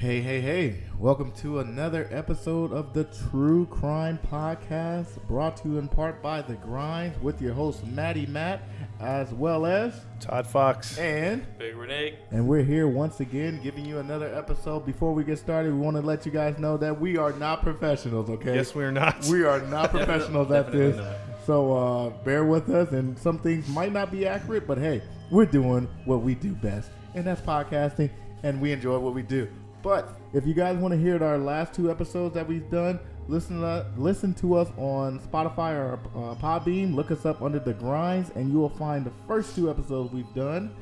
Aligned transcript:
Hey, 0.00 0.22
hey, 0.22 0.40
hey. 0.40 0.78
Welcome 0.98 1.30
to 1.42 1.58
another 1.58 2.08
episode 2.10 2.72
of 2.72 2.94
the 2.94 3.04
True 3.04 3.66
Crime 3.66 4.18
Podcast, 4.32 5.22
brought 5.28 5.58
to 5.58 5.68
you 5.68 5.78
in 5.78 5.88
part 5.88 6.22
by 6.22 6.40
The 6.40 6.54
Grinds 6.54 7.20
with 7.20 7.42
your 7.42 7.52
host, 7.52 7.86
Maddie 7.86 8.24
Matt, 8.24 8.62
as 8.98 9.30
well 9.34 9.66
as. 9.66 9.92
Todd 10.18 10.46
Fox. 10.46 10.96
And. 10.96 11.46
Big 11.58 11.76
Renee. 11.76 12.18
And 12.30 12.48
we're 12.48 12.62
here 12.62 12.88
once 12.88 13.20
again 13.20 13.60
giving 13.62 13.84
you 13.84 13.98
another 13.98 14.34
episode. 14.34 14.86
Before 14.86 15.12
we 15.12 15.22
get 15.22 15.38
started, 15.38 15.74
we 15.74 15.78
want 15.78 15.98
to 15.98 16.02
let 16.02 16.24
you 16.24 16.32
guys 16.32 16.58
know 16.58 16.78
that 16.78 16.98
we 16.98 17.18
are 17.18 17.34
not 17.34 17.60
professionals, 17.60 18.30
okay? 18.30 18.54
Yes, 18.54 18.74
we 18.74 18.84
are 18.84 18.92
not. 18.92 19.22
We 19.26 19.44
are 19.44 19.60
not 19.60 19.90
professionals 19.90 20.50
at 20.50 20.72
this. 20.72 20.96
not. 20.96 21.14
So 21.44 21.76
uh, 21.76 22.08
bear 22.24 22.46
with 22.46 22.70
us, 22.70 22.92
and 22.92 23.18
some 23.18 23.38
things 23.38 23.68
might 23.68 23.92
not 23.92 24.10
be 24.10 24.26
accurate, 24.26 24.66
but 24.66 24.78
hey, 24.78 25.02
we're 25.30 25.44
doing 25.44 25.86
what 26.06 26.22
we 26.22 26.34
do 26.34 26.54
best, 26.54 26.88
and 27.14 27.26
that's 27.26 27.42
podcasting, 27.42 28.08
and 28.42 28.62
we 28.62 28.72
enjoy 28.72 28.98
what 28.98 29.12
we 29.12 29.20
do. 29.20 29.46
But 29.82 30.14
if 30.32 30.46
you 30.46 30.54
guys 30.54 30.76
want 30.76 30.92
to 30.92 30.98
hear 31.00 31.22
our 31.24 31.38
last 31.38 31.72
two 31.72 31.90
episodes 31.90 32.34
that 32.34 32.46
we've 32.46 32.68
done, 32.70 32.98
listen 33.28 33.60
to, 33.60 33.86
listen 33.96 34.34
to 34.34 34.56
us 34.56 34.68
on 34.76 35.20
Spotify 35.20 35.74
or 35.74 35.94
uh, 36.14 36.34
Podbean. 36.36 36.94
Look 36.94 37.10
us 37.10 37.24
up 37.24 37.40
under 37.42 37.58
the 37.58 37.72
grinds, 37.72 38.30
and 38.34 38.52
you 38.52 38.58
will 38.58 38.68
find 38.68 39.04
the 39.06 39.12
first 39.26 39.54
two 39.56 39.70
episodes 39.70 40.12
we've 40.12 40.32
done. 40.34 40.74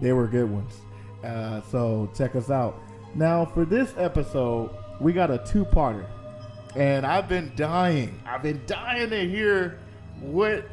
They 0.00 0.12
were 0.12 0.26
good 0.26 0.50
ones. 0.50 0.72
Uh, 1.24 1.60
so 1.70 2.10
check 2.16 2.36
us 2.36 2.50
out. 2.50 2.80
Now 3.14 3.44
for 3.44 3.64
this 3.64 3.92
episode, 3.98 4.70
we 5.00 5.12
got 5.12 5.30
a 5.30 5.38
two-parter 5.38 6.06
and 6.76 7.04
I've 7.06 7.28
been 7.28 7.50
dying. 7.56 8.20
I've 8.26 8.42
been 8.42 8.60
dying 8.66 9.10
to 9.10 9.28
hear 9.28 9.78
what 10.20 10.64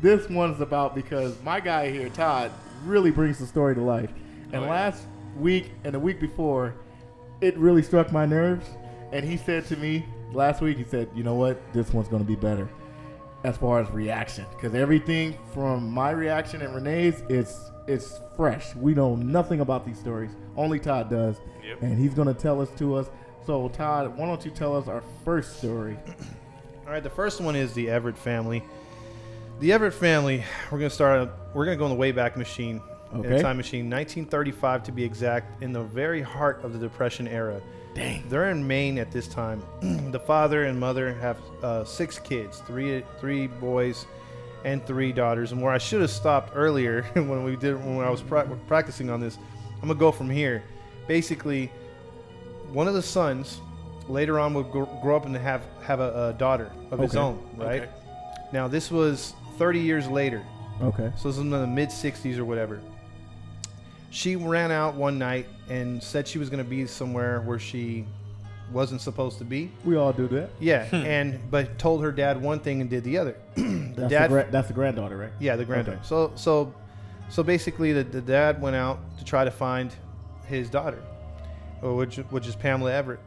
this 0.00 0.28
one's 0.28 0.60
about 0.60 0.94
because 0.94 1.40
my 1.42 1.58
guy 1.58 1.90
here, 1.90 2.08
Todd, 2.10 2.52
really 2.84 3.10
brings 3.10 3.38
the 3.38 3.46
story 3.46 3.74
to 3.74 3.80
life. 3.80 4.10
And 4.52 4.56
Oh, 4.56 4.60
yeah. 4.64 4.70
last 4.70 5.02
week 5.36 5.72
and 5.84 5.94
the 5.94 5.98
week 5.98 6.20
before, 6.20 6.74
it 7.40 7.56
really 7.58 7.82
struck 7.82 8.12
my 8.12 8.26
nerves. 8.26 8.66
And 9.12 9.24
he 9.24 9.36
said 9.36 9.66
to 9.66 9.76
me 9.76 10.04
last 10.32 10.60
week, 10.60 10.76
he 10.76 10.84
said, 10.84 11.08
"You 11.14 11.22
know 11.22 11.34
what? 11.34 11.60
This 11.72 11.92
one's 11.92 12.08
going 12.08 12.22
to 12.22 12.28
be 12.28 12.36
better." 12.36 12.68
As 13.44 13.56
far 13.56 13.80
as 13.80 13.88
reaction, 13.90 14.44
because 14.56 14.74
everything 14.74 15.38
from 15.54 15.88
my 15.88 16.10
reaction 16.10 16.60
and 16.60 16.74
Renee's, 16.74 17.22
it's 17.28 17.70
it's 17.86 18.20
fresh. 18.36 18.74
We 18.74 18.94
know 18.94 19.14
nothing 19.14 19.60
about 19.60 19.86
these 19.86 19.98
stories. 19.98 20.32
Only 20.56 20.78
Todd 20.80 21.08
does, 21.08 21.40
Yep. 21.64 21.82
and 21.82 21.96
he's 21.98 22.12
going 22.14 22.28
to 22.28 22.34
tell 22.34 22.60
us 22.60 22.68
to 22.78 22.96
us. 22.96 23.08
So, 23.46 23.68
Todd, 23.68 24.18
why 24.18 24.26
don't 24.26 24.44
you 24.44 24.50
tell 24.50 24.76
us 24.76 24.88
our 24.88 25.02
first 25.24 25.58
story? 25.58 25.96
All 26.86 26.92
right, 26.92 27.02
the 27.02 27.08
first 27.08 27.40
one 27.40 27.54
is 27.56 27.72
the 27.72 27.88
Everett 27.88 28.18
family. 28.18 28.62
The 29.60 29.72
Everett 29.72 29.94
family, 29.94 30.44
we're 30.70 30.78
going 30.78 30.90
to 30.90 30.94
start, 30.94 31.30
we're 31.54 31.64
going 31.64 31.78
to 31.78 31.82
go 31.82 31.90
in 31.90 31.96
the 31.98 32.02
Wayback 32.12 32.36
Machine, 32.36 32.82
in 33.12 33.24
a 33.24 33.42
time 33.42 33.56
machine, 33.56 33.88
1935 33.90 34.82
to 34.84 34.92
be 34.92 35.04
exact, 35.04 35.62
in 35.62 35.72
the 35.72 35.82
very 35.82 36.20
heart 36.20 36.62
of 36.64 36.72
the 36.72 36.78
Depression 36.78 37.26
era. 37.28 37.60
Dang. 37.94 38.22
They're 38.28 38.50
in 38.50 38.66
Maine 38.66 38.98
at 38.98 39.10
this 39.10 39.26
time. 39.28 39.62
the 40.12 40.20
father 40.20 40.64
and 40.64 40.78
mother 40.78 41.14
have 41.14 41.38
uh, 41.62 41.84
six 41.84 42.18
kids, 42.18 42.58
three 42.66 43.02
three 43.18 43.46
boys 43.46 44.06
and 44.64 44.84
three 44.86 45.12
daughters. 45.12 45.52
And 45.52 45.62
where 45.62 45.72
I 45.72 45.78
should 45.78 46.00
have 46.02 46.10
stopped 46.10 46.52
earlier 46.54 47.02
when 47.14 47.42
we 47.44 47.56
did 47.56 47.74
when 47.76 48.00
I 48.00 48.10
was 48.10 48.20
pra- 48.20 48.46
practicing 48.66 49.10
on 49.10 49.20
this, 49.20 49.38
I'm 49.82 49.88
gonna 49.88 49.98
go 49.98 50.12
from 50.12 50.28
here. 50.30 50.62
Basically, 51.06 51.72
one 52.72 52.86
of 52.86 52.94
the 52.94 53.02
sons 53.02 53.60
later 54.06 54.38
on 54.38 54.54
would 54.54 54.70
gr- 54.70 54.84
grow 55.02 55.16
up 55.16 55.24
and 55.26 55.34
have 55.36 55.62
have 55.82 56.00
a, 56.00 56.28
a 56.28 56.32
daughter 56.38 56.70
of 56.90 56.98
his 57.00 57.16
own. 57.16 57.42
Right 57.56 57.82
Okay. 57.82 57.90
now, 58.52 58.68
this 58.68 58.90
was 58.90 59.34
30 59.56 59.80
years 59.80 60.06
later. 60.06 60.44
Okay. 60.80 61.10
So 61.16 61.28
this 61.28 61.36
is 61.38 61.42
in 61.42 61.50
the 61.50 61.66
mid 61.66 61.88
60s 61.88 62.38
or 62.38 62.44
whatever. 62.44 62.80
She 64.10 64.36
ran 64.36 64.70
out 64.70 64.94
one 64.94 65.18
night 65.18 65.46
and 65.68 66.02
said 66.02 66.26
she 66.26 66.38
was 66.38 66.48
going 66.50 66.62
to 66.62 66.68
be 66.68 66.86
somewhere 66.86 67.40
where 67.42 67.58
she 67.58 68.06
wasn't 68.72 69.00
supposed 69.00 69.38
to 69.38 69.44
be. 69.44 69.70
We 69.84 69.96
all 69.96 70.12
do 70.12 70.26
that. 70.28 70.50
Yeah, 70.60 70.84
and 70.94 71.38
but 71.50 71.78
told 71.78 72.02
her 72.02 72.12
dad 72.12 72.40
one 72.40 72.60
thing 72.60 72.80
and 72.80 72.88
did 72.90 73.04
the 73.04 73.18
other. 73.18 73.36
the 73.54 73.92
That's, 73.96 74.10
dad, 74.10 74.24
the 74.24 74.28
gra- 74.28 74.48
that's 74.50 74.68
the 74.68 74.74
granddaughter, 74.74 75.16
right? 75.16 75.32
yeah, 75.38 75.56
the 75.56 75.64
granddaughter. 75.64 75.98
Okay. 75.98 76.06
So 76.06 76.32
so 76.36 76.72
so 77.30 77.42
basically, 77.42 77.92
the, 77.92 78.04
the 78.04 78.20
dad 78.22 78.60
went 78.62 78.76
out 78.76 78.98
to 79.18 79.24
try 79.24 79.44
to 79.44 79.50
find 79.50 79.94
his 80.46 80.70
daughter, 80.70 81.02
which 81.82 82.16
which 82.16 82.46
is 82.46 82.56
Pamela 82.56 82.92
Everett. 82.92 83.20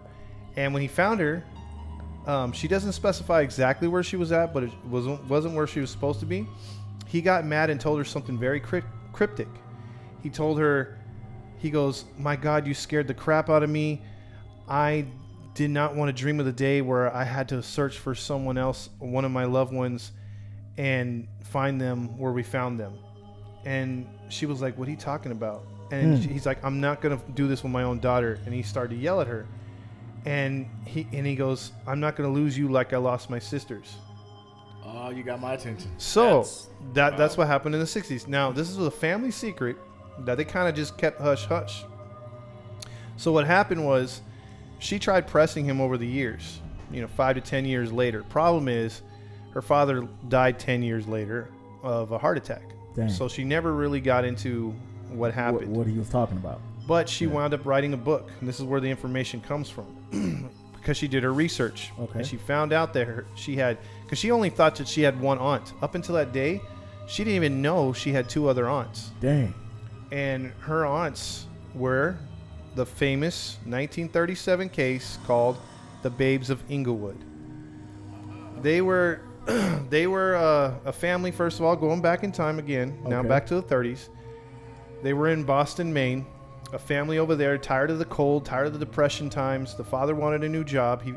And 0.55 0.73
when 0.73 0.81
he 0.81 0.87
found 0.87 1.19
her, 1.19 1.43
um, 2.27 2.51
she 2.51 2.67
doesn't 2.67 2.91
specify 2.93 3.41
exactly 3.41 3.87
where 3.87 4.03
she 4.03 4.17
was 4.17 4.31
at, 4.31 4.53
but 4.53 4.63
it 4.63 4.71
wasn't 4.89 5.23
wasn't 5.27 5.55
where 5.55 5.67
she 5.67 5.79
was 5.79 5.89
supposed 5.91 6.19
to 6.21 6.25
be. 6.25 6.47
He 7.07 7.21
got 7.21 7.45
mad 7.45 7.69
and 7.69 7.79
told 7.79 7.97
her 7.99 8.05
something 8.05 8.37
very 8.37 8.59
crypt- 8.59 8.87
cryptic. 9.13 9.47
He 10.21 10.29
told 10.29 10.59
her, 10.59 10.97
he 11.57 11.69
goes, 11.69 12.05
"My 12.17 12.35
God, 12.35 12.65
you 12.67 12.73
scared 12.73 13.07
the 13.07 13.13
crap 13.13 13.49
out 13.49 13.63
of 13.63 13.69
me. 13.69 14.01
I 14.67 15.05
did 15.53 15.69
not 15.69 15.95
want 15.95 16.09
to 16.09 16.13
dream 16.21 16.39
of 16.39 16.45
the 16.45 16.51
day 16.51 16.81
where 16.81 17.13
I 17.13 17.23
had 17.23 17.49
to 17.49 17.61
search 17.61 17.97
for 17.97 18.15
someone 18.15 18.57
else, 18.57 18.89
one 18.99 19.25
of 19.25 19.31
my 19.31 19.43
loved 19.45 19.73
ones, 19.73 20.11
and 20.77 21.27
find 21.43 21.79
them 21.79 22.17
where 22.17 22.31
we 22.31 22.43
found 22.43 22.79
them." 22.79 22.93
And 23.65 24.07
she 24.29 24.45
was 24.45 24.61
like, 24.61 24.77
"What 24.77 24.87
are 24.87 24.91
you 24.91 24.97
talking 24.97 25.31
about?" 25.31 25.63
And 25.91 26.17
Hmm. 26.17 26.29
he's 26.31 26.45
like, 26.45 26.63
"I'm 26.63 26.79
not 26.79 27.01
gonna 27.01 27.19
do 27.35 27.47
this 27.47 27.63
with 27.63 27.71
my 27.71 27.83
own 27.83 27.99
daughter." 27.99 28.39
And 28.45 28.53
he 28.53 28.61
started 28.63 28.95
to 28.95 29.01
yell 29.01 29.19
at 29.21 29.27
her, 29.27 29.45
and 30.25 30.65
he 30.85 31.05
and 31.13 31.25
he 31.27 31.35
goes, 31.35 31.73
"I'm 31.85 31.99
not 31.99 32.15
gonna 32.15 32.29
lose 32.29 32.57
you 32.57 32.69
like 32.69 32.93
I 32.93 32.97
lost 32.97 33.29
my 33.29 33.39
sisters." 33.39 33.97
Oh, 34.85 35.09
you 35.09 35.23
got 35.23 35.39
my 35.41 35.53
attention. 35.53 35.91
So 35.97 36.23
That's- 36.23 36.67
that 36.93 37.17
that's 37.17 37.37
what 37.37 37.47
happened 37.47 37.75
in 37.75 37.81
the 37.81 37.87
'60s. 37.87 38.27
Now 38.27 38.51
this 38.51 38.69
is 38.69 38.77
a 38.77 38.89
family 38.91 39.31
secret 39.31 39.77
that 40.19 40.35
they 40.37 40.45
kind 40.45 40.67
of 40.67 40.75
just 40.75 40.97
kept 40.97 41.19
hush 41.21 41.45
hush. 41.45 41.83
So 43.17 43.31
what 43.31 43.45
happened 43.45 43.85
was, 43.85 44.21
she 44.79 44.97
tried 44.99 45.27
pressing 45.27 45.65
him 45.65 45.79
over 45.79 45.97
the 45.97 46.07
years. 46.07 46.59
You 46.91 47.01
know, 47.01 47.07
five 47.07 47.35
to 47.35 47.41
ten 47.41 47.65
years 47.65 47.91
later. 47.91 48.23
Problem 48.23 48.67
is, 48.67 49.01
her 49.53 49.61
father 49.61 50.07
died 50.29 50.59
ten 50.59 50.81
years 50.83 51.07
later 51.07 51.49
of 51.83 52.11
a 52.11 52.17
heart 52.17 52.37
attack. 52.37 52.63
Dang. 52.95 53.09
So 53.09 53.27
she 53.27 53.43
never 53.43 53.73
really 53.73 54.01
got 54.01 54.25
into 54.25 54.73
what 55.09 55.17
What, 55.17 55.33
happened. 55.33 55.75
what 55.75 55.87
he 55.87 55.97
was 55.97 56.09
talking 56.09 56.37
about. 56.37 56.59
But 56.87 57.07
she 57.07 57.25
Yeah. 57.25 57.31
wound 57.31 57.53
up 57.53 57.65
writing 57.65 57.93
a 57.93 57.97
book, 57.97 58.29
and 58.39 58.49
this 58.49 58.59
is 58.59 58.65
where 58.65 58.79
the 58.81 58.89
information 58.89 59.39
comes 59.39 59.69
from, 59.69 59.85
because 60.73 60.97
she 60.97 61.07
did 61.07 61.23
her 61.23 61.31
research, 61.33 61.91
Okay. 61.99 62.19
and 62.19 62.27
she 62.27 62.37
found 62.37 62.73
out 62.73 62.91
that 62.93 63.07
her, 63.07 63.25
she 63.35 63.55
had, 63.55 63.77
because 64.03 64.17
she 64.19 64.31
only 64.31 64.49
thought 64.49 64.75
that 64.77 64.87
she 64.87 65.01
had 65.01 65.19
one 65.21 65.37
aunt 65.37 65.73
up 65.81 65.95
until 65.95 66.15
that 66.15 66.33
day, 66.33 66.59
she 67.07 67.23
didn't 67.23 67.35
even 67.35 67.61
know 67.61 67.93
she 67.93 68.11
had 68.11 68.27
two 68.29 68.47
other 68.49 68.67
aunts, 68.67 69.11
Dang. 69.21 69.53
And 70.11 70.51
her 70.61 70.85
aunts 70.85 71.45
were 71.73 72.17
the 72.75 72.85
famous 72.85 73.55
1937 73.65 74.69
case 74.69 75.17
called 75.25 75.57
the 76.03 76.09
Babes 76.09 76.49
of 76.49 76.61
Inglewood. 76.69 77.17
They 78.61 78.81
were, 78.81 79.21
they 79.89 80.07
were 80.07 80.35
uh, 80.35 80.73
a 80.85 80.93
family. 80.93 81.31
First 81.31 81.59
of 81.59 81.65
all, 81.65 81.75
going 81.75 82.01
back 82.01 82.23
in 82.23 82.31
time 82.31 82.59
again, 82.59 82.97
now 83.05 83.19
Okay. 83.19 83.27
back 83.29 83.45
to 83.47 83.55
the 83.55 83.63
30s. 83.63 84.09
They 85.03 85.13
were 85.13 85.29
in 85.29 85.43
Boston, 85.43 85.91
Maine. 85.91 86.25
A 86.73 86.79
family 86.79 87.17
over 87.17 87.35
there, 87.35 87.57
tired 87.57 87.89
of 87.91 87.99
the 87.99 88.05
cold, 88.05 88.45
tired 88.45 88.67
of 88.67 88.73
the 88.73 88.79
depression 88.79 89.29
times. 89.29 89.75
The 89.75 89.83
father 89.83 90.15
wanted 90.15 90.43
a 90.43 90.49
new 90.49 90.63
job. 90.63 91.01
He, 91.01 91.13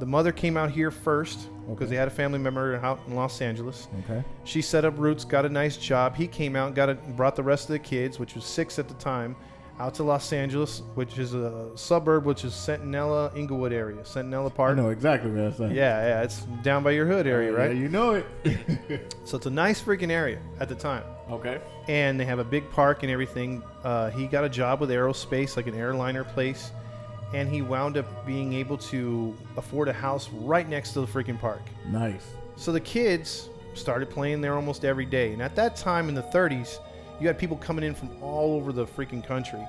the 0.00 0.06
mother 0.06 0.32
came 0.32 0.56
out 0.56 0.70
here 0.70 0.90
first 0.90 1.48
because 1.68 1.82
Okay. 1.82 1.84
they 1.90 1.96
had 1.96 2.08
a 2.08 2.10
family 2.10 2.38
member 2.40 2.74
out 2.82 2.98
in 3.06 3.14
Los 3.14 3.40
Angeles. 3.40 3.86
Okay. 4.04 4.24
She 4.44 4.60
set 4.62 4.84
up 4.84 4.98
roots, 4.98 5.24
got 5.24 5.44
a 5.46 5.48
nice 5.48 5.76
job. 5.76 6.16
He 6.16 6.26
came 6.26 6.56
out, 6.56 6.74
got 6.74 6.88
it, 6.88 7.16
brought 7.16 7.36
the 7.36 7.42
rest 7.44 7.68
of 7.68 7.74
the 7.74 7.78
kids, 7.78 8.18
which 8.18 8.34
was 8.34 8.44
six 8.44 8.78
at 8.80 8.88
the 8.88 8.94
time, 8.94 9.36
out 9.78 9.94
to 9.94 10.02
Los 10.02 10.32
Angeles, 10.32 10.82
which 10.94 11.16
is 11.18 11.32
a 11.32 11.70
suburb, 11.76 12.24
which 12.26 12.44
is 12.44 12.52
Centinela, 12.52 13.34
Inglewood 13.36 13.72
area, 13.72 13.98
Centinela 14.02 14.46
I 14.46 14.54
Park. 14.54 14.76
know 14.76 14.88
exactly 14.90 15.30
what 15.30 15.56
saying. 15.56 15.74
Yeah, 15.74 16.06
yeah, 16.06 16.22
it's 16.22 16.40
down 16.62 16.82
by 16.82 16.90
your 16.90 17.06
hood 17.06 17.26
area, 17.26 17.52
right? 17.52 17.74
Yeah, 17.74 17.80
you 17.80 17.88
know 17.88 18.14
it. 18.14 18.26
So 19.24 19.36
it's 19.36 19.46
a 19.46 19.50
nice 19.50 19.80
freaking 19.80 20.10
area 20.10 20.40
at 20.58 20.68
the 20.68 20.74
time 20.74 21.04
okay. 21.30 21.60
and 21.86 22.18
they 22.18 22.24
have 22.24 22.40
a 22.40 22.44
big 22.44 22.68
park 22.72 23.04
and 23.04 23.12
everything. 23.12 23.62
Uh, 23.84 24.10
he 24.10 24.26
got 24.26 24.42
a 24.44 24.48
job 24.48 24.80
with 24.80 24.90
aerospace, 24.90 25.56
like 25.56 25.68
an 25.68 25.74
airliner 25.76 26.24
place, 26.24 26.72
and 27.32 27.48
he 27.48 27.62
wound 27.62 27.96
up 27.96 28.26
being 28.26 28.52
able 28.52 28.76
to 28.76 29.36
afford 29.56 29.88
a 29.88 29.92
house 29.92 30.28
right 30.30 30.68
next 30.68 30.92
to 30.92 31.00
the 31.00 31.06
freaking 31.06 31.38
park. 31.38 31.62
Nice. 31.88 32.26
So 32.56 32.72
the 32.72 32.80
kids 32.80 33.48
started 33.74 34.10
playing 34.10 34.40
there 34.40 34.54
almost 34.54 34.84
every 34.84 35.06
day. 35.06 35.32
And 35.32 35.40
at 35.40 35.54
that 35.56 35.76
time 35.76 36.08
in 36.08 36.14
the 36.14 36.22
30s, 36.22 36.78
you 37.20 37.26
had 37.26 37.38
people 37.38 37.56
coming 37.56 37.84
in 37.84 37.94
from 37.94 38.10
all 38.22 38.54
over 38.54 38.72
the 38.72 38.86
freaking 38.86 39.24
country, 39.24 39.60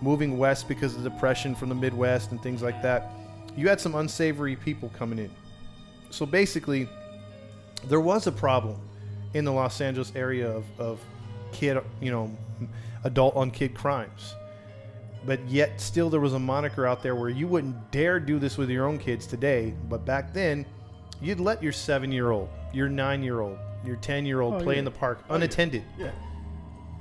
moving 0.00 0.36
west 0.36 0.68
because 0.68 0.94
of 0.94 1.02
the 1.02 1.10
depression 1.10 1.54
from 1.54 1.68
the 1.68 1.74
Midwest 1.74 2.32
and 2.32 2.42
things 2.42 2.62
like 2.62 2.82
that. 2.82 3.10
You 3.56 3.68
had 3.68 3.80
some 3.80 3.94
unsavory 3.94 4.56
people 4.56 4.90
coming 4.90 5.18
in. 5.18 5.30
So 6.10 6.26
basically, 6.26 6.88
there 7.86 8.00
was 8.00 8.26
a 8.26 8.32
problem 8.32 8.78
in 9.34 9.44
the 9.44 9.52
Los 9.52 9.80
Angeles 9.80 10.12
area 10.14 10.50
of, 10.50 10.64
of 10.78 11.00
kid, 11.52 11.78
you 12.00 12.10
know, 12.10 12.36
adult 13.04 13.34
on 13.36 13.50
kid 13.50 13.74
crimes. 13.74 14.34
But 15.26 15.46
yet, 15.48 15.80
still, 15.80 16.08
there 16.08 16.20
was 16.20 16.34
a 16.34 16.38
moniker 16.38 16.86
out 16.86 17.02
there 17.02 17.14
where 17.16 17.28
you 17.28 17.48
wouldn't 17.48 17.90
dare 17.90 18.20
do 18.20 18.38
this 18.38 18.56
with 18.56 18.70
your 18.70 18.86
own 18.86 18.96
kids 18.98 19.26
today. 19.26 19.74
But 19.88 20.04
back 20.04 20.32
then, 20.32 20.64
you'd 21.20 21.40
let 21.40 21.62
your 21.62 21.72
seven 21.72 22.12
year 22.12 22.30
old, 22.30 22.48
your 22.72 22.88
nine 22.88 23.22
year 23.22 23.40
old, 23.40 23.58
your 23.84 23.96
10 23.96 24.24
year 24.26 24.40
old 24.40 24.54
Oh, 24.54 24.60
play 24.60 24.74
yeah. 24.74 24.78
in 24.80 24.84
the 24.84 24.90
park 24.90 25.24
Oh, 25.28 25.34
unattended. 25.34 25.82
Yeah. 25.98 26.10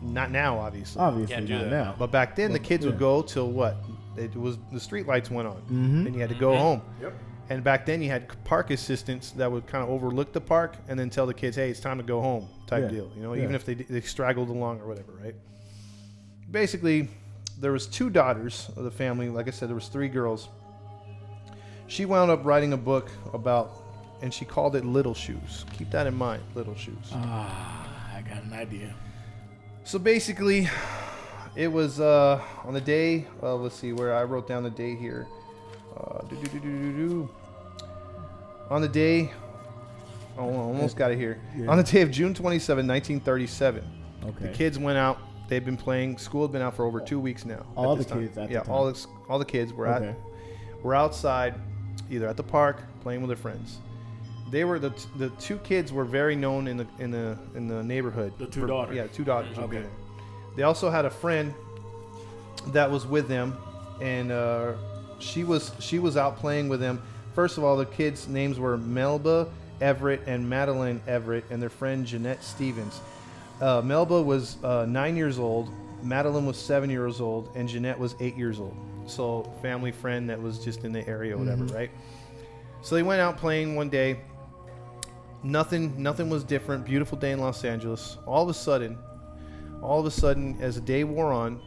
Not 0.01 0.29
now, 0.31 0.57
obviously. 0.59 1.01
Obviously 1.01 1.35
Can't 1.35 1.47
do 1.47 1.53
not 1.53 1.63
that 1.65 1.69
now. 1.71 1.83
now. 1.85 1.95
But 1.97 2.11
back 2.11 2.35
then, 2.35 2.51
the 2.51 2.59
kids 2.59 2.83
yeah. 2.85 2.91
would 2.91 2.99
go 2.99 3.21
till 3.21 3.49
what? 3.51 3.77
It 4.17 4.35
was 4.35 4.57
the 4.71 4.79
street 4.79 5.07
lights 5.07 5.29
went 5.31 5.47
on, 5.47 5.61
Mhm. 5.69 6.05
and 6.05 6.15
you 6.15 6.21
had 6.21 6.29
to 6.29 6.35
go 6.35 6.55
home. 6.55 6.81
Yep. 7.01 7.13
And 7.49 7.63
back 7.63 7.85
then, 7.85 8.01
you 8.01 8.09
had 8.09 8.27
park 8.43 8.71
assistants 8.71 9.31
that 9.31 9.51
would 9.51 9.67
kind 9.67 9.83
of 9.83 9.89
overlook 9.89 10.31
the 10.33 10.41
park 10.41 10.77
and 10.87 10.97
then 10.99 11.09
tell 11.09 11.25
the 11.27 11.33
kids, 11.33 11.55
"Hey, 11.57 11.69
it's 11.69 11.79
time 11.79 11.97
to 11.97 12.03
go 12.03 12.21
home," 12.21 12.47
type 12.65 12.83
Yeah. 12.83 12.89
deal. 12.89 13.11
You 13.15 13.23
know, 13.23 13.33
Yeah. 13.33 13.43
even 13.43 13.55
if 13.55 13.65
they, 13.65 13.75
they 13.75 14.01
straggled 14.01 14.49
along 14.49 14.79
or 14.81 14.87
whatever, 14.87 15.11
right? 15.23 15.35
Basically, 16.49 17.09
there 17.59 17.71
was 17.71 17.87
two 17.87 18.09
daughters 18.09 18.69
of 18.75 18.83
the 18.83 18.91
family. 18.91 19.29
Like 19.29 19.47
I 19.47 19.51
said, 19.51 19.69
there 19.69 19.75
was 19.75 19.87
three 19.87 20.07
girls. 20.09 20.49
She 21.87 22.05
wound 22.05 22.31
up 22.31 22.43
writing 22.45 22.73
a 22.73 22.77
book 22.77 23.09
about, 23.33 23.71
and 24.21 24.33
she 24.33 24.43
called 24.45 24.75
it 24.75 24.83
Little 24.85 25.13
Shoes. 25.13 25.65
Keep 25.77 25.91
that 25.91 26.07
in 26.07 26.15
mind, 26.15 26.41
Little 26.55 26.75
Shoes. 26.75 26.95
Ah, 27.13 27.87
I 28.15 28.21
got 28.21 28.43
an 28.43 28.53
idea. 28.53 28.93
So 29.83 29.99
basically, 29.99 30.67
it 31.55 31.67
was 31.67 31.99
uh, 31.99 32.41
on 32.63 32.73
the 32.73 32.81
day. 32.81 33.27
Uh, 33.41 33.55
let's 33.55 33.75
see 33.75 33.93
where 33.93 34.15
I 34.15 34.23
wrote 34.23 34.47
down 34.47 34.63
the 34.63 34.69
day 34.71 34.95
here. 34.95 35.27
Uh. 35.95 36.21
On 38.69 38.81
the 38.81 38.87
day, 38.87 39.31
oh, 40.37 40.49
almost 40.49 40.97
got 40.97 41.11
it 41.11 41.17
here. 41.17 41.39
Yeah. 41.55 41.67
On 41.67 41.77
the 41.77 41.83
day 41.83 42.01
of 42.01 42.09
June 42.09 42.33
27, 42.33 42.87
1937, 42.87 43.83
Okay. 44.25 44.45
the 44.47 44.47
kids 44.49 44.79
went 44.79 44.97
out. 44.97 45.19
They've 45.47 45.63
been 45.63 45.77
playing. 45.77 46.17
School 46.17 46.43
had 46.43 46.51
been 46.51 46.61
out 46.61 46.75
for 46.75 46.85
over 46.85 46.99
two 46.99 47.19
weeks 47.19 47.45
now. 47.45 47.65
All 47.75 47.95
the 47.95 48.03
time. 48.03 48.21
kids 48.21 48.37
at 48.37 48.47
the 48.47 48.53
yeah, 48.53 48.59
all 48.61 48.85
the 48.91 49.05
all 49.29 49.37
the 49.39 49.45
kids 49.45 49.73
were 49.73 49.87
Okay. 49.87 50.09
at 50.09 50.15
were 50.83 50.95
outside, 50.95 51.55
either 52.09 52.27
at 52.27 52.37
the 52.37 52.43
park 52.43 52.81
playing 53.01 53.21
with 53.21 53.29
their 53.29 53.37
friends. 53.37 53.77
They 54.51 54.63
were 54.63 54.79
the 54.79 54.91
t- 54.91 55.07
the 55.17 55.29
two 55.31 55.57
kids 55.57 55.91
were 55.93 56.05
very 56.05 56.35
known 56.35 56.67
in 56.67 56.77
the 56.77 56.87
in 56.99 57.11
the 57.11 57.37
in 57.55 57.67
the 57.67 57.83
neighborhood. 57.83 58.33
The 58.37 58.47
two 58.47 58.65
daughters. 58.67 58.95
Yeah, 58.95 59.07
two 59.07 59.23
daughters. 59.23 59.57
Okay. 59.57 59.79
there. 59.79 59.89
They 60.55 60.63
also 60.63 60.89
had 60.89 61.05
a 61.05 61.09
friend 61.09 61.53
that 62.67 62.89
was 62.89 63.05
with 63.05 63.27
them, 63.27 63.57
and 64.01 64.31
uh, 64.31 64.73
she 65.19 65.43
was 65.43 65.71
she 65.79 65.99
was 65.99 66.17
out 66.17 66.37
playing 66.37 66.69
with 66.69 66.79
them. 66.79 67.01
First 67.33 67.57
of 67.57 67.63
all, 67.63 67.75
the 67.75 67.85
kids' 67.85 68.27
names 68.27 68.59
were 68.59 68.77
Melba 68.77 69.49
Everett 69.81 70.21
and 70.25 70.49
Madeline 70.49 71.01
Everett, 71.07 71.43
and 71.49 71.61
their 71.61 71.69
friend 71.69 72.05
Jeanette 72.05 72.43
Stevens. 72.43 73.01
Uh, 73.61 73.81
Melba 73.83 74.21
was 74.21 74.57
uh, 74.63 74.85
nine 74.87 75.15
years 75.15 75.39
old, 75.39 75.69
Madeline 76.03 76.45
was 76.45 76.57
seven 76.57 76.89
years 76.89 77.21
old, 77.21 77.49
and 77.55 77.67
Jeanette 77.67 77.97
was 77.97 78.15
eight 78.19 78.35
years 78.35 78.59
old. 78.59 78.75
So, 79.07 79.43
family 79.61 79.91
friend 79.91 80.29
that 80.29 80.41
was 80.41 80.59
just 80.63 80.83
in 80.83 80.91
the 80.91 81.07
area, 81.07 81.35
or 81.35 81.37
whatever, 81.37 81.63
Mhm. 81.63 81.73
right? 81.75 81.91
So 82.81 82.95
they 82.95 83.03
went 83.03 83.21
out 83.21 83.37
playing 83.37 83.75
one 83.75 83.89
day. 83.89 84.19
Nothing, 85.43 86.01
nothing 86.01 86.29
was 86.29 86.43
different. 86.43 86.85
Beautiful 86.85 87.17
day 87.17 87.31
in 87.31 87.39
Los 87.39 87.63
Angeles. 87.63 88.17
All 88.25 88.43
of 88.43 88.49
a 88.49 88.53
sudden, 88.53 88.97
all 89.81 89.99
of 89.99 90.05
a 90.05 90.11
sudden, 90.11 90.57
as 90.59 90.75
the 90.75 90.81
day 90.81 91.03
wore 91.03 91.31
on, 91.31 91.59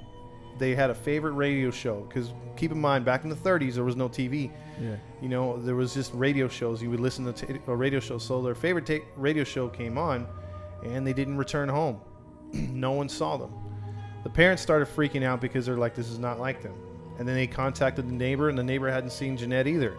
they 0.59 0.75
had 0.75 0.91
a 0.91 0.95
favorite 0.95 1.33
radio 1.33 1.71
show. 1.71 2.01
Because 2.09 2.33
keep 2.57 2.73
in 2.73 2.81
mind, 2.81 3.05
back 3.05 3.23
in 3.23 3.31
the 3.31 3.37
30s, 3.37 3.77
there 3.77 3.85
was 3.85 3.95
no 3.97 4.09
TV. 4.09 4.51
Yeah. 4.81 4.97
You 5.23 5.29
know, 5.29 5.59
there 5.61 5.77
was 5.77 5.95
just 5.95 6.13
radio 6.15 6.49
shows. 6.49 6.83
You 6.83 6.91
would 6.91 7.01
listen 7.01 7.25
to 7.25 7.33
t- 7.33 7.61
a 7.69 7.75
radio 7.75 8.01
show. 8.01 8.19
So 8.19 8.43
their 8.43 8.57
favorite 8.57 8.87
ta- 8.87 9.05
radio 9.17 9.45
show 9.45 9.69
came 9.69 9.97
on, 9.97 10.27
and 10.85 11.07
they 11.07 11.13
didn't 11.13 11.37
return 11.37 11.69
home. 11.69 12.01
no 12.53 12.93
one 12.93 13.09
saw 13.09 13.37
them. 13.37 13.53
The 14.25 14.31
parents 14.31 14.63
started 14.63 14.89
freaking 14.89 15.23
out 15.25 15.41
because 15.41 15.67
they're 15.67 15.77
like, 15.77 15.95
"This 15.95 16.09
is 16.11 16.19
not 16.19 16.39
like 16.39 16.63
them." 16.63 16.75
And 17.19 17.27
then 17.27 17.35
they 17.35 17.47
contacted 17.47 18.09
the 18.09 18.13
neighbor, 18.15 18.49
and 18.49 18.57
the 18.59 18.63
neighbor 18.63 18.91
hadn't 18.91 19.11
seen 19.11 19.37
Jeanette 19.37 19.67
either. 19.67 19.97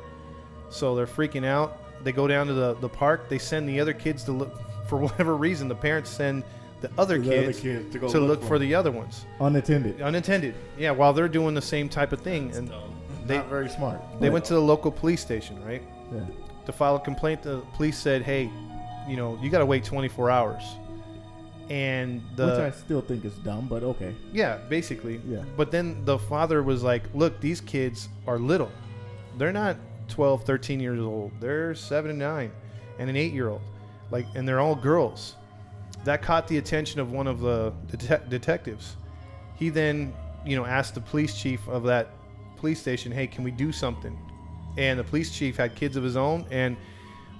So 0.70 0.96
they're 0.96 1.08
freaking 1.08 1.46
out. 1.46 1.80
They 2.04 2.12
go 2.12 2.28
down 2.28 2.48
to 2.48 2.54
the, 2.54 2.76
the 2.76 2.88
park. 2.90 3.28
They 3.28 3.38
send 3.40 3.68
the 3.68 3.80
other 3.80 3.94
kids 3.94 4.24
to 4.26 4.32
look 4.32 4.54
for 4.88 4.98
whatever 4.98 5.36
reason. 5.36 5.68
The 5.68 5.76
parents 5.76 6.10
send 6.10 6.44
the 6.82 6.90
other, 6.98 7.20
The 7.20 7.38
other 7.44 7.48
kids, 7.48 7.60
kids 7.60 7.92
to 7.92 8.00
go 8.00 8.08
to 8.10 8.20
look 8.20 8.30
look 8.30 8.42
for 8.42 8.48
for 8.48 8.60
the 8.60 8.74
other 8.74 8.92
ones. 8.92 9.26
Unattended. 9.42 10.02
Unintended. 10.02 10.56
Yeah, 10.78 10.92
while 10.92 11.12
they're 11.12 11.28
doing 11.28 11.54
the 11.54 11.62
same 11.62 11.90
type 11.90 12.14
of 12.14 12.22
thing, 12.22 12.52
and 12.56 12.72
they 13.26 13.36
Not 13.38 13.48
very 13.50 13.68
smart. 13.70 14.02
they 14.22 14.28
but- 14.28 14.34
went 14.34 14.46
to 14.46 14.54
the 14.54 14.62
local 14.62 14.92
police 14.92 15.22
station, 15.22 15.62
right? 15.66 15.84
Yeah. 16.14 16.22
to 16.66 16.72
file 16.72 16.96
a 16.96 17.00
complaint. 17.00 17.44
The 17.44 17.62
police 17.74 17.98
said, 17.98 18.22
"Hey, 18.22 18.50
you 19.08 19.16
know, 19.18 19.40
you 19.42 19.50
got 19.50 19.60
to 19.60 19.66
wait 19.66 19.84
24 19.84 20.30
hours." 20.30 20.64
And 21.70 22.24
the 22.36 22.48
Which 22.48 22.60
I 22.60 22.72
still 22.72 23.02
think 23.02 23.24
is 23.26 23.34
dumb, 23.34 23.68
but 23.68 23.84
okay. 23.84 24.16
yeah, 24.34 24.58
basically. 24.70 25.22
Yeah. 25.28 25.44
But 25.56 25.70
then 25.70 26.04
the 26.04 26.18
father 26.18 26.64
was 26.64 26.82
like, 26.82 27.04
"Look, 27.14 27.40
these 27.42 27.62
kids 27.62 28.10
are 28.26 28.40
little. 28.40 28.72
They're 29.38 29.52
not 29.54 29.78
12, 30.08 30.44
13 30.46 30.80
years 30.80 31.00
old. 31.00 31.32
They're 31.40 31.76
7 31.76 32.10
and 32.10 32.18
9 32.20 32.52
and 32.98 33.10
an 33.10 33.16
8-year-old. 33.16 33.62
Like 34.10 34.26
and 34.36 34.48
they're 34.48 34.60
all 34.60 34.76
girls." 34.76 35.36
That 36.06 36.22
caught 36.22 36.48
the 36.48 36.58
attention 36.58 37.00
of 37.00 37.12
one 37.12 37.28
of 37.28 37.42
the 37.42 37.74
det- 37.98 38.30
detectives. 38.30 38.96
He 39.56 39.70
then, 39.70 40.14
you 40.46 40.56
know, 40.56 40.66
asked 40.66 40.96
the 40.96 41.02
police 41.02 41.40
chief 41.40 41.68
of 41.68 41.84
that 41.84 42.08
police 42.58 42.80
station, 42.80 43.12
"Hey, 43.12 43.28
can 43.28 43.44
we 43.44 43.52
do 43.52 43.72
something?" 43.72 44.18
And 44.78 44.98
the 44.98 45.04
police 45.04 45.32
chief 45.32 45.58
had 45.58 45.76
kids 45.76 45.98
of 45.98 46.04
his 46.04 46.16
own 46.18 46.46
and 46.50 46.78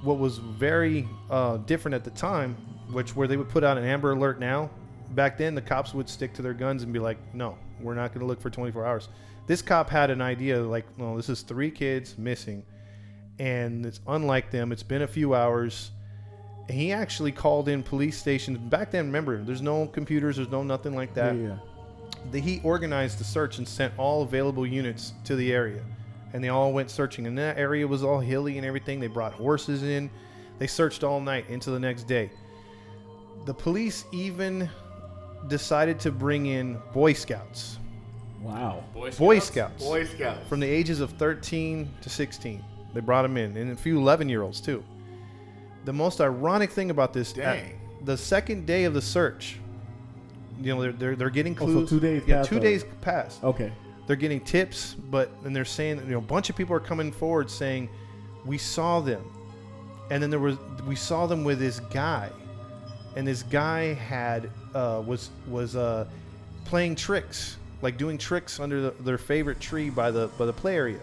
what 0.02 0.18
was 0.18 0.38
very 0.38 1.08
uh, 1.30 1.58
different 1.58 1.96
at 1.96 2.04
the 2.04 2.12
time, 2.12 2.56
which 2.92 3.16
where 3.16 3.28
they 3.28 3.38
would 3.38 3.50
put 3.50 3.64
out 3.64 3.78
an 3.78 3.84
Amber 3.84 4.12
Alert 4.12 4.40
now. 4.40 4.70
Back 5.12 5.38
then, 5.38 5.56
the 5.56 5.62
cops 5.62 5.94
would 5.94 6.08
stick 6.08 6.34
to 6.34 6.42
their 6.42 6.54
guns 6.54 6.84
and 6.84 6.94
be 6.94 7.00
like, 7.00 7.18
"No, 7.34 7.58
we're 7.82 7.96
not 7.96 8.14
going 8.14 8.22
to 8.22 8.26
look 8.26 8.42
for 8.42 8.50
24 8.50 8.86
hours." 8.86 9.10
This 9.48 9.62
cop 9.62 9.90
had 9.90 10.10
an 10.10 10.22
idea 10.22 10.62
like, 10.62 10.86
"No, 10.98 11.18
this 11.18 11.30
is 11.30 11.42
three 11.42 11.72
kids 11.72 12.18
missing, 12.18 12.64
and 13.40 13.86
it's 13.86 14.00
unlike 14.08 14.52
them. 14.52 14.72
It's 14.72 14.84
been 14.84 15.02
a 15.02 15.08
few 15.08 15.36
hours." 15.36 15.92
He 16.70 16.92
actually 16.92 17.32
called 17.32 17.68
in 17.68 17.82
police 17.82 18.16
stations. 18.16 18.60
Back 18.60 18.92
then, 18.92 19.08
remember, 19.08 19.44
there's 19.44 19.62
no 19.62 19.88
computers, 19.88 20.36
there's 20.36 20.52
no 20.52 20.62
nothing 20.62 20.94
like 20.94 21.16
that 21.16 21.36
yeah, 21.36 21.48
yeah. 21.48 21.58
the, 22.30 22.40
he 22.40 22.62
organized 22.64 23.18
the 23.18 23.24
search 23.24 23.58
and 23.58 23.68
sent 23.68 23.92
all 23.98 24.22
available 24.22 24.68
units 24.68 25.14
to 25.24 25.36
the 25.36 25.52
area 25.52 25.82
and 26.34 26.44
they 26.44 26.50
all 26.50 26.72
went 26.74 26.90
searching. 26.92 27.28
And 27.28 27.38
that 27.38 27.58
area 27.58 27.88
was 27.88 28.04
all 28.04 28.20
hilly 28.20 28.58
and 28.58 28.66
everything. 28.66 29.00
They 29.00 29.08
brought 29.08 29.34
horses 29.34 29.84
in. 29.84 30.10
They 30.58 30.68
searched 30.68 31.04
all 31.04 31.20
night 31.22 31.46
into 31.50 31.72
the 31.72 31.80
next 31.80 32.04
day. 32.04 32.30
The 33.46 33.54
police 33.54 34.06
even 34.12 34.70
decided 35.48 36.00
to 36.02 36.12
bring 36.12 36.48
in 36.48 36.78
boy 36.94 37.14
scouts. 37.14 37.80
Wow. 38.42 38.84
Boy 38.94 39.10
Scouts. 39.10 39.18
boy 39.20 39.40
scouts? 39.40 39.84
Boy 39.84 40.06
Scouts. 40.06 40.48
from 40.48 40.60
the 40.60 40.68
ages 40.68 41.02
of 41.02 41.12
13 41.12 41.90
to 42.02 42.10
16 42.10 42.64
they 42.94 43.02
brought 43.02 43.24
them 43.24 43.38
in. 43.38 43.56
And 43.58 43.72
a 43.72 43.76
few 43.76 43.98
11 44.00 44.30
year 44.30 44.42
olds 44.42 44.62
too. 44.62 44.84
The 45.86 45.94
most 45.94 46.22
ironic 46.22 46.72
thing 46.72 46.90
about 46.90 47.14
this 47.14 47.32
at 47.32 47.36
Dang. 47.38 47.80
the 48.04 48.18
second 48.18 48.66
day 48.66 48.86
of 48.86 48.94
the 48.94 49.02
search 49.02 49.58
you 50.62 50.74
know 50.76 50.82
they're, 50.82 50.92
they're, 50.92 51.16
they're 51.16 51.30
getting 51.30 51.58
Oh, 51.60 51.68
so 51.68 51.86
two 51.86 52.00
days 52.00 52.24
yeah 52.28 52.44
two 52.44 52.60
days 52.60 52.84
passed. 53.02 53.44
Okay. 53.44 53.72
They're 54.10 54.16
getting 54.16 54.42
tips, 54.42 54.96
but 55.12 55.30
and 55.44 55.56
they're 55.56 55.64
saying 55.64 56.00
you 56.00 56.14
know 56.14 56.18
a 56.18 56.22
bunch 56.22 56.50
of 56.50 56.56
people 56.56 56.76
are 56.76 56.80
coming 56.80 57.12
forward 57.12 57.48
saying 57.48 57.88
we 58.44 58.58
saw 58.58 59.00
them, 59.00 59.24
and 60.10 60.22
then 60.22 60.32
there 60.32 60.40
was 60.40 60.58
we 60.88 60.96
saw 60.96 61.28
them 61.28 61.44
with 61.44 61.60
this 61.60 61.80
guy, 61.80 62.32
and 63.16 63.28
this 63.28 63.44
guy 63.44 63.94
had 63.94 64.50
uh, 64.74 65.04
was 65.06 65.30
was 65.48 65.76
uh, 65.76 66.08
playing 66.66 66.96
tricks 66.96 67.58
like 67.84 68.00
doing 68.00 68.18
tricks 68.18 68.60
under 68.60 68.82
the, 68.82 68.92
their 69.04 69.20
favorite 69.20 69.60
tree 69.60 69.92
by 69.92 70.10
the 70.10 70.28
by 70.40 70.46
the 70.48 70.54
play 70.54 70.76
area, 70.76 71.02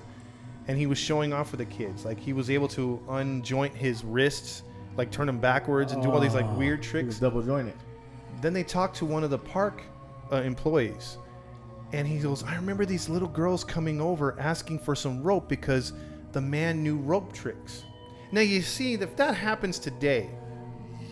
and 0.67 0.77
he 0.77 0.89
was 0.89 0.99
showing 0.99 1.33
off 1.33 1.49
for 1.51 1.59
the 1.59 1.65
kids. 1.65 2.05
Like 2.05 2.19
he 2.19 2.33
was 2.33 2.51
able 2.51 2.67
to 2.71 3.01
unjoint 3.11 3.73
his 3.73 4.03
wrists 4.03 4.65
like 4.97 5.13
turn 5.13 5.29
them 5.29 5.39
backwards 5.39 5.93
and 5.93 6.03
do 6.03 6.11
all 6.11 6.19
these 6.19 6.35
like 6.35 6.57
weird 6.57 6.83
he 6.83 6.91
tricks 6.91 7.07
was 7.07 7.21
double 7.21 7.41
jointed. 7.41 7.75
then 8.41 8.53
they 8.53 8.65
talked 8.65 8.97
to 8.97 9.05
one 9.05 9.23
of 9.23 9.31
the 9.31 9.39
park 9.39 9.83
uh, 10.33 10.37
employees 10.39 11.19
and 11.93 12.07
he 12.07 12.19
goes 12.19 12.43
i 12.45 12.55
remember 12.57 12.85
these 12.85 13.09
little 13.09 13.29
girls 13.29 13.63
coming 13.65 14.01
over 14.01 14.39
asking 14.41 14.79
for 14.79 14.95
some 14.95 15.23
rope 15.23 15.49
because 15.49 15.93
the 16.33 16.41
man 16.41 16.83
knew 16.83 16.97
rope 16.97 17.33
tricks 17.33 17.85
now 18.33 18.41
you 18.41 18.61
see 18.63 18.95
if 18.95 19.17
that 19.17 19.35
happens 19.35 19.79
today 19.79 20.31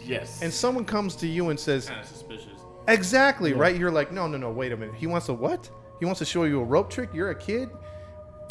Yes. 0.04 0.42
and 0.42 0.52
someone 0.52 0.84
comes 0.84 1.16
to 1.16 1.26
you 1.26 1.48
and 1.48 1.58
says 1.58 1.88
kind 1.88 2.00
of 2.00 2.06
suspicious. 2.06 2.60
exactly 2.88 3.50
Yeah. 3.52 3.58
right 3.58 3.76
you're 3.76 3.90
like 3.92 4.12
no 4.12 4.26
no 4.26 4.36
no 4.36 4.50
wait 4.50 4.72
a 4.72 4.76
minute 4.76 4.94
he 4.96 5.06
wants 5.06 5.28
a 5.28 5.34
what 5.34 5.70
he 6.00 6.04
wants 6.06 6.18
to 6.18 6.24
show 6.24 6.44
you 6.44 6.60
a 6.60 6.64
rope 6.64 6.90
trick 6.90 7.08
you're 7.14 7.30
a 7.30 7.34
kid 7.34 7.70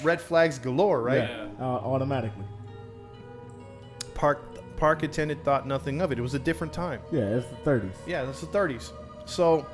red 0.04 0.20
flags 0.22 0.58
galore 0.58 1.02
right 1.04 1.30
Yeah. 1.30 1.48
Uh, 1.60 1.64
automatically. 1.64 2.46
park 4.14 4.42
park 4.78 5.04
attendant 5.04 5.44
thought 5.44 5.68
nothing 5.68 6.02
of 6.02 6.12
it 6.12 6.18
it 6.18 6.22
was 6.22 6.34
a 6.34 6.40
different 6.40 6.74
time 6.74 7.00
Yeah, 7.12 7.22
it's 7.38 7.46
the 7.48 7.56
30s. 7.70 7.92
Yeah, 8.08 8.24
that's 8.26 8.42
the 8.42 8.48
30s. 8.48 8.92
So 9.26 9.66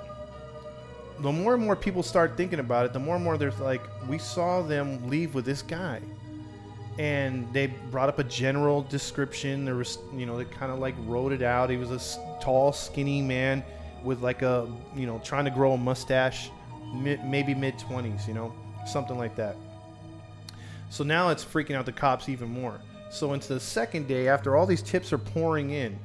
the 1.22 1.32
more 1.32 1.54
and 1.54 1.64
more 1.64 1.76
people 1.76 2.04
start 2.04 2.38
thinking 2.38 2.60
about 2.60 2.86
it, 2.86 2.94
the 2.94 3.00
more 3.00 3.16
and 3.16 3.24
more 3.24 3.38
there's 3.38 3.60
like, 3.60 3.82
we 4.08 4.18
saw 4.18 4.62
them 4.62 5.08
leave 5.10 5.36
with 5.36 5.46
this 5.46 5.62
guy. 5.62 6.02
And 6.98 7.52
they 7.54 7.68
brought 7.68 8.10
up 8.10 8.20
a 8.20 8.24
general 8.24 8.82
description. 8.84 9.64
There 9.64 9.76
was, 9.76 10.00
you 10.14 10.26
know, 10.26 10.38
they 10.38 10.46
kind 10.46 10.72
of 10.72 10.80
like 10.80 10.96
wrote 11.06 11.32
it 11.32 11.42
out. 11.42 11.70
He 11.70 11.78
was 11.78 11.92
a 11.92 12.40
tall, 12.42 12.74
skinny 12.74 13.22
man 13.22 13.64
with 14.04 14.22
like 14.22 14.42
a, 14.42 14.68
you 14.96 15.06
know, 15.06 15.20
trying 15.24 15.46
to 15.46 15.52
grow 15.52 15.74
a 15.74 15.78
mustache, 15.78 16.50
maybe 16.94 17.54
mid 17.54 17.78
20s, 17.78 18.28
you 18.28 18.34
know, 18.34 18.54
something 18.86 19.18
like 19.18 19.36
that. 19.38 19.56
So 20.90 21.04
now 21.04 21.30
it's 21.30 21.46
freaking 21.46 21.76
out 21.76 21.86
the 21.86 21.92
cops 21.92 22.28
even 22.28 22.50
more. 22.50 22.82
So 23.10 23.34
into 23.34 23.54
the 23.54 23.60
second 23.60 24.08
day, 24.08 24.28
after 24.28 24.56
all 24.56 24.66
these 24.66 24.82
tips 24.82 25.14
are 25.14 25.18
pouring 25.18 25.72
in, 25.72 25.98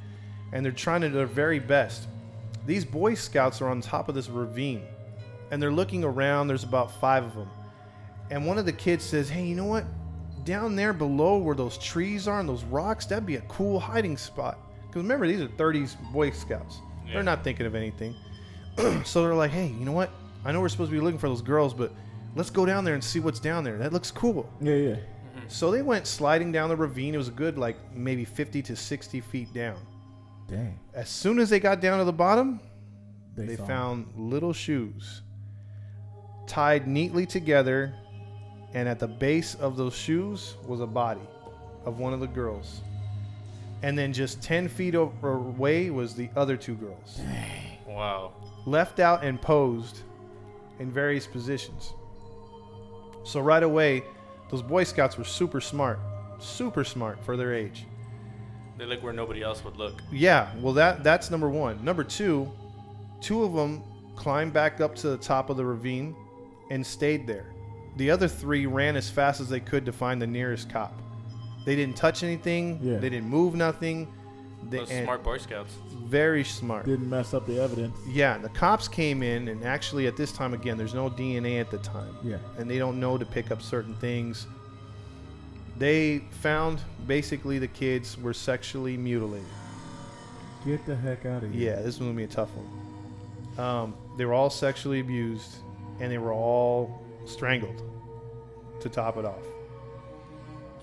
and 0.53 0.65
they're 0.65 0.73
trying 0.73 1.01
to 1.01 1.09
do 1.09 1.15
their 1.15 1.27
very 1.27 1.59
best, 1.59 2.07
these 2.67 2.85
Boy 2.85 3.15
Scouts 3.15 3.61
are 3.61 3.69
on 3.69 3.81
top 3.81 4.09
of 4.09 4.15
this 4.15 4.29
ravine, 4.29 4.87
and 5.51 5.63
they're 5.63 5.73
looking 5.73 6.05
around. 6.05 6.49
There's 6.49 6.65
about 6.65 6.91
five 7.01 7.25
of 7.25 7.35
them, 7.35 7.49
and 8.31 8.47
one 8.47 8.59
of 8.59 8.67
the 8.67 8.73
kids 8.73 9.05
says, 9.05 9.29
"Hey, 9.29 9.45
you 9.45 9.55
know 9.55 9.65
what? 9.67 9.85
Down 10.45 10.77
there 10.77 10.93
below 10.93 11.39
where 11.39 11.55
those 11.55 11.79
trees 11.79 12.29
are 12.29 12.41
and 12.41 12.49
those 12.49 12.65
rocks, 12.65 13.07
that'd 13.07 13.25
be 13.27 13.37
a 13.37 13.43
cool 13.43 13.81
hiding 13.81 14.17
spot." 14.17 14.59
Because 14.87 15.03
remember, 15.03 15.27
these 15.27 15.41
are 15.41 15.49
30s 15.49 15.97
Boy 16.13 16.31
Scouts. 16.31 16.79
Yeah. 17.07 17.15
They're 17.15 17.23
not 17.23 17.43
thinking 17.45 17.67
of 17.67 17.75
anything. 17.75 18.15
so 19.05 19.23
they're 19.23 19.35
like, 19.35 19.51
"Hey, 19.51 19.67
you 19.69 19.85
know 19.85 19.93
what? 19.93 20.11
I 20.45 20.53
know 20.53 20.61
we're 20.61 20.69
supposed 20.69 20.91
to 20.91 20.97
be 20.97 21.03
looking 21.03 21.19
for 21.19 21.29
those 21.29 21.43
girls, 21.43 21.73
but 21.75 21.93
let's 22.35 22.51
go 22.51 22.67
down 22.67 22.85
there 22.85 22.95
and 22.95 23.03
see 23.03 23.21
what's 23.21 23.41
down 23.41 23.65
there. 23.65 23.79
That 23.79 23.93
looks 23.93 24.11
cool." 24.11 24.49
Yeah, 24.61 24.75
yeah. 24.75 24.91
Mm-hmm. 24.91 25.49
So 25.49 25.71
they 25.71 25.83
went 25.83 26.07
sliding 26.07 26.53
down 26.53 26.69
the 26.69 26.77
ravine. 26.77 27.15
It 27.15 27.19
was 27.19 27.29
a 27.29 27.33
good 27.33 27.59
like 27.59 27.77
maybe 27.95 28.25
50 28.25 28.63
to 28.63 28.77
60 28.77 29.21
feet 29.21 29.53
down. 29.53 29.77
Dang. 30.49 30.79
As 30.93 31.09
soon 31.09 31.39
as 31.39 31.49
they 31.51 31.59
got 31.59 31.81
down 31.81 31.99
to 31.99 32.05
the 32.05 32.13
bottom, 32.13 32.61
They, 33.35 33.47
they 33.47 33.57
found 33.57 34.13
little 34.17 34.53
shoes 34.53 35.23
tied 36.47 36.87
neatly 36.87 37.27
together, 37.27 37.95
and 38.75 38.89
at 38.89 38.99
the 38.99 39.09
base 39.09 39.55
of 39.57 39.77
those 39.77 39.95
shoes 39.95 40.55
was 40.67 40.81
a 40.81 40.87
body 40.87 41.21
of 41.85 41.99
one 41.99 42.13
of 42.13 42.21
the 42.21 42.27
girls. 42.27 42.81
And 43.83 43.97
then 43.99 44.13
just 44.13 44.43
10 44.43 44.69
feet 44.69 44.95
away 44.95 45.91
was 45.91 46.15
the 46.15 46.31
other 46.37 46.57
two 46.57 46.75
girls, 46.75 47.21
Wow. 47.87 48.33
left 48.67 48.99
out 48.99 49.23
and 49.25 49.41
posed 49.41 50.01
in 50.79 50.91
various 50.91 51.27
positions. 51.27 51.93
So 53.25 53.41
right 53.41 53.63
away, 53.63 54.03
those 54.51 54.63
Boy 54.63 54.85
Scouts 54.85 55.17
were 55.19 55.25
super 55.25 55.61
smart, 55.61 55.99
super 56.39 56.85
smart 56.85 57.19
for 57.25 57.37
their 57.37 57.55
age. 57.55 57.87
They 58.79 58.87
look 58.87 59.03
where 59.03 59.13
nobody 59.13 59.43
else 59.43 59.65
would 59.65 59.77
look. 59.77 60.03
Yeah, 60.11 60.51
well 60.61 60.73
that 60.75 61.05
that's 61.05 61.31
number 61.31 61.49
one. 61.49 61.83
Number 61.85 62.03
two, 62.05 62.51
two 63.21 63.45
of 63.45 63.53
them 63.53 63.83
climbed 64.17 64.53
back 64.53 64.81
up 64.81 64.95
to 64.97 65.09
the 65.11 65.17
top 65.17 65.49
of 65.51 65.57
the 65.57 65.65
ravine 65.65 66.15
and 66.71 66.85
stayed 66.85 67.27
there. 67.27 67.47
The 67.97 68.11
other 68.11 68.29
three 68.29 68.67
ran 68.67 68.97
as 68.97 69.09
fast 69.09 69.41
as 69.41 69.49
they 69.49 69.61
could 69.61 69.85
to 69.87 69.93
find 69.93 70.21
the 70.21 70.27
nearest 70.27 70.69
cop. 70.71 71.01
They 71.65 71.77
didn't 71.77 71.97
touch 71.97 72.23
anything. 72.23 72.79
Yeah. 72.83 72.99
They 72.99 73.09
didn't 73.09 73.29
move 73.29 73.55
nothing. 73.55 74.13
They, 74.69 74.79
Those 74.79 74.89
smart 74.89 75.23
Boy 75.23 75.39
Scouts. 75.39 75.75
Very 76.07 76.43
smart. 76.45 76.87
Didn't 76.87 77.09
mess 77.09 77.35
up 77.35 77.47
the 77.47 77.61
evidence. 77.61 77.97
Yeah, 78.09 78.39
the 78.39 78.49
cops 78.51 78.89
came 78.89 79.23
in, 79.23 79.49
and 79.49 79.63
actually 79.65 80.07
at 80.07 80.17
this 80.17 80.33
time 80.33 80.55
again, 80.55 80.77
there's 80.79 80.95
no 80.95 81.09
DNA 81.11 81.61
at 81.61 81.71
the 81.71 81.79
time 81.79 82.17
Yeah. 82.23 82.39
and 82.59 82.69
they 82.69 82.79
don't 82.79 82.99
know 82.99 83.17
to 83.19 83.25
pick 83.27 83.51
up 83.51 83.61
certain 83.63 83.95
things. 83.97 84.47
They 85.77 86.21
found 86.41 86.81
basically 87.07 87.59
the 87.59 87.69
kids 87.69 88.19
were 88.19 88.33
sexually 88.35 88.97
mutilated. 88.97 89.47
Get 90.65 90.87
the 90.87 90.97
heck 90.97 91.27
out 91.27 91.43
of 91.43 91.53
here. 91.53 91.71
Yeah, 91.73 91.77
this 91.83 91.95
is 91.95 91.99
gonna 91.99 92.13
be 92.13 92.25
a 92.25 92.29
tough 92.29 92.49
one. 92.55 93.67
Um, 93.67 93.95
they 94.17 94.25
were 94.25 94.33
all 94.33 94.51
sexually 94.51 95.01
abused, 95.01 95.57
and 96.01 96.11
they 96.11 96.19
were 96.19 96.33
all 96.33 97.03
strangled. 97.25 97.83
To 98.81 98.89
top 98.91 99.17
it 99.17 99.25
off, 99.25 99.43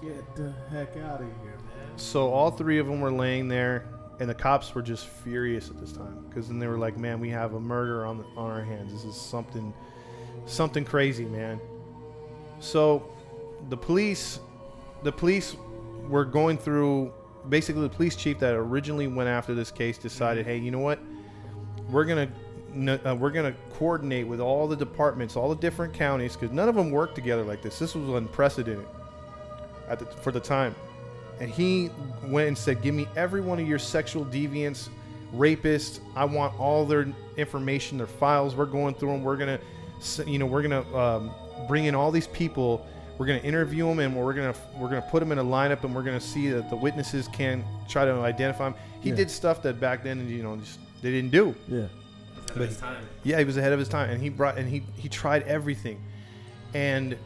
Get 0.01 0.35
the 0.35 0.51
heck 0.71 0.97
out 0.97 1.21
of 1.21 1.27
here, 1.43 1.57
man. 1.57 1.97
so 1.97 2.31
all 2.31 2.49
three 2.49 2.79
of 2.79 2.87
them 2.87 2.99
were 2.99 3.11
laying 3.11 3.47
there, 3.47 3.85
and 4.19 4.27
the 4.27 4.33
cops 4.33 4.73
were 4.73 4.81
just 4.81 5.05
furious 5.07 5.69
at 5.69 5.79
this 5.79 5.91
time 5.91 6.25
because 6.27 6.47
then 6.47 6.57
they 6.57 6.65
were 6.65 6.79
like, 6.79 6.97
"Man, 6.97 7.19
we 7.19 7.29
have 7.29 7.53
a 7.53 7.59
murder 7.59 8.05
on 8.05 8.17
the, 8.17 8.23
on 8.35 8.49
our 8.49 8.63
hands. 8.63 8.91
This 8.91 9.03
is 9.03 9.15
something, 9.15 9.71
something 10.47 10.83
crazy, 10.83 11.25
man." 11.25 11.59
So, 12.59 13.07
the 13.69 13.77
police, 13.77 14.39
the 15.03 15.11
police 15.11 15.55
were 16.07 16.25
going 16.25 16.57
through. 16.57 17.13
Basically, 17.49 17.83
the 17.83 17.89
police 17.89 18.15
chief 18.15 18.39
that 18.39 18.55
originally 18.55 19.07
went 19.07 19.29
after 19.29 19.53
this 19.53 19.69
case 19.69 19.99
decided, 19.99 20.45
mm-hmm. 20.45 20.53
"Hey, 20.53 20.57
you 20.57 20.71
know 20.71 20.79
what? 20.79 20.97
We're 21.91 22.05
gonna." 22.05 22.31
Uh, 22.75 23.15
we're 23.15 23.31
gonna 23.31 23.53
coordinate 23.73 24.27
with 24.27 24.39
all 24.39 24.67
the 24.67 24.75
departments, 24.75 25.35
all 25.35 25.49
the 25.49 25.59
different 25.61 25.93
counties, 25.93 26.35
because 26.35 26.51
none 26.53 26.69
of 26.69 26.75
them 26.75 26.91
work 26.91 27.13
together 27.15 27.43
like 27.43 27.61
this. 27.61 27.77
This 27.79 27.95
was 27.95 28.07
unprecedented 28.09 28.85
at 29.89 29.99
the, 29.99 30.05
for 30.05 30.31
the 30.31 30.39
time 30.39 30.73
and 31.39 31.49
he 31.49 31.89
went 32.25 32.47
and 32.47 32.57
said, 32.57 32.81
"Give 32.83 32.93
me 32.93 33.07
every 33.15 33.41
one 33.41 33.59
of 33.59 33.67
your 33.67 33.79
sexual 33.79 34.23
deviants, 34.25 34.89
rapists. 35.35 35.99
I 36.15 36.23
want 36.25 36.57
all 36.59 36.85
their 36.85 37.07
information, 37.35 37.97
their 37.97 38.05
files. 38.07 38.55
We're 38.55 38.65
going 38.67 38.93
through 38.93 39.09
them. 39.13 39.23
We're 39.23 39.37
gonna, 39.37 39.59
you 40.27 40.37
know, 40.37 40.45
we're 40.45 40.61
gonna 40.61 40.95
um, 40.95 41.31
bring 41.67 41.85
in 41.85 41.95
all 41.95 42.11
these 42.11 42.27
people. 42.27 42.85
We're 43.17 43.25
gonna 43.25 43.39
interview 43.39 43.87
them, 43.87 43.99
and 43.99 44.15
we're 44.15 44.33
gonna 44.33 44.53
we're 44.77 44.89
gonna 44.89 45.01
put 45.01 45.19
them 45.19 45.31
in 45.31 45.39
a 45.39 45.43
lineup, 45.43 45.83
and 45.83 45.95
we're 45.95 46.03
gonna 46.03 46.19
see 46.21 46.49
that 46.51 46.69
the 46.69 46.75
witnesses 46.75 47.27
can 47.27 47.63
try 47.89 48.05
to 48.05 48.11
identify 48.13 48.65
them. 48.69 48.75
He 49.01 49.09
Yeah. 49.09 49.15
did 49.15 49.31
stuff 49.31 49.63
that 49.63 49.79
back 49.79 50.03
then, 50.03 50.27
you 50.29 50.43
know, 50.43 50.55
just 50.57 50.79
they 51.01 51.09
didn't 51.09 51.31
do. 51.31 51.55
Yeah. 51.67 51.87
Ahead 52.55 52.63
of 52.63 52.69
his 52.69 52.77
time. 52.79 53.03
Yeah, 53.23 53.39
he 53.39 53.45
was 53.45 53.57
ahead 53.57 53.73
of 53.73 53.79
his 53.79 53.87
time, 53.89 54.09
and 54.09 54.21
he 54.21 54.29
brought 54.29 54.57
and 54.57 54.67
he 54.69 54.83
he 54.95 55.09
tried 55.09 55.43
everything, 55.43 56.01
and 56.73 57.17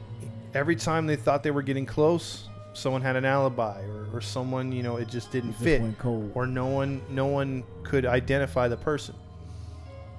every 0.53 0.75
time 0.75 1.07
they 1.07 1.15
thought 1.15 1.43
they 1.43 1.51
were 1.51 1.61
getting 1.61 1.85
close, 1.85 2.47
someone 2.73 3.01
had 3.01 3.15
an 3.15 3.25
alibi, 3.25 3.81
or, 3.83 4.07
or 4.17 4.21
someone 4.21 4.71
you 4.71 4.83
know 4.83 4.97
it 4.97 5.07
just 5.07 5.31
didn't 5.31 5.51
Just 5.51 5.63
fit, 5.63 5.81
went 5.81 5.97
cold. 5.99 6.31
or 6.35 6.45
no 6.47 6.67
one 6.67 7.01
no 7.09 7.25
one 7.27 7.63
could 7.83 8.05
identify 8.05 8.67
the 8.67 8.77
person. 8.77 9.15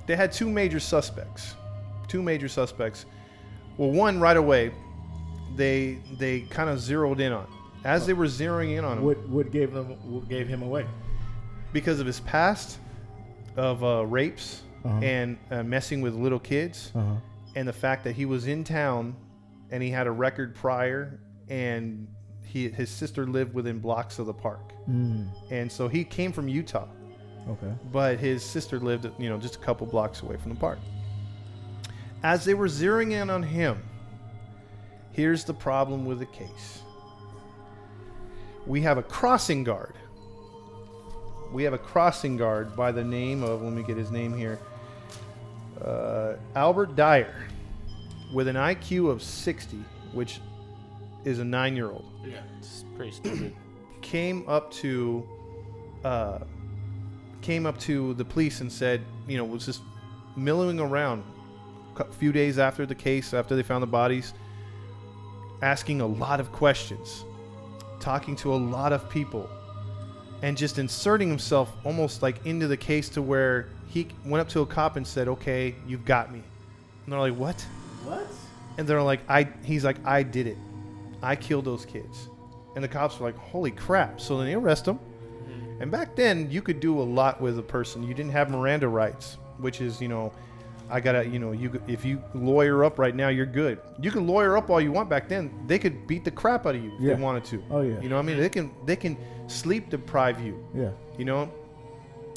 They 0.06 0.14
had 0.16 0.30
two 0.32 0.48
major 0.48 0.78
suspects, 0.80 1.54
two 2.08 2.22
major 2.22 2.48
suspects. 2.48 3.06
Well, 3.76 3.90
one 3.90 4.20
right 4.20 4.36
away, 4.36 4.72
they 5.56 5.98
they 6.18 6.40
kind 6.42 6.70
of 6.70 6.78
zeroed 6.80 7.20
in 7.20 7.32
on. 7.32 7.46
As 7.84 8.06
they 8.06 8.14
were 8.14 8.26
zeroing 8.26 8.76
in 8.78 8.84
on 8.84 8.98
him, 8.98 9.04
What 9.04 9.18
what 9.28 9.50
gave 9.52 9.72
them 9.72 9.86
what 10.10 10.28
gave 10.28 10.48
him 10.48 10.62
away? 10.62 10.86
because 11.72 12.00
of 12.00 12.06
his 12.06 12.20
past 12.20 12.78
of 13.56 13.84
uh, 13.84 14.04
rapes 14.06 14.62
Uh-huh. 14.84 14.98
and 15.02 15.36
uh, 15.50 15.62
messing 15.62 16.00
with 16.00 16.14
little 16.14 16.38
kids, 16.38 16.92
Uh 16.94 17.00
huh. 17.00 17.14
and 17.56 17.66
the 17.68 17.72
fact 17.72 18.04
that 18.04 18.14
he 18.14 18.24
was 18.24 18.46
in 18.46 18.62
town 18.64 19.16
and 19.70 19.82
he 19.82 19.90
had 19.90 20.06
a 20.06 20.10
record 20.10 20.54
prior 20.54 21.18
and 21.48 22.06
he 22.44 22.68
his 22.68 22.88
sister 22.90 23.26
lived 23.26 23.52
within 23.54 23.78
blocks 23.80 24.18
of 24.18 24.26
the 24.26 24.34
park 24.34 24.72
Mm. 24.88 25.28
and 25.50 25.70
so 25.70 25.88
he 25.88 26.04
came 26.04 26.30
from 26.32 26.46
utah 26.48 26.86
Okay. 27.48 27.72
but 27.92 28.18
his 28.20 28.44
sister 28.44 28.78
lived 28.78 29.08
you 29.18 29.28
know 29.28 29.38
just 29.38 29.56
a 29.56 29.58
couple 29.58 29.86
blocks 29.86 30.22
away 30.22 30.36
from 30.36 30.52
the 30.54 30.60
park 30.60 30.78
as 32.22 32.44
they 32.44 32.54
were 32.54 32.68
zeroing 32.68 33.10
in 33.12 33.28
on 33.30 33.42
him 33.42 33.82
here's 35.12 35.42
the 35.44 35.54
problem 35.54 36.04
with 36.04 36.20
the 36.20 36.26
case 36.26 36.82
we 38.66 38.80
have 38.82 38.98
a 38.98 39.02
crossing 39.02 39.64
guard 39.64 39.94
we 41.52 41.62
have 41.62 41.72
a 41.72 41.78
crossing 41.78 42.36
guard 42.36 42.74
by 42.76 42.90
the 42.92 43.04
name 43.04 43.42
of 43.42 43.62
let 43.62 43.72
me 43.72 43.82
get 43.82 43.96
his 43.96 44.10
name 44.10 44.36
here 44.36 44.58
uh, 45.84 46.34
albert 46.54 46.96
dyer 46.96 47.34
with 48.32 48.48
an 48.48 48.56
iq 48.56 49.08
of 49.10 49.22
60 49.22 49.78
which 50.12 50.40
is 51.24 51.38
a 51.40 51.44
nine-year-old 51.44 52.04
Yeah. 52.24 52.40
It's 52.58 52.84
pretty 52.96 53.12
stupid. 53.12 53.54
came 54.02 54.44
up 54.48 54.70
to 54.70 55.26
uh, 56.04 56.38
came 57.42 57.66
up 57.66 57.78
to 57.78 58.14
the 58.14 58.24
police 58.24 58.60
and 58.60 58.70
said, 58.70 59.02
you 59.26 59.36
know, 59.36 59.44
was 59.44 59.66
just 59.66 59.82
milling 60.36 60.78
around 60.78 61.24
a 61.96 62.04
few 62.04 62.30
days 62.30 62.58
after 62.58 62.86
the 62.86 62.94
case, 62.94 63.34
after 63.34 63.56
they 63.56 63.62
found 63.62 63.82
the 63.82 63.88
bodies, 63.88 64.34
asking 65.62 66.00
a 66.00 66.06
lot 66.06 66.38
of 66.38 66.52
questions, 66.52 67.24
talking 67.98 68.36
to 68.36 68.52
a 68.52 68.56
lot 68.56 68.92
of 68.92 69.08
people, 69.10 69.48
and 70.42 70.56
just 70.56 70.78
inserting 70.78 71.28
himself 71.28 71.72
almost 71.84 72.22
like 72.22 72.44
into 72.46 72.68
the 72.68 72.76
case 72.76 73.08
to 73.10 73.22
where 73.22 73.68
he 73.88 74.08
went 74.24 74.40
up 74.40 74.48
to 74.50 74.60
a 74.60 74.66
cop 74.66 74.96
and 74.96 75.06
said, 75.06 75.28
"Okay, 75.28 75.74
you've 75.86 76.04
got 76.04 76.32
me," 76.32 76.42
and 77.04 77.12
they're 77.12 77.20
like, 77.20 77.34
"What?" 77.34 77.64
What? 78.06 78.28
And 78.78 78.86
they're 78.86 79.02
like, 79.02 79.20
I 79.28 79.48
he's 79.64 79.84
like, 79.84 80.04
I 80.06 80.22
did 80.22 80.46
it. 80.46 80.56
I 81.22 81.34
killed 81.34 81.64
those 81.64 81.84
kids. 81.84 82.28
And 82.74 82.84
the 82.84 82.88
cops 82.88 83.18
were 83.18 83.26
like, 83.26 83.36
holy 83.36 83.70
crap. 83.70 84.20
So 84.20 84.36
then 84.36 84.46
they 84.46 84.54
arrest 84.54 84.86
him. 84.86 84.98
Mm-hmm. 84.98 85.82
And 85.82 85.90
back 85.90 86.14
then 86.14 86.50
you 86.50 86.62
could 86.62 86.78
do 86.78 87.00
a 87.00 87.02
lot 87.02 87.40
with 87.40 87.58
a 87.58 87.62
person. 87.62 88.02
You 88.02 88.14
didn't 88.14 88.32
have 88.32 88.50
Miranda 88.50 88.86
rights, 88.86 89.38
which 89.58 89.80
is, 89.80 90.00
you 90.00 90.08
know, 90.08 90.32
I 90.88 91.00
gotta, 91.00 91.26
you 91.26 91.38
know, 91.38 91.52
you 91.52 91.80
if 91.88 92.04
you 92.04 92.22
lawyer 92.34 92.84
up 92.84 92.98
right 92.98 93.14
now, 93.14 93.28
you're 93.28 93.44
good. 93.46 93.80
You 94.00 94.10
can 94.10 94.26
lawyer 94.26 94.56
up 94.56 94.70
all 94.70 94.80
you 94.80 94.92
want 94.92 95.08
back 95.10 95.28
then. 95.28 95.50
They 95.66 95.78
could 95.78 96.06
beat 96.06 96.24
the 96.24 96.30
crap 96.30 96.64
out 96.66 96.74
of 96.76 96.82
you 96.84 96.92
if 96.94 97.00
Yeah. 97.00 97.14
they 97.14 97.20
wanted 97.20 97.44
to. 97.46 97.62
Oh, 97.70 97.80
yeah. 97.80 98.00
You 98.00 98.08
know 98.08 98.16
what 98.16 98.22
I 98.22 98.26
mean? 98.26 98.38
They 98.38 98.48
can 98.48 98.70
they 98.84 98.96
can 98.96 99.16
sleep 99.48 99.90
deprive 99.90 100.40
you 100.40 100.64
Yeah. 100.74 100.90
you 101.18 101.24
know 101.24 101.48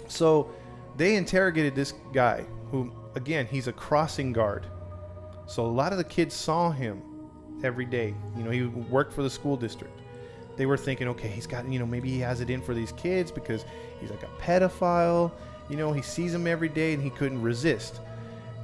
so 0.07 0.51
they 0.97 1.15
interrogated 1.15 1.73
this 1.75 1.93
guy 2.13 2.45
who 2.71 2.91
again 3.15 3.47
he's 3.49 3.67
a 3.67 3.73
crossing 3.73 4.31
guard 4.31 4.65
so 5.47 5.65
a 5.65 5.67
lot 5.67 5.91
of 5.91 5.97
the 5.97 6.03
kids 6.03 6.35
saw 6.35 6.69
him 6.69 7.01
every 7.63 7.85
day 7.85 8.13
you 8.37 8.43
know 8.43 8.51
he 8.51 8.65
worked 8.65 9.11
for 9.11 9.23
the 9.23 9.29
school 9.29 9.57
district 9.57 9.99
they 10.55 10.65
were 10.67 10.77
thinking 10.77 11.07
okay 11.07 11.27
he's 11.29 11.47
got 11.47 11.67
you 11.67 11.79
know 11.79 11.85
maybe 11.85 12.09
he 12.09 12.19
has 12.19 12.41
it 12.41 12.49
in 12.51 12.61
for 12.61 12.73
these 12.75 12.91
kids 12.91 13.31
because 13.31 13.65
he's 13.99 14.11
like 14.11 14.21
a 14.23 14.29
pedophile 14.41 15.31
you 15.67 15.75
know 15.77 15.91
he 15.91 16.01
sees 16.01 16.31
them 16.31 16.45
every 16.47 16.69
day 16.69 16.93
and 16.93 17.01
he 17.01 17.09
couldn't 17.09 17.41
resist 17.41 18.01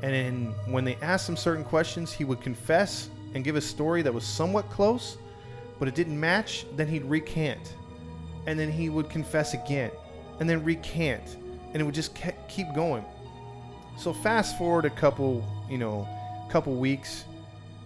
and 0.06 0.14
then 0.14 0.56
when 0.72 0.86
they 0.86 0.96
asked 1.02 1.28
him 1.28 1.36
certain 1.36 1.64
questions 1.64 2.12
he 2.12 2.24
would 2.24 2.40
confess 2.42 3.10
and 3.34 3.44
give 3.44 3.56
a 3.56 3.62
story 3.62 4.02
that 4.02 4.14
was 4.14 4.24
somewhat 4.24 4.70
close 4.70 5.18
but 5.80 5.88
it 5.88 5.96
didn't 5.96 6.20
match 6.20 6.66
then 6.76 6.88
he'd 6.88 7.04
recant 7.06 7.76
and 8.46 8.60
then 8.60 8.72
he 8.72 8.90
would 8.90 9.10
confess 9.10 9.54
again 9.54 9.92
and 10.40 10.50
then 10.50 10.64
recant 10.64 11.38
and 11.74 11.82
it 11.82 11.84
would 11.84 11.96
just 11.96 12.16
ke- 12.16 12.36
keep 12.48 12.68
going 12.76 13.04
so 13.98 14.14
fast 14.14 14.58
forward 14.58 14.86
a 14.86 14.90
couple 14.90 15.44
you 15.70 15.78
know 15.78 16.08
couple 16.50 16.76
weeks 16.76 17.26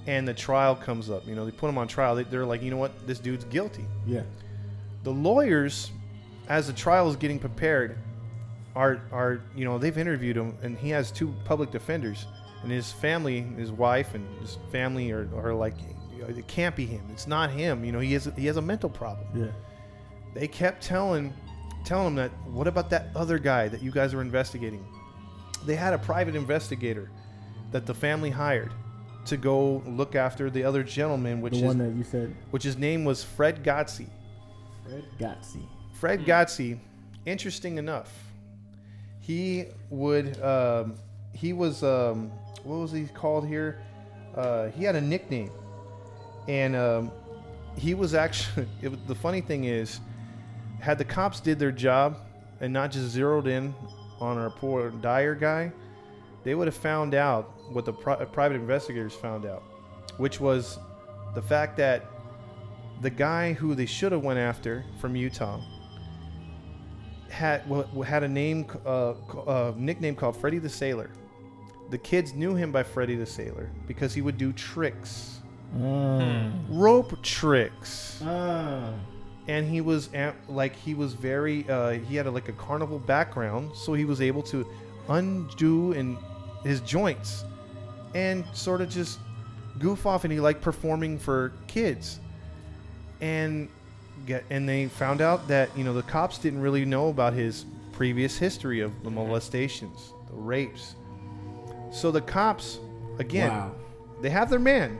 and 0.07 0.27
the 0.27 0.33
trial 0.33 0.75
comes 0.75 1.09
up. 1.09 1.27
You 1.27 1.35
know, 1.35 1.45
they 1.45 1.51
put 1.51 1.69
him 1.69 1.77
on 1.77 1.87
trial. 1.87 2.15
They, 2.15 2.23
they're 2.23 2.45
like, 2.45 2.63
you 2.63 2.71
know 2.71 2.77
what, 2.77 3.05
this 3.05 3.19
dude's 3.19 3.45
guilty. 3.45 3.85
Yeah. 4.07 4.23
The 5.03 5.11
lawyers, 5.11 5.91
as 6.47 6.65
the 6.65 6.73
trial 6.73 7.09
is 7.09 7.15
getting 7.15 7.37
prepared, 7.37 7.97
are 8.75 9.01
are 9.11 9.41
you 9.55 9.65
know 9.65 9.77
they've 9.77 9.97
interviewed 9.97 10.37
him, 10.37 10.57
and 10.61 10.77
he 10.77 10.89
has 10.89 11.11
two 11.11 11.33
public 11.45 11.71
defenders, 11.71 12.27
and 12.63 12.71
his 12.71 12.91
family, 12.91 13.41
his 13.41 13.71
wife, 13.71 14.15
and 14.15 14.27
his 14.39 14.57
family 14.71 15.11
are, 15.11 15.27
are 15.35 15.53
like, 15.53 15.75
it 16.27 16.47
can't 16.47 16.75
be 16.75 16.85
him. 16.85 17.01
It's 17.11 17.27
not 17.27 17.49
him. 17.49 17.83
You 17.83 17.91
know, 17.91 17.99
he 17.99 18.13
has 18.13 18.29
he 18.35 18.45
has 18.45 18.57
a 18.57 18.61
mental 18.61 18.89
problem. 18.89 19.27
Yeah. 19.33 19.51
They 20.33 20.47
kept 20.47 20.83
telling 20.83 21.33
telling 21.85 22.07
him 22.07 22.15
that 22.15 22.31
what 22.51 22.67
about 22.67 22.89
that 22.91 23.07
other 23.15 23.39
guy 23.39 23.67
that 23.67 23.81
you 23.81 23.91
guys 23.91 24.13
are 24.13 24.21
investigating? 24.21 24.85
They 25.65 25.75
had 25.75 25.93
a 25.93 25.97
private 25.97 26.35
investigator 26.35 27.09
that 27.71 27.85
the 27.85 27.93
family 27.93 28.29
hired 28.29 28.71
to 29.25 29.37
go 29.37 29.83
look 29.85 30.15
after 30.15 30.49
the 30.49 30.63
other 30.63 30.83
gentleman, 30.83 31.41
which 31.41 31.53
the 31.53 31.59
is 31.59 31.65
one 31.65 31.77
that 31.77 31.93
you 31.93 32.03
said, 32.03 32.35
which 32.51 32.63
his 32.63 32.77
name 32.77 33.05
was 33.05 33.23
Fred 33.23 33.63
Godsey. 33.63 34.07
Fred 34.87 35.05
Godsey. 35.19 35.61
Fred 35.93 36.25
Godsey, 36.25 36.79
interesting 37.25 37.77
enough, 37.77 38.28
he 39.19 39.65
would 39.89 40.41
um, 40.41 40.95
he 41.33 41.53
was 41.53 41.83
um, 41.83 42.31
what 42.63 42.77
was 42.77 42.91
he 42.91 43.05
called 43.05 43.47
here? 43.47 43.81
Uh, 44.35 44.67
he 44.69 44.83
had 44.83 44.95
a 44.95 45.01
nickname, 45.01 45.51
and 46.47 46.75
um, 46.75 47.11
he 47.77 47.93
was 47.93 48.13
actually 48.13 48.67
it, 48.81 49.07
the 49.07 49.15
funny 49.15 49.41
thing 49.41 49.65
is, 49.65 49.99
had 50.79 50.97
the 50.97 51.05
cops 51.05 51.39
did 51.39 51.59
their 51.59 51.71
job 51.71 52.17
and 52.61 52.73
not 52.73 52.91
just 52.91 53.09
zeroed 53.09 53.47
in 53.47 53.73
on 54.19 54.37
our 54.37 54.49
poor 54.49 54.89
Dyer 54.89 55.35
guy, 55.35 55.71
they 56.43 56.55
would 56.55 56.67
have 56.67 56.75
found 56.75 57.13
out 57.13 57.53
what 57.71 57.85
the 57.85 57.93
pri- 57.93 58.23
private 58.25 58.55
investigators 58.55 59.13
found 59.13 59.45
out, 59.45 59.63
which 60.17 60.39
was 60.39 60.77
the 61.35 61.41
fact 61.41 61.77
that 61.77 62.05
the 63.01 63.09
guy 63.09 63.53
who 63.53 63.75
they 63.75 63.85
should 63.85 64.11
have 64.11 64.23
went 64.23 64.39
after 64.39 64.83
from 64.99 65.15
Utah 65.15 65.61
had 67.29 67.61
had 68.05 68.23
a 68.23 68.27
name 68.27 68.65
uh, 68.85 69.11
uh, 69.11 69.73
nickname 69.77 70.15
called 70.15 70.35
Freddie 70.37 70.59
the 70.59 70.69
Sailor. 70.69 71.09
The 71.89 71.97
kids 71.97 72.33
knew 72.33 72.55
him 72.55 72.71
by 72.71 72.83
Freddie 72.83 73.15
the 73.15 73.25
Sailor 73.25 73.69
because 73.87 74.13
he 74.13 74.21
would 74.21 74.37
do 74.37 74.51
tricks, 74.53 75.39
Ah. 75.81 76.51
rope 76.69 77.21
tricks, 77.23 78.21
Ah. 78.25 78.93
and 79.47 79.67
he 79.69 79.81
was 79.81 80.09
like 80.47 80.75
he 80.75 80.93
was 80.93 81.13
very 81.13 81.67
uh, 81.69 81.91
he 81.91 82.15
had 82.15 82.27
a, 82.27 82.31
like 82.31 82.49
a 82.49 82.53
carnival 82.53 82.99
background, 82.99 83.71
so 83.75 83.93
he 83.93 84.05
was 84.05 84.21
able 84.21 84.43
to 84.43 84.67
undo 85.09 85.93
and 85.93 86.17
his 86.63 86.81
joints 86.81 87.43
and 88.15 88.43
sort 88.53 88.81
of 88.81 88.89
just 88.89 89.19
goof 89.79 90.05
off, 90.05 90.23
and 90.25 90.33
he 90.33 90.39
liked 90.39 90.61
performing 90.61 91.17
for 91.17 91.53
kids, 91.67 92.19
and 93.21 93.69
get 94.29 94.45
and 94.49 94.67
they 94.69 94.87
found 94.87 95.21
out 95.21 95.47
that 95.47 95.69
you 95.77 95.83
know 95.83 95.93
the 95.93 96.03
cops 96.03 96.37
didn't 96.37 96.61
really 96.61 96.85
know 96.85 97.09
about 97.09 97.33
his 97.33 97.65
previous 97.91 98.37
history 98.37 98.79
of 98.79 98.91
the 99.03 99.09
mm-hmm. 99.09 99.19
molestations, 99.19 100.13
the 100.29 100.35
rapes. 100.35 100.95
So 101.91 102.11
the 102.11 102.21
cops, 102.21 102.79
again, 103.17 103.51
Wow. 103.51 103.71
they 104.21 104.29
have 104.29 104.49
their 104.49 104.59
man, 104.59 104.99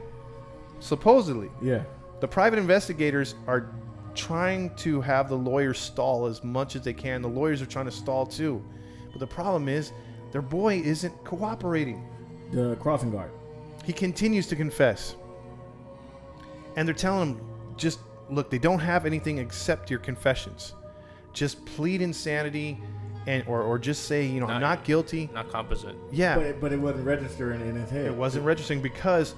supposedly. 0.80 1.50
Yeah. 1.62 1.84
The 2.20 2.28
private 2.28 2.60
investigators 2.60 3.36
are 3.48 3.70
trying 4.16 4.76
to 4.78 5.00
have 5.00 5.30
the 5.30 5.38
lawyers 5.38 5.80
stall 5.80 6.26
as 6.26 6.44
much 6.44 6.76
as 6.76 6.82
they 6.82 6.94
can. 6.94 7.22
The 7.22 7.30
lawyers 7.30 7.62
are 7.62 7.66
trying 7.68 7.86
to 7.86 7.92
stall 7.92 8.26
too. 8.26 8.62
But 9.12 9.20
the 9.20 9.28
problem 9.28 9.70
is, 9.70 9.94
their 10.32 10.42
boy 10.42 10.82
isn't 10.82 11.24
cooperating. 11.24 12.06
The 12.52 12.76
crossing 12.78 13.12
guard. 13.12 13.32
He 13.86 13.94
continues 13.94 14.48
to 14.48 14.56
confess. 14.56 15.16
And 16.76 16.88
they're 16.88 16.96
telling 16.96 17.36
him, 17.36 17.42
just 17.78 18.00
look, 18.30 18.50
they 18.50 18.60
don't 18.60 18.80
have 18.80 19.06
anything 19.06 19.38
except 19.38 19.90
your 19.90 20.00
confessions. 20.00 20.74
Just 21.34 21.64
plead 21.66 22.02
insanity 22.02 22.80
and 23.28 23.44
or, 23.48 23.62
or 23.62 23.78
just 23.78 24.06
say, 24.06 24.26
you 24.26 24.40
know, 24.40 24.48
I'm 24.48 24.62
Not- 24.62 24.78
not 24.78 24.84
guilty. 24.84 25.30
Not 25.34 25.50
composite. 25.50 25.96
Yeah. 26.12 26.36
But 26.36 26.46
it, 26.46 26.62
but 26.62 26.72
it 26.74 26.80
wasn't 26.80 27.06
registering 27.06 27.62
in 27.62 27.76
his 27.76 27.90
head. 27.90 28.06
It 28.06 28.14
wasn't 28.16 28.46
registering 28.46 28.82
because 28.82 29.36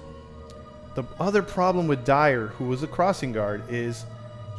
the 0.94 1.04
other 1.20 1.42
problem 1.42 1.88
with 1.88 2.04
Dyer, 2.04 2.48
who 2.48 2.64
was 2.66 2.82
a 2.82 2.86
crossing 2.86 3.32
guard, 3.32 3.62
is 3.68 4.04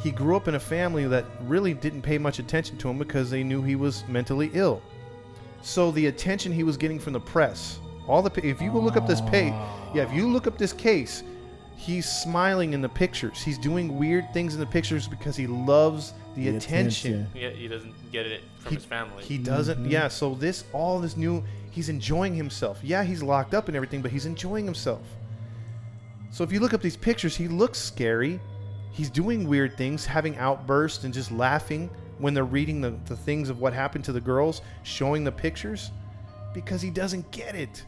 he 0.00 0.10
grew 0.10 0.36
up 0.36 0.48
in 0.48 0.54
a 0.56 0.60
family 0.60 1.06
that 1.06 1.24
really 1.42 1.74
didn't 1.74 2.02
pay 2.02 2.18
much 2.18 2.38
attention 2.38 2.76
to 2.78 2.90
him 2.90 2.98
because 2.98 3.30
they 3.30 3.42
knew 3.42 3.62
he 3.62 3.76
was 3.76 4.06
mentally 4.08 4.50
ill. 4.52 4.82
So 5.62 5.90
the 5.92 6.06
attention 6.06 6.52
he 6.52 6.62
was 6.62 6.76
getting 6.76 6.98
from 6.98 7.14
the 7.14 7.20
press, 7.20 7.78
all 8.06 8.20
the 8.20 8.46
if 8.46 8.60
you 8.60 8.70
go 8.70 8.80
look 8.80 8.96
up 8.96 9.06
this 9.06 9.22
page, 9.22 9.54
yeah, 9.94 10.02
if 10.02 10.12
you 10.12 10.28
look 10.28 10.46
up 10.46 10.58
this 10.58 10.72
case, 10.74 11.22
he's 11.76 12.08
smiling 12.08 12.72
in 12.72 12.80
the 12.80 12.88
pictures. 12.88 13.42
He's 13.42 13.58
doing 13.58 13.98
weird 13.98 14.32
things 14.32 14.54
in 14.54 14.60
the 14.60 14.66
pictures 14.66 15.06
because 15.08 15.36
he 15.36 15.46
loves 15.46 16.12
the, 16.34 16.48
The 16.50 16.56
attention. 16.56 17.26
He, 17.34 17.48
he 17.50 17.68
doesn't 17.68 17.94
get 18.12 18.26
it 18.26 18.42
from 18.58 18.70
He- 18.70 18.76
his 18.76 18.84
family. 18.84 19.22
He 19.24 19.38
doesn't. 19.38 19.84
Mhm. 19.84 19.90
Yeah. 19.90 20.08
So 20.08 20.34
this, 20.34 20.64
all 20.72 20.98
this 21.00 21.16
new, 21.16 21.42
he's 21.70 21.88
enjoying 21.88 22.34
himself. 22.34 22.80
Yeah, 22.82 23.04
he's 23.04 23.22
locked 23.22 23.54
up 23.54 23.68
and 23.68 23.76
everything, 23.76 24.02
but 24.02 24.10
he's 24.10 24.26
enjoying 24.26 24.64
himself. 24.64 25.02
So 26.30 26.42
if 26.42 26.50
you 26.52 26.58
look 26.60 26.74
up 26.74 26.82
these 26.82 26.96
pictures, 26.96 27.36
he 27.36 27.46
looks 27.48 27.78
scary. 27.78 28.40
He's 28.90 29.10
doing 29.10 29.48
weird 29.48 29.76
things, 29.76 30.04
having 30.04 30.36
outbursts 30.36 31.04
and 31.04 31.12
just 31.14 31.30
laughing 31.30 31.90
when 32.18 32.32
they're 32.34 32.44
reading 32.44 32.80
the, 32.80 32.94
the 33.06 33.16
things 33.16 33.48
of 33.48 33.60
what 33.60 33.72
happened 33.72 34.04
to 34.04 34.12
the 34.12 34.20
girls, 34.20 34.62
showing 34.84 35.24
the 35.24 35.32
pictures, 35.32 35.90
because 36.52 36.80
he 36.80 36.90
doesn't 36.90 37.28
get 37.32 37.54
it. 37.56 37.84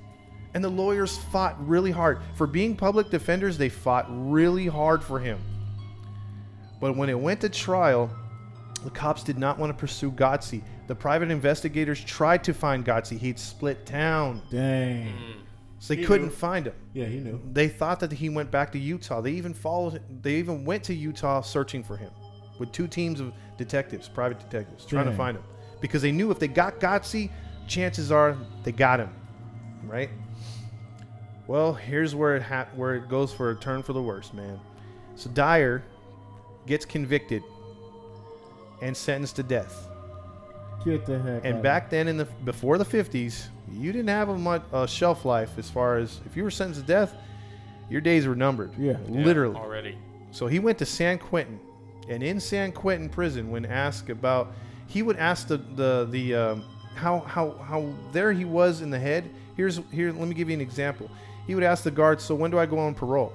And 0.56 0.64
the 0.64 0.70
lawyers 0.70 1.18
fought 1.18 1.54
really 1.68 1.90
hard. 1.90 2.18
For 2.34 2.46
being 2.46 2.74
public 2.74 3.10
defenders, 3.10 3.58
they 3.58 3.68
fought 3.68 4.06
really 4.08 4.66
hard 4.66 5.04
for 5.04 5.18
him. 5.20 5.38
But 6.80 6.96
when 6.96 7.10
it 7.10 7.20
went 7.20 7.42
to 7.42 7.50
trial, 7.50 8.10
the 8.82 8.88
cops 8.88 9.22
did 9.22 9.38
not 9.38 9.58
want 9.58 9.68
to 9.68 9.78
pursue 9.78 10.10
Godsey. 10.10 10.62
The 10.86 10.94
private 10.94 11.30
investigators 11.30 12.02
tried 12.02 12.42
to 12.44 12.54
find 12.54 12.86
Godsey. 12.86 13.18
He'd 13.18 13.38
split 13.38 13.84
town, 13.84 14.40
Dang. 14.50 15.08
Mm. 15.08 15.34
so 15.78 15.92
they 15.92 16.00
He 16.00 16.06
couldn't 16.06 16.28
knew. 16.28 16.32
find 16.32 16.66
him. 16.68 16.74
Yeah, 16.94 17.04
he 17.04 17.18
knew. 17.18 17.38
They 17.52 17.68
thought 17.68 18.00
that 18.00 18.12
he 18.12 18.30
went 18.30 18.50
back 18.50 18.72
to 18.72 18.78
Utah. 18.78 19.20
They 19.20 19.32
even 19.32 19.52
followed. 19.52 20.00
They 20.22 20.36
even 20.36 20.64
went 20.64 20.82
to 20.84 20.94
Utah 20.94 21.42
searching 21.42 21.82
for 21.84 21.98
him, 21.98 22.10
with 22.58 22.72
two 22.72 22.88
teams 22.88 23.20
of 23.20 23.34
detectives, 23.58 24.08
private 24.08 24.38
detectives, 24.38 24.86
trying 24.86 25.04
to 25.04 25.12
find 25.12 25.36
him, 25.36 25.44
because 25.82 26.00
they 26.00 26.12
knew 26.12 26.30
if 26.30 26.38
they 26.38 26.48
got 26.48 26.80
Godsey, 26.80 27.28
chances 27.66 28.10
are 28.10 28.38
they 28.64 28.72
got 28.72 29.00
him, 29.00 29.10
right? 29.84 30.08
Well, 31.46 31.74
here's 31.74 32.14
where 32.14 32.36
it 32.36 32.42
ha- 32.42 32.68
where 32.74 32.94
it 32.94 33.08
goes 33.08 33.32
for 33.32 33.50
a 33.50 33.56
turn 33.56 33.82
for 33.82 33.92
the 33.92 34.02
worse, 34.02 34.32
man. 34.32 34.58
So 35.14 35.30
Dyer 35.30 35.82
gets 36.66 36.84
convicted 36.84 37.42
and 38.82 38.96
sentenced 38.96 39.36
to 39.36 39.42
death. 39.42 39.88
Get 40.84 41.06
the 41.06 41.18
heck. 41.18 41.44
And 41.44 41.56
out. 41.56 41.62
back 41.62 41.90
then, 41.90 42.08
in 42.08 42.16
the 42.16 42.24
before 42.44 42.78
the 42.78 42.84
fifties, 42.84 43.48
you 43.72 43.92
didn't 43.92 44.08
have 44.08 44.28
a 44.28 44.36
much 44.36 44.62
uh, 44.72 44.86
shelf 44.86 45.24
life 45.24 45.50
as 45.58 45.70
far 45.70 45.98
as 45.98 46.20
if 46.26 46.36
you 46.36 46.42
were 46.42 46.50
sentenced 46.50 46.80
to 46.80 46.86
death, 46.86 47.14
your 47.88 48.00
days 48.00 48.26
were 48.26 48.36
numbered. 48.36 48.72
Yeah. 48.78 48.96
Yeah, 49.08 49.24
literally. 49.24 49.56
Already. 49.56 49.98
So 50.32 50.46
he 50.46 50.58
went 50.58 50.78
to 50.78 50.86
San 50.86 51.18
Quentin, 51.18 51.60
and 52.08 52.22
in 52.22 52.40
San 52.40 52.72
Quentin 52.72 53.08
prison, 53.08 53.50
when 53.50 53.64
asked 53.64 54.10
about, 54.10 54.52
he 54.86 55.02
would 55.02 55.16
ask 55.16 55.48
the 55.48 55.58
the 55.58 56.08
the 56.10 56.34
um, 56.34 56.64
how 56.94 57.20
how 57.20 57.52
how 57.58 57.92
there 58.12 58.32
he 58.32 58.44
was 58.44 58.80
in 58.80 58.90
the 58.90 58.98
head. 58.98 59.30
Here's 59.56 59.80
here. 59.92 60.12
Let 60.12 60.28
me 60.28 60.34
give 60.34 60.48
you 60.50 60.54
an 60.54 60.60
example. 60.60 61.10
He 61.46 61.54
would 61.54 61.64
ask 61.64 61.84
the 61.84 61.90
guards, 61.90 62.24
"So 62.24 62.34
when 62.34 62.50
do 62.50 62.58
I 62.58 62.66
go 62.66 62.78
on 62.78 62.94
parole?" 62.94 63.32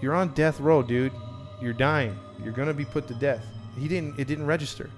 You're 0.00 0.14
on 0.14 0.28
death 0.34 0.60
row, 0.60 0.82
dude. 0.82 1.12
You're 1.60 1.72
dying. 1.72 2.16
You're 2.42 2.52
gonna 2.52 2.74
be 2.74 2.84
put 2.84 3.06
to 3.08 3.14
death. 3.14 3.44
He 3.78 3.88
didn't. 3.88 4.18
It 4.18 4.26
didn't 4.26 4.46
register. 4.46 4.90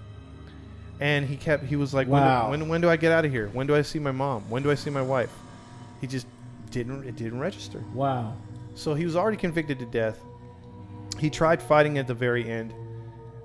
And 1.00 1.24
he 1.26 1.36
kept. 1.36 1.64
He 1.64 1.76
was 1.76 1.94
like, 1.94 2.08
Wow. 2.08 2.50
when, 2.50 2.58
do, 2.58 2.64
when 2.64 2.70
when 2.70 2.80
do 2.80 2.90
I 2.90 2.96
get 2.96 3.12
out 3.12 3.24
of 3.24 3.30
here? 3.30 3.48
When 3.52 3.66
do 3.66 3.76
I 3.76 3.82
see 3.82 3.98
my 4.00 4.10
mom? 4.10 4.42
When 4.50 4.62
do 4.62 4.70
I 4.70 4.74
see 4.74 4.90
my 4.90 5.02
wife? 5.02 5.30
He 6.00 6.06
just 6.08 6.26
didn't. 6.70 7.04
It 7.06 7.14
didn't 7.16 7.38
register. 7.38 7.82
Wow. 7.94 8.34
So 8.74 8.94
he 8.94 9.04
was 9.04 9.14
already 9.14 9.36
convicted 9.36 9.78
to 9.78 9.86
death. 9.86 10.18
He 11.18 11.30
tried 11.30 11.60
fighting 11.62 11.98
at 11.98 12.06
the 12.06 12.14
very 12.14 12.48
end, 12.48 12.72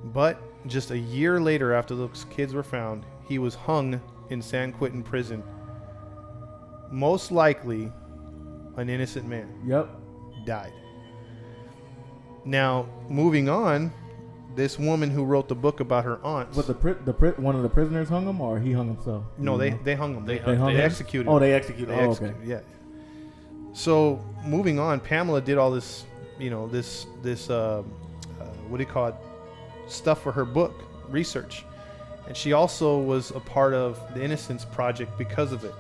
but 0.06 0.40
just 0.68 0.92
a 0.92 0.98
year 0.98 1.40
later, 1.40 1.74
after 1.74 1.96
those 1.96 2.26
kids 2.30 2.54
were 2.54 2.64
found, 2.64 3.04
he 3.28 3.40
was 3.40 3.56
hung 3.56 4.00
in 4.30 4.42
San 4.42 4.72
Quentin 4.72 5.02
prison. 5.04 5.44
Most 6.92 7.32
likely, 7.32 7.92
an 8.78 8.90
innocent 8.90 9.28
man 9.28 9.48
Yep. 9.66 9.90
died. 10.46 10.74
Now, 12.46 12.88
moving 13.10 13.48
on, 13.50 13.92
this 14.56 14.78
woman 14.78 15.10
who 15.10 15.24
wrote 15.24 15.48
the 15.48 15.56
book 15.56 15.80
about 15.80 16.04
her 16.04 16.20
aunt. 16.24 16.50
But 16.56 16.68
the 16.68 16.74
pri- 16.74 16.94
the 17.06 17.14
pri- 17.14 17.32
one 17.38 17.56
of 17.56 17.64
the 17.64 17.70
prisoners 17.70 18.10
hung 18.10 18.28
him, 18.28 18.40
or 18.42 18.60
he 18.60 18.72
hung 18.74 18.88
himself. 18.94 19.24
no, 19.38 19.58
they 19.58 19.72
know? 19.72 19.80
they 19.84 19.96
hung 19.96 20.16
him. 20.16 20.26
They, 20.26 20.40
They 20.40 20.56
hung 20.56 20.68
they 20.74 20.80
him? 20.80 20.86
executed. 20.86 21.30
Oh, 21.30 21.40
they 21.40 21.54
executed. 21.54 21.90
They 21.90 22.02
oh, 22.06 22.12
okay. 22.12 22.34
Yeah. 22.46 22.60
So 23.72 24.24
moving 24.46 24.78
on, 24.80 25.00
Pamela 25.00 25.42
did 25.42 25.58
all 25.58 25.72
this, 25.72 26.06
you 26.38 26.50
know, 26.52 26.68
this 26.68 27.08
this 27.24 27.50
uh, 27.50 27.82
uh, 28.40 28.44
what 28.68 28.78
do 28.78 28.84
you 28.84 28.90
call 28.90 29.08
it, 29.08 29.16
stuff 29.88 30.22
for 30.22 30.32
her 30.32 30.46
book 30.46 30.74
research, 31.10 31.66
and 32.28 32.36
she 32.38 32.54
also 32.54 33.00
was 33.00 33.32
a 33.32 33.40
part 33.40 33.74
of 33.74 34.00
the 34.14 34.24
Innocence 34.24 34.66
Project 34.66 35.18
because 35.18 35.52
of 35.52 35.64
it. 35.64 35.74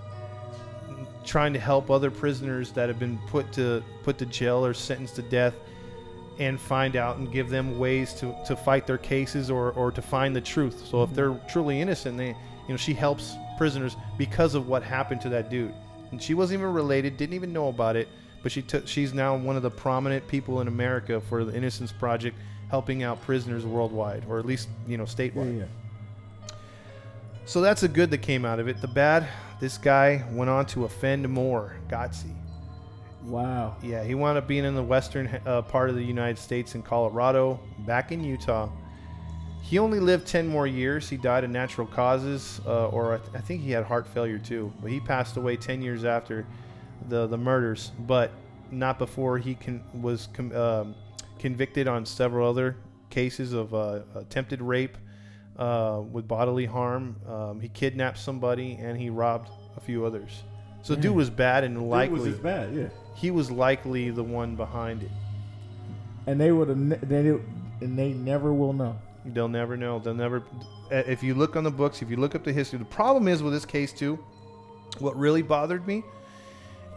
Trying 1.23 1.53
to 1.53 1.59
help 1.59 1.89
other 1.89 2.11
prisoners 2.11 2.71
that 2.71 2.89
have 2.89 2.99
been 2.99 3.17
put 3.27 3.51
to 3.53 3.83
put 4.03 4.17
to 4.17 4.25
jail 4.25 4.65
or 4.65 4.73
sentenced 4.73 5.15
to 5.15 5.21
death 5.21 5.53
and 6.39 6.59
find 6.59 6.95
out 6.95 7.17
and 7.17 7.31
give 7.31 7.49
them 7.49 7.77
ways 7.77 8.13
to, 8.15 8.35
to 8.45 8.55
fight 8.55 8.87
their 8.87 8.97
cases 8.97 9.51
or, 9.51 9.71
or 9.73 9.91
to 9.91 10.01
find 10.01 10.35
the 10.35 10.41
truth. 10.41 10.85
So 10.85 11.03
if 11.03 11.09
mm-hmm. 11.09 11.15
they're 11.15 11.41
truly 11.49 11.79
innocent, 11.79 12.17
they 12.17 12.29
you 12.29 12.69
know 12.69 12.77
she 12.77 12.93
helps 12.93 13.35
prisoners 13.57 13.95
because 14.17 14.55
of 14.55 14.67
what 14.67 14.83
happened 14.83 15.21
to 15.21 15.29
that 15.29 15.49
dude. 15.49 15.73
And 16.11 16.21
she 16.21 16.33
wasn't 16.33 16.59
even 16.59 16.73
related, 16.73 17.17
didn't 17.17 17.35
even 17.35 17.53
know 17.53 17.69
about 17.69 17.95
it, 17.95 18.07
but 18.41 18.51
she 18.51 18.61
took 18.61 18.87
she's 18.87 19.13
now 19.13 19.35
one 19.35 19.55
of 19.55 19.63
the 19.63 19.71
prominent 19.71 20.27
people 20.27 20.61
in 20.61 20.67
America 20.67 21.21
for 21.21 21.43
the 21.45 21.55
Innocence 21.55 21.91
Project 21.91 22.37
helping 22.69 23.03
out 23.03 23.21
prisoners 23.21 23.65
worldwide 23.65 24.23
or 24.27 24.39
at 24.39 24.45
least, 24.45 24.67
you 24.87 24.97
know, 24.97 25.03
Yeah, 25.03 25.09
statewide. 25.09 25.59
yeah. 25.59 25.65
So 27.45 27.61
that's 27.61 27.81
the 27.81 27.87
good 27.87 28.09
that 28.11 28.19
came 28.19 28.45
out 28.45 28.59
of 28.59 28.67
it. 28.67 28.79
The 28.81 28.87
bad, 28.87 29.27
this 29.59 29.77
guy 29.77 30.23
went 30.31 30.49
on 30.49 30.65
to 30.67 30.85
offend 30.85 31.27
more. 31.27 31.75
Godsey. 31.89 32.33
Wow. 33.23 33.75
Yeah, 33.81 34.03
he 34.03 34.15
wound 34.15 34.37
up 34.37 34.47
being 34.47 34.65
in 34.65 34.75
the 34.75 34.83
western 34.83 35.27
uh, 35.45 35.61
part 35.61 35.89
of 35.89 35.95
the 35.95 36.03
United 36.03 36.37
States 36.37 36.75
in 36.75 36.81
Colorado, 36.81 37.59
back 37.79 38.11
in 38.11 38.23
Utah. 38.23 38.69
He 39.61 39.79
only 39.79 39.99
lived 39.99 40.27
10 40.27 40.47
more 40.47 40.67
years. 40.67 41.09
He 41.09 41.15
died 41.15 41.45
of 41.45 41.49
natural 41.49 41.87
causes, 41.87 42.59
uh, 42.65 42.87
or 42.89 43.13
I, 43.13 43.17
th- 43.17 43.29
I 43.33 43.39
think 43.39 43.61
he 43.61 43.71
had 43.71 43.85
heart 43.85 44.07
failure 44.07 44.37
too. 44.37 44.73
But 44.81 44.91
he 44.91 44.99
passed 44.99 45.37
away 45.37 45.55
10 45.55 45.81
years 45.81 46.03
after 46.03 46.45
the, 47.07 47.27
the 47.27 47.37
murders, 47.37 47.91
but 47.99 48.31
not 48.71 48.99
before 48.99 49.37
he 49.37 49.55
con- 49.55 49.83
was 50.01 50.27
com- 50.33 50.53
um, 50.53 50.95
convicted 51.39 51.87
on 51.87 52.05
several 52.05 52.49
other 52.49 52.75
cases 53.09 53.53
of 53.53 53.73
uh, 53.73 54.01
attempted 54.15 54.61
rape 54.61 54.97
uh, 55.57 56.01
with 56.11 56.27
bodily 56.27 56.65
harm. 56.65 57.15
Um, 57.27 57.59
he 57.59 57.69
kidnapped 57.69 58.17
somebody 58.17 58.77
and 58.81 58.97
he 58.97 59.09
robbed 59.09 59.49
a 59.77 59.79
few 59.79 60.05
others. 60.05 60.43
So, 60.81 60.95
dude 60.95 61.15
was 61.15 61.29
bad 61.29 61.63
and 61.63 61.77
It 61.77 61.79
was 61.79 61.87
likely 61.89 62.31
bad, 62.31 62.73
yeah. 62.73 62.87
he 63.15 63.31
was 63.31 63.49
likely 63.49 64.09
the 64.09 64.23
one 64.23 64.55
behind 64.55 65.03
it. 65.03 65.11
And 66.27 66.39
they 66.39 66.51
would 66.51 66.67
have, 66.69 67.09
they 67.09 67.29
and 67.81 67.97
they 67.97 68.13
never 68.13 68.53
will 68.53 68.73
know. 68.73 68.99
They'll 69.25 69.47
never 69.47 69.77
know. 69.77 69.99
They'll 69.99 70.13
never. 70.13 70.43
uh, 70.91 70.95
If 71.07 71.23
you 71.23 71.33
look 71.35 71.55
on 71.55 71.63
the 71.63 71.71
books, 71.71 72.01
if 72.01 72.09
you 72.09 72.17
look 72.17 72.35
up 72.35 72.43
the 72.43 72.51
history, 72.51 72.79
the 72.79 72.85
problem 72.85 73.27
is 73.29 73.41
with 73.41 73.53
this 73.53 73.65
case 73.65 73.93
too. 73.93 74.19
What 74.99 75.15
really 75.17 75.41
bothered 75.41 75.87
me, 75.87 76.03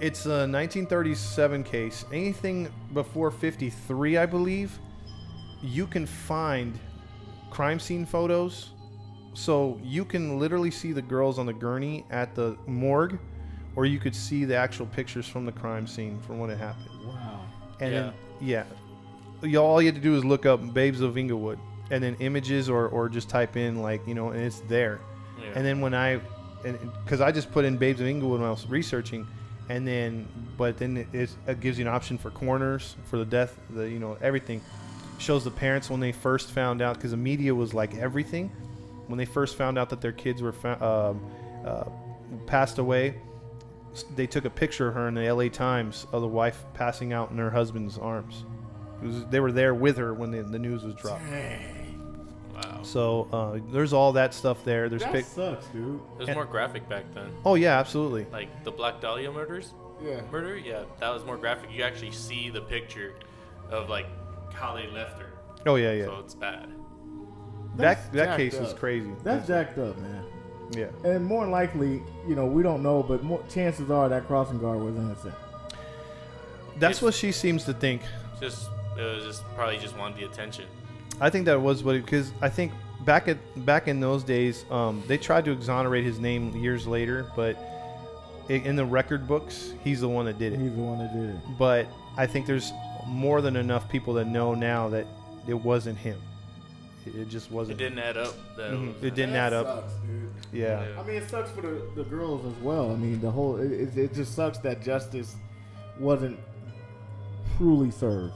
it's 0.00 0.26
a 0.26 0.46
1937 0.46 1.62
case. 1.64 2.04
Anything 2.12 2.68
before 2.92 3.30
53, 3.30 4.18
I 4.18 4.26
believe, 4.26 4.78
you 5.62 5.86
can 5.86 6.04
find 6.06 6.78
crime 7.56 7.80
scene 7.80 8.04
photos. 8.04 8.70
So 9.32 9.80
you 9.82 10.04
can 10.04 10.38
literally 10.38 10.70
see 10.70 10.92
the 10.92 11.00
girls 11.00 11.38
on 11.38 11.46
the 11.46 11.52
gurney 11.54 12.04
at 12.10 12.34
the 12.34 12.56
morgue, 12.66 13.18
or 13.74 13.86
you 13.86 13.98
could 13.98 14.14
see 14.14 14.44
the 14.44 14.54
actual 14.56 14.84
pictures 14.86 15.26
from 15.26 15.46
the 15.46 15.52
crime 15.52 15.86
scene 15.86 16.20
from 16.20 16.38
when 16.38 16.50
it 16.50 16.58
happened. 16.58 16.90
Wow. 17.06 17.40
And 17.80 17.92
Yeah. 17.94 18.00
then, 18.00 18.12
yeah, 18.40 18.64
you 19.42 19.58
all 19.58 19.80
you 19.80 19.86
had 19.88 19.94
to 19.94 20.00
do 20.00 20.14
is 20.16 20.24
look 20.24 20.44
up 20.44 20.58
"Babes 20.74 21.00
of 21.00 21.16
Inglewood" 21.16 21.58
and 21.90 22.02
then 22.04 22.14
images, 22.20 22.68
or 22.68 22.88
or 22.88 23.08
just 23.08 23.28
type 23.30 23.56
in 23.56 23.80
like 23.80 24.06
you 24.06 24.14
know, 24.14 24.30
and 24.30 24.40
it's 24.42 24.60
there. 24.68 25.00
Yeah. 25.40 25.52
And 25.54 25.64
then 25.66 25.80
when 25.80 25.94
I, 25.94 26.20
because 27.04 27.20
I 27.22 27.32
just 27.32 27.50
put 27.52 27.64
in 27.64 27.76
"Babes 27.78 28.00
of 28.02 28.06
Inglewood" 28.06 28.40
when 28.40 28.48
I 28.48 28.50
was 28.52 28.66
researching, 28.68 29.26
and 29.70 29.86
then 29.86 30.26
but 30.58 30.76
then 30.78 31.06
it, 31.12 31.30
it 31.46 31.60
gives 31.60 31.78
you 31.78 31.86
an 31.88 31.92
option 31.94 32.16
for 32.18 32.30
corners 32.30 32.96
for 33.10 33.16
the 33.18 33.24
death, 33.26 33.58
the 33.70 33.88
you 33.88 33.98
know 33.98 34.16
everything. 34.20 34.60
Shows 35.18 35.44
the 35.44 35.50
parents 35.50 35.88
when 35.90 36.00
they 36.00 36.12
first 36.12 36.50
found 36.50 36.82
out 36.82 36.96
because 36.96 37.10
the 37.10 37.16
media 37.16 37.54
was 37.54 37.72
like 37.74 37.94
everything 37.96 38.50
when 39.06 39.16
they 39.18 39.24
first 39.24 39.56
found 39.56 39.78
out 39.78 39.88
that 39.90 40.00
their 40.00 40.12
kids 40.12 40.42
were 40.42 40.52
fa- 40.52 40.84
um, 40.84 41.20
uh, 41.64 41.84
passed 42.46 42.78
away. 42.78 43.14
They 44.14 44.26
took 44.26 44.44
a 44.44 44.50
picture 44.50 44.88
of 44.88 44.94
her 44.94 45.08
in 45.08 45.14
the 45.14 45.32
LA 45.32 45.48
Times 45.48 46.06
of 46.12 46.20
the 46.20 46.28
wife 46.28 46.64
passing 46.74 47.12
out 47.12 47.30
in 47.30 47.38
her 47.38 47.50
husband's 47.50 47.96
arms. 47.98 48.44
It 49.02 49.06
was, 49.06 49.24
they 49.26 49.40
were 49.40 49.52
there 49.52 49.74
with 49.74 49.96
her 49.96 50.12
when 50.12 50.30
the, 50.30 50.42
the 50.42 50.58
news 50.58 50.82
was 50.84 50.94
dropped. 50.96 51.22
wow. 52.54 52.82
So 52.82 53.28
uh, 53.32 53.58
there's 53.72 53.92
all 53.92 54.12
that 54.12 54.34
stuff 54.34 54.64
there. 54.64 54.88
There's 54.88 55.02
That 55.02 55.12
pic- 55.12 55.24
sucks, 55.24 55.66
dude. 55.68 56.00
It 56.14 56.18
was 56.18 56.28
and- 56.28 56.36
more 56.36 56.44
graphic 56.44 56.88
back 56.88 57.04
then. 57.14 57.30
oh 57.44 57.54
yeah, 57.54 57.78
absolutely. 57.78 58.26
Like 58.32 58.64
the 58.64 58.70
Black 58.72 59.00
Dahlia 59.00 59.30
murders, 59.32 59.72
Yeah. 60.04 60.20
murder. 60.30 60.56
Yeah, 60.58 60.82
that 61.00 61.08
was 61.10 61.24
more 61.24 61.36
graphic. 61.38 61.70
You 61.72 61.82
actually 61.84 62.12
see 62.12 62.50
the 62.50 62.60
picture 62.62 63.14
of 63.70 63.88
like 63.88 64.06
how 64.56 64.74
they 64.74 64.86
left 64.88 65.20
her. 65.20 65.28
Oh 65.66 65.76
yeah, 65.76 65.92
yeah. 65.92 66.04
So 66.06 66.18
it's 66.20 66.34
bad. 66.34 66.68
That's 67.76 68.02
that 68.04 68.12
that 68.12 68.24
jacked 68.26 68.36
case 68.38 68.54
is 68.54 68.72
crazy. 68.72 69.10
That's 69.22 69.46
jacked 69.46 69.78
up, 69.78 69.96
man. 69.98 70.24
yeah. 70.72 70.86
And 71.04 71.24
more 71.24 71.42
than 71.42 71.50
likely, 71.50 72.02
you 72.26 72.34
know, 72.34 72.46
we 72.46 72.62
don't 72.62 72.82
know, 72.82 73.02
but 73.02 73.22
more 73.22 73.42
chances 73.50 73.90
are 73.90 74.08
that 74.08 74.26
crossing 74.26 74.58
guard 74.58 74.80
was 74.80 74.96
innocent. 74.96 75.34
That's 76.78 76.98
It's- 76.98 77.02
what 77.02 77.14
she 77.14 77.32
seems 77.32 77.64
to 77.64 77.72
think. 77.74 78.02
Just 78.40 78.68
it 78.98 79.02
was 79.02 79.24
just 79.24 79.44
probably 79.54 79.78
just 79.78 79.96
wanted 79.96 80.18
the 80.18 80.24
attention. 80.24 80.64
I 81.20 81.30
think 81.30 81.46
that 81.46 81.60
was 81.60 81.82
what 81.84 81.94
because 81.94 82.32
I 82.42 82.48
think 82.48 82.72
back 83.04 83.28
at 83.28 83.38
back 83.66 83.88
in 83.88 84.00
those 84.00 84.22
days, 84.24 84.64
um, 84.70 85.02
they 85.06 85.16
tried 85.18 85.44
to 85.46 85.52
exonerate 85.52 86.04
his 86.04 86.18
name 86.18 86.54
years 86.56 86.86
later, 86.86 87.26
but 87.36 87.56
in 88.48 88.76
the 88.76 88.84
record 88.84 89.26
books, 89.26 89.72
he's 89.82 90.00
the 90.00 90.08
one 90.08 90.24
that 90.26 90.38
did 90.38 90.52
it. 90.52 90.60
He's 90.60 90.72
the 90.74 90.80
one 90.80 90.98
that 90.98 91.12
did 91.12 91.30
it. 91.30 91.36
But 91.58 91.86
I 92.16 92.26
think 92.26 92.46
there's 92.46 92.70
more 93.06 93.40
than 93.40 93.56
enough 93.56 93.88
people 93.88 94.14
that 94.14 94.26
know 94.26 94.54
now 94.54 94.88
that 94.90 95.06
it 95.46 95.54
wasn't 95.54 95.96
him. 95.98 96.20
It, 97.06 97.14
it 97.14 97.28
just 97.28 97.50
wasn't. 97.50 97.80
It 97.80 97.84
didn't 97.84 97.98
add 98.00 98.16
up. 98.16 98.34
That 98.56 98.72
Mhm. 98.72 98.94
was, 98.94 99.04
It 99.04 99.14
didn't 99.14 99.36
add 99.36 99.52
up. 99.52 99.88
Dude. 100.06 100.30
Yeah. 100.52 100.84
Yeah. 100.88 101.00
I 101.00 101.04
mean, 101.04 101.16
it 101.16 101.30
sucks 101.30 101.50
for 101.50 101.60
the, 101.62 101.82
the 101.94 102.04
girls 102.04 102.44
as 102.44 102.62
well. 102.62 102.90
I 102.90 102.96
mean, 102.96 103.20
the 103.20 103.30
whole 103.30 103.56
it, 103.56 103.70
it, 103.72 103.96
it 103.96 104.14
just 104.14 104.34
sucks 104.34 104.58
that 104.58 104.82
justice 104.82 105.36
wasn't 106.00 106.38
truly 107.56 107.90
served. 107.90 108.34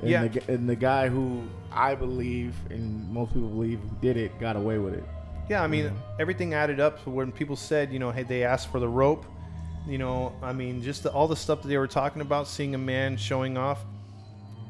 And 0.00 0.10
Yeah. 0.10 0.26
The, 0.28 0.52
and 0.52 0.68
the 0.68 0.76
guy 0.76 1.08
who 1.08 1.42
I 1.70 1.94
believe 1.94 2.54
and 2.70 3.08
most 3.12 3.32
people 3.32 3.48
believe 3.48 3.78
who 3.80 3.96
did 4.00 4.16
it 4.16 4.38
got 4.40 4.56
away 4.56 4.78
with 4.78 4.94
it. 4.94 5.04
Yeah, 5.48 5.62
I 5.62 5.66
mean, 5.66 5.86
Mhm. 5.86 5.92
everything 6.18 6.54
added 6.54 6.80
up 6.80 7.02
to 7.04 7.10
when 7.10 7.30
people 7.32 7.56
said, 7.56 7.92
you 7.92 7.98
know, 7.98 8.10
hey, 8.10 8.22
they 8.22 8.42
asked 8.44 8.68
for 8.70 8.78
the 8.80 8.88
rope. 8.88 9.24
You 9.88 9.98
know, 9.98 10.32
I 10.42 10.52
mean, 10.52 10.82
just 10.82 11.02
the, 11.02 11.12
all 11.12 11.26
the 11.26 11.36
stuff 11.36 11.62
that 11.62 11.68
they 11.68 11.78
were 11.78 11.88
talking 11.88 12.22
about, 12.22 12.46
seeing 12.46 12.74
a 12.74 12.78
man 12.78 13.16
showing 13.16 13.56
off, 13.58 13.84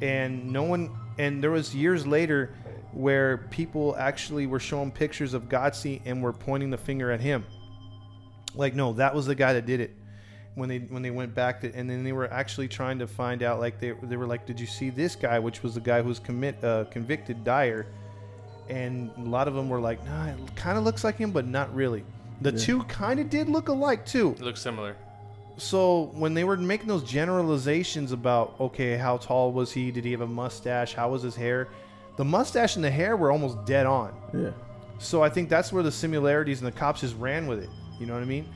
and 0.00 0.50
no 0.52 0.62
one. 0.62 0.90
And 1.18 1.42
there 1.42 1.50
was 1.50 1.74
years 1.74 2.06
later 2.06 2.54
where 2.92 3.38
people 3.50 3.94
actually 3.98 4.46
were 4.46 4.60
showing 4.60 4.90
pictures 4.90 5.34
of 5.34 5.48
Godsey 5.48 6.00
and 6.04 6.22
were 6.22 6.32
pointing 6.32 6.70
the 6.70 6.78
finger 6.78 7.10
at 7.10 7.20
him. 7.20 7.44
Like, 8.54 8.74
no, 8.74 8.92
that 8.94 9.14
was 9.14 9.26
the 9.26 9.34
guy 9.34 9.52
that 9.54 9.66
did 9.66 9.80
it. 9.80 9.96
When 10.54 10.68
they 10.68 10.78
when 10.78 11.00
they 11.02 11.10
went 11.10 11.34
back 11.34 11.62
to, 11.62 11.74
and 11.74 11.88
then 11.88 12.04
they 12.04 12.12
were 12.12 12.30
actually 12.30 12.68
trying 12.68 12.98
to 12.98 13.06
find 13.06 13.42
out, 13.42 13.58
like 13.58 13.80
they 13.80 13.92
they 14.02 14.16
were 14.16 14.26
like, 14.26 14.44
did 14.46 14.60
you 14.60 14.66
see 14.66 14.90
this 14.90 15.16
guy, 15.16 15.38
which 15.38 15.62
was 15.62 15.74
the 15.74 15.80
guy 15.80 16.02
who 16.02 16.08
was 16.08 16.18
commit 16.18 16.62
uh, 16.62 16.84
convicted 16.90 17.42
Dyer, 17.42 17.86
and 18.68 19.10
a 19.16 19.22
lot 19.22 19.48
of 19.48 19.54
them 19.54 19.70
were 19.70 19.80
like, 19.80 20.04
nah, 20.04 20.26
it 20.26 20.36
kind 20.54 20.76
of 20.76 20.84
looks 20.84 21.04
like 21.04 21.16
him, 21.16 21.30
but 21.30 21.46
not 21.46 21.74
really. 21.74 22.04
The 22.42 22.52
Yeah. 22.52 22.58
two 22.58 22.82
kind 22.84 23.20
of 23.20 23.30
did 23.30 23.48
look 23.48 23.68
alike 23.68 24.04
too. 24.06 24.30
it 24.38 24.42
looks 24.42 24.60
similar. 24.60 24.96
So 25.58 26.10
when 26.14 26.34
they 26.34 26.44
were 26.44 26.56
making 26.56 26.88
those 26.88 27.04
generalizations 27.04 28.10
about, 28.12 28.54
okay, 28.58 28.96
how 28.96 29.18
tall 29.18 29.52
was 29.52 29.70
he? 29.72 29.90
Did 29.90 30.04
he 30.04 30.10
have 30.12 30.22
a 30.22 30.26
mustache? 30.26 30.94
How 30.94 31.10
was 31.10 31.22
his 31.22 31.36
hair? 31.36 31.68
The 32.16 32.24
mustache 32.24 32.76
and 32.76 32.84
the 32.84 32.90
hair 32.90 33.16
were 33.16 33.30
almost 33.30 33.64
dead 33.64 33.86
on. 33.86 34.12
Yeah. 34.34 34.50
So 34.98 35.22
I 35.22 35.28
think 35.28 35.48
that's 35.48 35.72
where 35.72 35.82
the 35.82 35.92
similarities 35.92 36.60
and 36.62 36.66
the 36.66 36.72
cops 36.76 37.00
just 37.02 37.16
ran 37.18 37.46
with 37.46 37.62
it. 37.62 37.68
You 38.00 38.06
know 38.06 38.14
what 38.14 38.22
I 38.22 38.26
mean? 38.26 38.46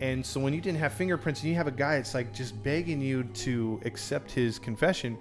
And 0.00 0.24
so 0.24 0.40
when 0.40 0.52
you 0.54 0.60
didn't 0.60 0.78
have 0.78 0.92
fingerprints 0.92 1.40
and 1.42 1.50
you 1.50 1.56
have 1.56 1.66
a 1.68 1.70
guy 1.72 1.96
that's 1.96 2.14
like 2.14 2.32
just 2.34 2.60
begging 2.62 3.00
you 3.00 3.24
to 3.24 3.80
accept 3.84 4.30
his 4.30 4.58
confession, 4.58 5.16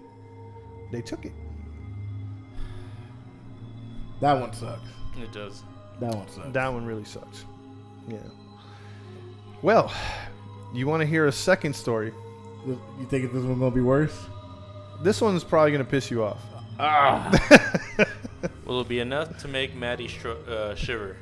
they 0.91 1.01
took 1.01 1.25
it. 1.25 1.33
That 4.21 4.39
one 4.39 4.53
sucks. 4.53 4.81
It 5.21 5.31
does. 5.31 5.63
That 5.99 6.15
one 6.15 6.27
sucks. 6.29 6.53
That 6.53 6.71
one 6.73 6.85
really 6.85 7.03
sucks. 7.05 7.45
Yeah. 8.07 8.17
Well, 9.61 9.91
you 10.73 10.87
want 10.87 11.01
to 11.01 11.05
hear 11.05 11.27
a 11.27 11.31
second 11.31 11.73
story? 11.75 12.13
You 12.65 12.79
think 13.09 13.31
this 13.31 13.43
one's 13.43 13.59
gonna 13.59 13.71
be 13.71 13.81
worse? 13.81 14.17
This 15.01 15.19
one's 15.21 15.43
probably 15.43 15.71
going 15.71 15.83
to 15.83 15.89
piss 15.89 16.09
you 16.09 16.23
off. 16.23 16.39
Will 18.65 18.81
it 18.81 18.87
be 18.87 18.99
enough 18.99 19.37
to 19.39 19.47
make 19.47 19.75
Maddie 19.75 20.07
stro- 20.07 20.47
uh, 20.47 20.75
shiver? 20.75 21.17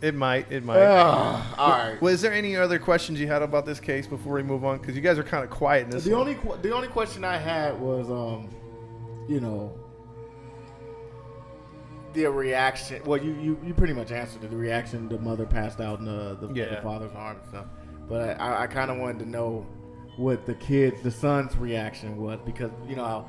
It 0.00 0.14
might. 0.14 0.50
It 0.50 0.64
might. 0.64 0.82
Ah, 0.82 1.54
all 1.58 1.68
right. 1.70 2.00
Was 2.00 2.22
there 2.22 2.32
any 2.32 2.56
other 2.56 2.78
questions 2.78 3.20
you 3.20 3.26
had 3.26 3.42
about 3.42 3.66
this 3.66 3.78
case 3.78 4.06
before 4.06 4.34
we 4.34 4.42
move 4.42 4.64
on? 4.64 4.78
Because 4.78 4.96
you 4.96 5.02
guys 5.02 5.18
are 5.18 5.22
kind 5.22 5.44
of 5.44 5.50
quiet 5.50 5.84
in 5.84 5.90
this. 5.90 6.04
The 6.04 6.12
one. 6.12 6.20
only 6.22 6.34
qu- 6.36 6.56
the 6.62 6.72
only 6.74 6.88
question 6.88 7.24
I 7.24 7.36
had 7.36 7.78
was, 7.78 8.10
um, 8.10 8.48
you 9.28 9.40
know, 9.40 9.78
the 12.12 12.26
reaction. 12.26 13.02
Well, 13.04 13.22
you, 13.22 13.32
you, 13.40 13.58
you 13.64 13.74
pretty 13.74 13.92
much 13.94 14.10
answered 14.12 14.42
the 14.42 14.56
reaction. 14.56 15.08
The 15.08 15.18
mother 15.18 15.46
passed 15.46 15.80
out 15.80 15.98
in 15.98 16.04
the, 16.04 16.36
the, 16.40 16.46
the 16.48 16.80
father's 16.82 17.12
arm 17.14 17.36
and 17.38 17.46
stuff. 17.48 17.66
But 18.08 18.40
I, 18.40 18.62
I 18.62 18.66
kind 18.66 18.90
of 18.90 18.98
wanted 18.98 19.20
to 19.20 19.28
know 19.28 19.66
what 20.16 20.44
the 20.46 20.54
kids, 20.54 21.00
the 21.02 21.10
son's 21.10 21.56
reaction 21.56 22.16
was 22.16 22.40
because 22.44 22.70
you 22.88 22.96
know 22.96 23.04
how 23.04 23.28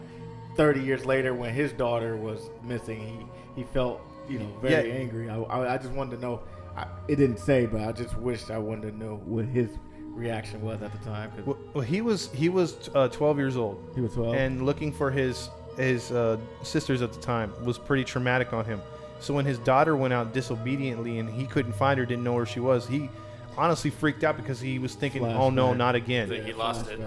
30 0.56 0.82
years 0.82 1.06
later, 1.06 1.34
when 1.34 1.54
his 1.54 1.72
daughter 1.74 2.18
was 2.18 2.50
missing, 2.64 3.28
he 3.56 3.62
he 3.62 3.68
felt 3.72 4.02
you 4.28 4.40
know 4.40 4.48
very 4.62 4.90
Yeah. 4.90 4.96
angry. 4.96 5.30
I, 5.30 5.40
I, 5.40 5.74
I 5.76 5.78
just 5.78 5.92
wanted 5.92 6.16
to 6.16 6.22
know. 6.22 6.42
I, 6.76 6.88
it 7.08 7.18
didn't 7.18 7.38
say, 7.40 7.66
but 7.66 7.82
I 7.82 7.92
just 7.92 8.18
wished 8.18 8.50
I 8.50 8.58
wanted 8.58 8.92
to 8.92 8.98
know 8.98 9.22
what 9.26 9.46
his 9.46 9.70
reaction 10.00 10.62
was 10.62 10.82
at 10.82 10.92
the 10.92 10.98
time. 11.10 11.32
Well, 11.46 11.58
well, 11.74 11.84
he 11.84 12.02
was 12.02 12.32
he 12.34 12.50
was 12.50 12.90
uh, 12.96 13.08
12 13.08 13.38
years 13.38 13.56
old, 13.58 13.92
he 13.96 14.02
was 14.02 14.14
12. 14.14 14.36
and 14.36 14.66
looking 14.66 14.92
for 14.92 15.12
his 15.12 15.50
his 15.78 16.12
uh, 16.12 16.38
sisters 16.64 17.02
at 17.02 17.14
the 17.14 17.20
time 17.20 17.54
was 17.64 17.78
pretty 17.78 18.04
traumatic 18.04 18.54
on 18.54 18.66
him. 18.66 18.82
So 19.20 19.34
when 19.34 19.46
his 19.46 19.60
daughter 19.60 19.96
went 19.96 20.14
out 20.14 20.34
disobediently 20.34 21.20
and 21.20 21.30
he 21.30 21.46
couldn't 21.46 21.74
find 21.74 22.00
her, 22.00 22.06
didn't 22.06 22.24
know 22.24 22.34
where 22.34 22.46
she 22.46 22.60
was, 22.60 22.88
he 22.88 23.10
honestly 23.58 23.92
freaked 23.92 24.24
out 24.24 24.36
because 24.36 24.60
he 24.60 24.80
was 24.80 24.96
thinking, 24.96 25.24
"Oh 25.24 25.50
no, 25.50 25.74
not 25.74 25.96
again." 25.96 26.30
Like 26.30 26.44
he 26.44 26.54
lost 26.54 26.90
it. 26.90 27.00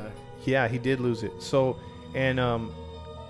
Yeah, 0.44 0.68
he 0.68 0.78
did 0.78 1.00
lose 1.00 1.22
it. 1.22 1.32
So, 1.42 1.76
and 2.14 2.38
um, 2.38 2.72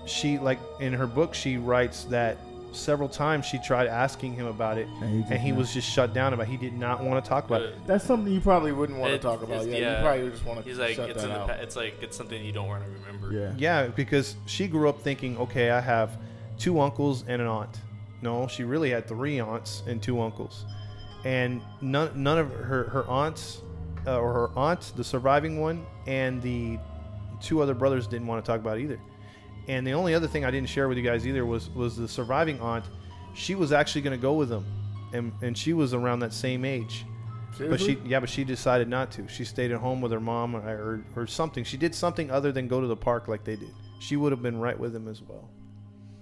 she 0.05 0.37
like 0.37 0.59
in 0.79 0.93
her 0.93 1.07
book 1.07 1.33
she 1.33 1.57
writes 1.57 2.03
that 2.05 2.37
several 2.75 3.09
times 3.09 3.45
she 3.45 3.57
tried 3.59 3.87
asking 3.87 4.33
him 4.35 4.45
about 4.45 4.77
it, 4.77 4.87
And 5.01 5.23
he 5.23 5.33
and 5.33 5.41
he 5.41 5.51
was 5.51 5.73
just 5.73 5.89
shut 5.89 6.13
down 6.13 6.33
about. 6.33 6.47
it. 6.47 6.49
He 6.49 6.57
did 6.57 6.73
not 6.77 7.03
want 7.03 7.23
to 7.23 7.27
talk 7.27 7.45
about 7.45 7.61
it. 7.61 7.75
That's 7.87 8.03
something 8.05 8.31
you 8.31 8.41
probably 8.41 8.71
wouldn't 8.71 8.99
want 8.99 9.13
to 9.13 9.19
talk 9.19 9.41
about. 9.41 9.63
it's- 9.65 9.79
Yeah, 9.81 9.97
you 9.99 10.03
probably 10.05 10.29
just 10.29 10.45
want 10.45 10.59
to 10.59 10.65
He's 10.65 10.77
like, 10.77 10.95
shut 10.95 11.09
it's 11.09 11.21
that 11.23 11.29
in 11.29 11.35
out. 11.35 11.47
pa- 11.47 11.53
it's 11.53 11.75
like 11.75 11.95
it's 12.01 12.15
something 12.15 12.43
you 12.43 12.51
don't 12.51 12.67
want 12.67 12.83
to 12.83 12.89
remember. 12.89 13.31
yeah. 13.33 13.53
Yeah, 13.57 13.87
because 13.87 14.35
she 14.45 14.67
grew 14.67 14.87
up 14.89 15.01
thinking, 15.01 15.37
okay, 15.37 15.71
I 15.71 15.79
have 15.81 16.17
two 16.57 16.79
uncles 16.79 17.23
and 17.27 17.41
an 17.41 17.47
aunt. 17.47 17.79
No, 18.21 18.47
she 18.47 18.63
really 18.63 18.89
had 18.91 19.07
three 19.07 19.39
aunts 19.39 19.83
and 19.87 20.01
two 20.01 20.21
uncles, 20.21 20.65
and 21.25 21.61
none 21.81 22.11
none 22.15 22.37
of 22.39 22.49
her 22.51 22.85
her 22.85 23.05
aunts 23.07 23.61
uh, 24.07 24.17
or 24.19 24.33
her 24.33 24.49
aunt, 24.55 24.93
the 24.95 25.03
surviving 25.03 25.59
one, 25.59 25.85
and 26.07 26.41
the 26.41 26.79
two 27.41 27.61
other 27.61 27.73
brothers 27.73 28.07
didn't 28.07 28.25
want 28.27 28.43
to 28.43 28.49
talk 28.51 28.59
about 28.61 28.77
it 28.79 28.83
either. 28.83 28.99
And 29.67 29.85
the 29.85 29.93
only 29.93 30.13
other 30.13 30.27
thing 30.27 30.45
I 30.45 30.51
didn't 30.51 30.69
share 30.69 30.87
with 30.87 30.97
you 30.97 31.03
guys 31.03 31.25
either 31.25 31.45
was 31.45 31.69
was 31.69 31.97
the 31.97 32.07
surviving 32.07 32.59
aunt. 32.59 32.85
She 33.33 33.55
was 33.55 33.71
actually 33.71 34.01
going 34.01 34.17
to 34.17 34.21
go 34.21 34.33
with 34.33 34.49
them, 34.49 34.65
and 35.13 35.33
and 35.41 35.57
she 35.57 35.73
was 35.73 35.93
around 35.93 36.19
that 36.19 36.33
same 36.33 36.65
age. 36.65 37.05
But 37.57 37.79
she, 37.79 37.97
yeah, 38.05 38.19
but 38.19 38.29
she 38.29 38.43
decided 38.43 38.89
not 38.89 39.11
to. 39.11 39.27
She 39.29 39.45
stayed 39.45 39.71
at 39.71 39.79
home 39.79 40.01
with 40.01 40.11
her 40.11 40.19
mom 40.19 40.55
or, 40.57 40.59
or, 40.59 41.05
or 41.15 41.27
something. 41.27 41.63
She 41.63 41.77
did 41.77 41.95
something 41.95 42.29
other 42.29 42.51
than 42.51 42.67
go 42.67 42.81
to 42.81 42.87
the 42.87 42.97
park 42.97 43.29
like 43.29 43.45
they 43.45 43.55
did. 43.55 43.71
She 43.99 44.17
would 44.17 44.33
have 44.33 44.41
been 44.41 44.59
right 44.59 44.77
with 44.77 44.91
them 44.91 45.07
as 45.07 45.21
well. 45.21 45.49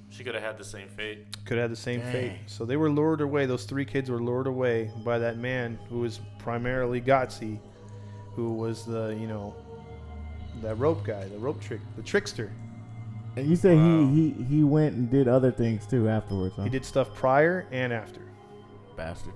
She 0.10 0.24
could 0.24 0.36
have 0.36 0.44
had 0.44 0.60
the 0.60 0.64
same 0.64 0.90
fate. 0.90 1.26
Could 1.46 1.58
have 1.58 1.64
had 1.64 1.72
the 1.72 1.76
same 1.76 2.02
fate. 2.02 2.34
So 2.46 2.66
they 2.66 2.78
were 2.78 2.92
lured 2.92 3.22
away. 3.22 3.48
Those 3.48 3.66
three 3.66 3.84
kids 3.84 4.12
were 4.12 4.22
lured 4.22 4.46
away 4.46 4.92
by 5.04 5.18
that 5.18 5.38
man 5.38 5.80
who 5.90 6.00
was 6.00 6.20
primarily 6.38 7.02
Godsey, 7.02 7.60
who 8.36 8.54
was 8.54 8.86
the 8.86 9.18
you 9.20 9.26
know, 9.26 9.56
that 10.62 10.76
rope 10.78 11.04
guy, 11.04 11.28
the 11.28 11.40
rope 11.40 11.60
trick, 11.60 11.82
the 11.96 12.04
trickster. 12.04 12.52
And 13.36 13.48
you 13.50 13.56
say 13.56 13.76
Wow. 13.76 14.08
he, 14.10 14.30
he 14.32 14.44
he 14.44 14.64
went 14.64 14.96
and 14.96 15.10
did 15.10 15.28
other 15.28 15.52
things 15.52 15.86
too 15.88 16.08
afterwards. 16.10 16.54
Huh? 16.56 16.64
He 16.64 16.70
did 16.70 16.86
stuff 16.86 17.14
prior 17.16 17.66
and 17.72 17.92
after. 17.94 18.22
bastard. 18.96 19.34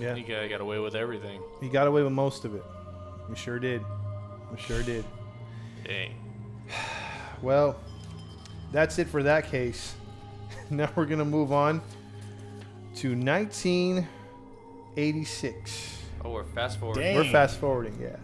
Yeah, 0.00 0.14
He 0.14 0.22
got, 0.22 0.48
got 0.48 0.60
away 0.60 0.78
with 0.78 0.94
everything. 0.94 1.40
he 1.60 1.68
got 1.68 1.86
away 1.88 2.02
with 2.02 2.12
most 2.12 2.44
of 2.44 2.54
it. 2.54 2.62
He 3.28 3.34
sure 3.34 3.58
did. 3.58 3.82
He 4.54 4.62
sure 4.62 4.82
did. 4.82 5.04
Dang. 5.84 6.14
Well, 7.40 7.76
that's 8.72 8.98
it 8.98 9.06
for 9.08 9.22
that 9.22 9.48
case. 9.48 9.94
now 10.70 10.90
we're 10.96 11.06
going 11.06 11.20
to 11.20 11.24
move 11.24 11.52
on 11.52 11.80
to 12.96 13.14
1986. 13.14 15.98
Oh, 16.24 16.30
we're 16.30 16.42
fast 16.44 16.80
forward. 16.80 16.96
Dang. 16.98 17.14
We're 17.16 17.30
fast 17.30 17.58
forwarding, 17.60 17.96
yeah. 18.00 18.16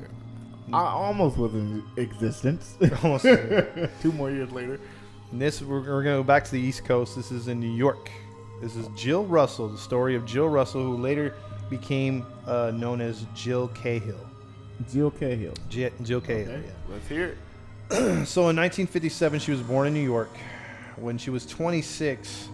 I 0.73 0.81
almost 0.87 1.37
was 1.37 1.55
in 1.55 1.85
existence. 1.97 2.77
Almost. 3.05 3.25
Two 4.03 4.11
more 4.13 4.31
years 4.33 4.51
later. 4.51 4.81
And 5.35 5.43
this 5.43 5.61
we're, 5.61 5.81
we're 5.81 6.05
going 6.05 6.15
to 6.15 6.21
go 6.21 6.23
back 6.23 6.45
to 6.45 6.53
the 6.53 6.61
East 6.61 6.85
Coast. 6.85 7.17
This 7.17 7.33
is 7.33 7.49
in 7.49 7.59
New 7.59 7.67
York. 7.67 8.09
This 8.61 8.77
is 8.77 8.87
Jill 8.95 9.25
Russell, 9.25 9.67
the 9.67 9.77
story 9.77 10.15
of 10.15 10.25
Jill 10.25 10.49
Russell, 10.49 10.85
who 10.85 10.97
later 10.97 11.35
became 11.69 12.25
uh, 12.47 12.71
known 12.73 13.01
as 13.01 13.27
Jill 13.35 13.67
Cahill. 13.75 14.31
Jill 14.89 15.11
Cahill. 15.11 15.55
J- 15.69 15.91
Jill 16.05 16.21
Cahill. 16.21 16.53
Okay, 16.53 16.63
yeah. 16.65 16.73
let's 16.89 17.09
hear 17.09 17.37
it. 17.91 18.27
So 18.29 18.43
in 18.43 18.55
1957, 18.55 19.41
she 19.41 19.51
was 19.51 19.61
born 19.61 19.89
in 19.89 19.93
New 19.93 20.05
York. 20.05 20.31
When 20.95 21.19
she 21.19 21.31
was 21.31 21.47
26, 21.47 22.51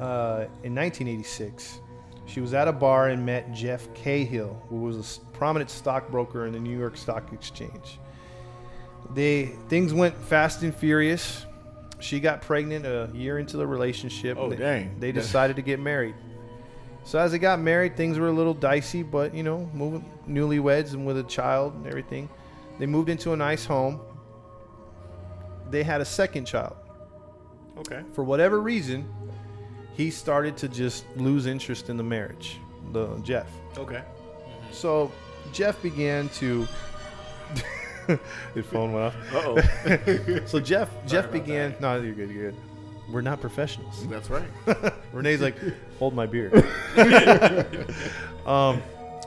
uh, 0.00 0.46
in 0.64 0.74
1986, 0.74 1.78
she 2.26 2.40
was 2.40 2.52
at 2.52 2.66
a 2.66 2.72
bar 2.72 3.10
and 3.10 3.24
met 3.24 3.52
Jeff 3.52 3.94
Cahill, 3.94 4.60
who 4.68 4.80
was 4.80 5.18
a 5.18 5.36
prominent 5.36 5.70
stockbroker 5.70 6.46
in 6.46 6.52
the 6.52 6.58
New 6.58 6.76
York 6.76 6.96
Stock 6.96 7.32
Exchange. 7.32 8.00
They 9.14 9.52
things 9.68 9.94
went 9.94 10.16
fast 10.16 10.64
and 10.64 10.74
furious. 10.74 11.44
She 12.00 12.20
got 12.20 12.42
pregnant 12.42 12.86
a 12.86 13.10
year 13.12 13.38
into 13.38 13.56
the 13.56 13.66
relationship. 13.66 14.36
Oh, 14.38 14.48
They- 14.50 14.56
dang. 14.56 15.00
They 15.00 15.12
decided 15.12 15.56
to 15.56 15.62
get 15.62 15.80
married. 15.80 16.14
So 17.04 17.18
as 17.18 17.32
they 17.32 17.38
got 17.38 17.58
married, 17.58 17.96
things 17.96 18.18
were 18.18 18.28
a 18.28 18.32
little 18.32 18.54
dicey, 18.54 19.02
but 19.02 19.34
you 19.34 19.42
know, 19.42 19.68
moving 19.72 20.04
newlyweds 20.28 20.92
and 20.92 21.06
with 21.06 21.16
a 21.18 21.22
child 21.22 21.74
and 21.74 21.86
everything, 21.86 22.28
they 22.78 22.86
moved 22.86 23.08
into 23.08 23.32
a 23.32 23.36
nice 23.36 23.64
home. 23.64 24.00
They 25.70 25.82
had 25.82 26.00
a 26.00 26.04
second 26.04 26.44
child. 26.44 26.76
Okay. 27.78 28.02
For 28.12 28.24
whatever 28.24 28.60
reason, 28.60 29.08
he 29.94 30.10
started 30.10 30.56
to 30.58 30.68
just 30.68 31.04
lose 31.16 31.46
interest 31.46 31.88
in 31.90 31.96
the 31.96 32.02
marriage, 32.02 32.58
the 32.92 33.16
Jeff. 33.20 33.48
Okay. 33.76 34.02
So 34.70 35.10
Jeff 35.52 35.80
began 35.82 36.28
to. 36.30 36.66
His 38.54 38.66
phone 38.66 38.92
went 38.92 39.06
off. 39.06 39.34
Uh-oh. 39.34 40.40
So 40.46 40.60
Jeff, 40.60 40.88
Jeff 41.06 41.30
began. 41.30 41.74
No, 41.80 42.00
you're 42.00 42.14
good. 42.14 42.30
You're 42.30 42.50
good. 42.50 42.60
We're 43.10 43.22
not 43.22 43.40
professionals. 43.40 44.06
That's 44.08 44.28
right. 44.28 44.48
Renee's 45.12 45.40
like, 45.40 45.56
hold 45.98 46.14
my 46.14 46.26
beer. 46.26 46.50
um, 48.46 48.82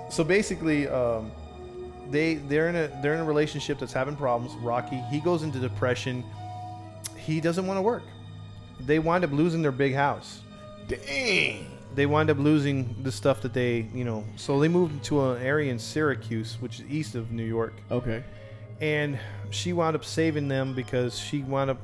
so 0.09 0.23
basically, 0.23 0.87
um, 0.87 1.31
they 2.09 2.35
they're 2.35 2.69
in 2.69 2.75
a 2.75 2.87
they're 3.01 3.13
in 3.15 3.19
a 3.21 3.23
relationship 3.25 3.79
that's 3.79 3.93
having 3.93 4.15
problems. 4.15 4.53
Rocky, 4.61 4.97
he 5.09 5.19
goes 5.19 5.43
into 5.43 5.59
depression. 5.59 6.23
He 7.17 7.39
doesn't 7.41 7.65
want 7.65 7.77
to 7.77 7.81
work. 7.81 8.03
They 8.79 8.99
wind 8.99 9.23
up 9.23 9.31
losing 9.31 9.61
their 9.61 9.71
big 9.71 9.93
house. 9.93 10.41
Dang. 10.87 11.65
They 11.93 12.05
wind 12.05 12.29
up 12.29 12.37
losing 12.37 12.95
the 13.03 13.11
stuff 13.11 13.41
that 13.41 13.53
they 13.53 13.87
you 13.93 14.03
know. 14.05 14.23
So 14.35 14.59
they 14.59 14.67
moved 14.67 15.03
to 15.05 15.31
an 15.31 15.41
area 15.41 15.71
in 15.71 15.79
Syracuse, 15.79 16.57
which 16.59 16.79
is 16.79 16.85
east 16.89 17.15
of 17.15 17.31
New 17.31 17.45
York 17.45 17.73
Okay. 17.89 18.23
And 18.81 19.17
she 19.51 19.73
wound 19.73 19.95
up 19.95 20.03
saving 20.03 20.47
them 20.47 20.73
because 20.73 21.17
she 21.17 21.43
wound 21.43 21.69
up 21.69 21.77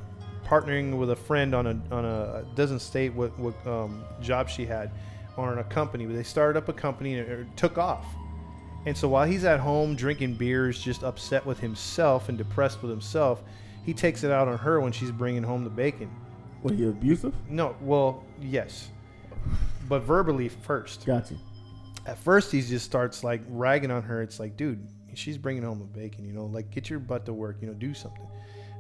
partnering 0.43 0.97
with 0.97 1.11
a 1.11 1.15
friend 1.15 1.53
on 1.53 1.67
a 1.67 1.95
on 1.95 2.05
a 2.05 2.43
doesn't 2.55 2.79
state 2.79 3.13
what 3.13 3.37
what 3.39 3.55
um, 3.67 4.03
job 4.21 4.49
she 4.49 4.65
had 4.65 4.91
on 5.37 5.59
a 5.59 5.63
company. 5.63 6.05
But 6.05 6.15
they 6.15 6.23
started 6.23 6.57
up 6.57 6.67
a 6.67 6.73
company 6.73 7.17
and 7.17 7.29
it 7.29 7.47
took 7.55 7.77
off. 7.77 8.05
And 8.85 8.97
so 8.97 9.07
while 9.07 9.27
he's 9.27 9.43
at 9.43 9.59
home 9.59 9.95
drinking 9.95 10.35
beers, 10.35 10.81
just 10.81 11.03
upset 11.03 11.45
with 11.45 11.59
himself 11.59 12.29
and 12.29 12.37
depressed 12.37 12.81
with 12.81 12.89
himself, 12.89 13.43
he 13.85 13.93
takes 13.93 14.23
it 14.23 14.31
out 14.31 14.47
on 14.47 14.57
her 14.57 14.79
when 14.79 14.91
she's 14.91 15.11
bringing 15.11 15.43
home 15.43 15.63
the 15.63 15.69
bacon. 15.69 16.09
What, 16.61 16.75
you 16.75 16.89
abusive? 16.89 17.33
No, 17.49 17.75
well, 17.81 18.23
yes, 18.41 18.89
but 19.87 19.99
verbally 20.03 20.49
first. 20.49 21.05
Gotcha. 21.05 21.35
At 22.05 22.17
first, 22.17 22.51
he 22.51 22.61
just 22.61 22.85
starts 22.85 23.23
like 23.23 23.41
ragging 23.49 23.91
on 23.91 24.01
her. 24.03 24.21
It's 24.21 24.39
like, 24.39 24.55
dude, 24.55 24.87
she's 25.17 25.37
bringing 25.37 25.63
home 25.63 25.79
the 25.79 25.85
bacon, 25.85 26.25
you 26.25 26.33
know, 26.33 26.45
like 26.45 26.69
get 26.71 26.89
your 26.89 26.99
butt 26.99 27.25
to 27.25 27.33
work, 27.33 27.57
you 27.61 27.67
know, 27.67 27.73
do 27.73 27.93
something. 27.93 28.27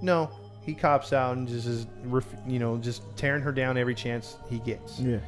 No, 0.01 0.29
he 0.61 0.73
cops 0.75 1.11
out 1.13 1.35
and 1.37 1.47
just 1.47 1.67
is, 1.67 1.87
ref- 2.05 2.35
you 2.47 2.59
know, 2.59 2.77
just 2.77 3.01
tearing 3.17 3.41
her 3.41 3.51
down 3.51 3.77
every 3.77 3.95
chance 3.95 4.37
he 4.49 4.59
gets. 4.59 4.99
Yeah. 4.99 5.19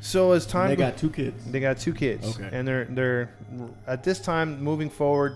So 0.00 0.32
as 0.32 0.46
time 0.46 0.68
they 0.68 0.76
go- 0.76 0.88
got 0.90 0.96
two 0.96 1.10
kids. 1.10 1.44
they 1.50 1.60
got 1.60 1.78
two 1.78 1.92
kids, 1.92 2.38
Okay. 2.38 2.48
and 2.52 2.66
they're 2.66 2.84
they're 2.86 3.30
at 3.86 4.02
this 4.04 4.20
time 4.20 4.62
moving 4.62 4.88
forward. 4.88 5.34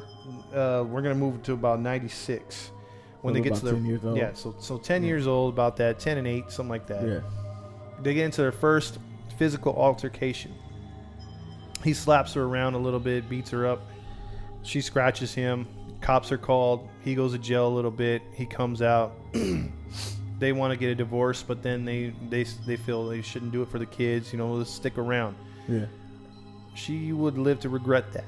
Uh, 0.54 0.84
we're 0.88 1.02
gonna 1.02 1.14
move 1.16 1.42
to 1.42 1.52
about 1.52 1.80
ninety 1.80 2.08
six 2.08 2.70
when 3.22 3.34
So 3.34 3.40
they 3.40 3.48
get 3.48 3.56
to 3.58 3.64
their 3.64 3.74
10 3.74 3.84
years 3.84 4.04
old. 4.04 4.16
yeah. 4.16 4.32
So 4.34 4.54
so 4.60 4.78
ten 4.78 5.02
Yeah. 5.02 5.08
years 5.08 5.26
old, 5.26 5.52
about 5.52 5.76
that, 5.78 5.98
ten 5.98 6.16
and 6.16 6.26
eight, 6.28 6.50
something 6.50 6.70
like 6.70 6.86
that 6.86 7.06
Yeah. 7.06 7.20
they 8.02 8.14
get 8.14 8.24
into 8.24 8.40
their 8.42 8.52
first 8.52 8.98
physical 9.36 9.74
altercation. 9.74 10.52
He 11.82 11.92
slaps 11.92 12.34
her 12.34 12.44
around 12.44 12.74
a 12.74 12.78
little 12.78 13.00
bit, 13.00 13.28
beats 13.28 13.50
her 13.50 13.66
up. 13.66 13.82
She 14.62 14.80
scratches 14.80 15.34
him. 15.34 15.66
Cops 16.00 16.32
are 16.32 16.38
called. 16.38 16.88
He 17.04 17.14
goes 17.14 17.32
to 17.32 17.38
jail 17.38 17.68
a 17.68 17.74
little 17.74 17.90
bit. 17.90 18.22
He 18.34 18.46
comes 18.46 18.82
out. 18.82 19.12
they 20.38 20.52
want 20.52 20.72
to 20.72 20.76
get 20.76 20.90
a 20.90 20.94
divorce, 20.94 21.42
but 21.42 21.62
then 21.62 21.84
they, 21.84 22.12
they 22.28 22.44
they 22.66 22.76
feel 22.76 23.06
they 23.08 23.22
shouldn't 23.22 23.52
do 23.52 23.62
it 23.62 23.68
for 23.68 23.78
the 23.78 23.86
kids. 23.86 24.32
You 24.32 24.38
know, 24.38 24.52
let's 24.52 24.70
stick 24.70 24.98
around. 24.98 25.36
Yeah. 25.68 25.86
She 26.74 27.12
would 27.12 27.38
live 27.38 27.60
to 27.60 27.68
regret 27.68 28.12
that. 28.12 28.24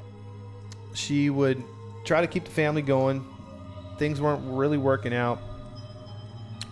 She 0.94 1.31
would 1.31 1.62
try 2.05 2.20
to 2.20 2.27
keep 2.27 2.44
the 2.44 2.51
family 2.51 2.83
going. 2.83 3.25
Things 3.99 4.20
weren't 4.20 4.42
really 4.44 4.79
working 4.79 5.14
out. 5.14 5.40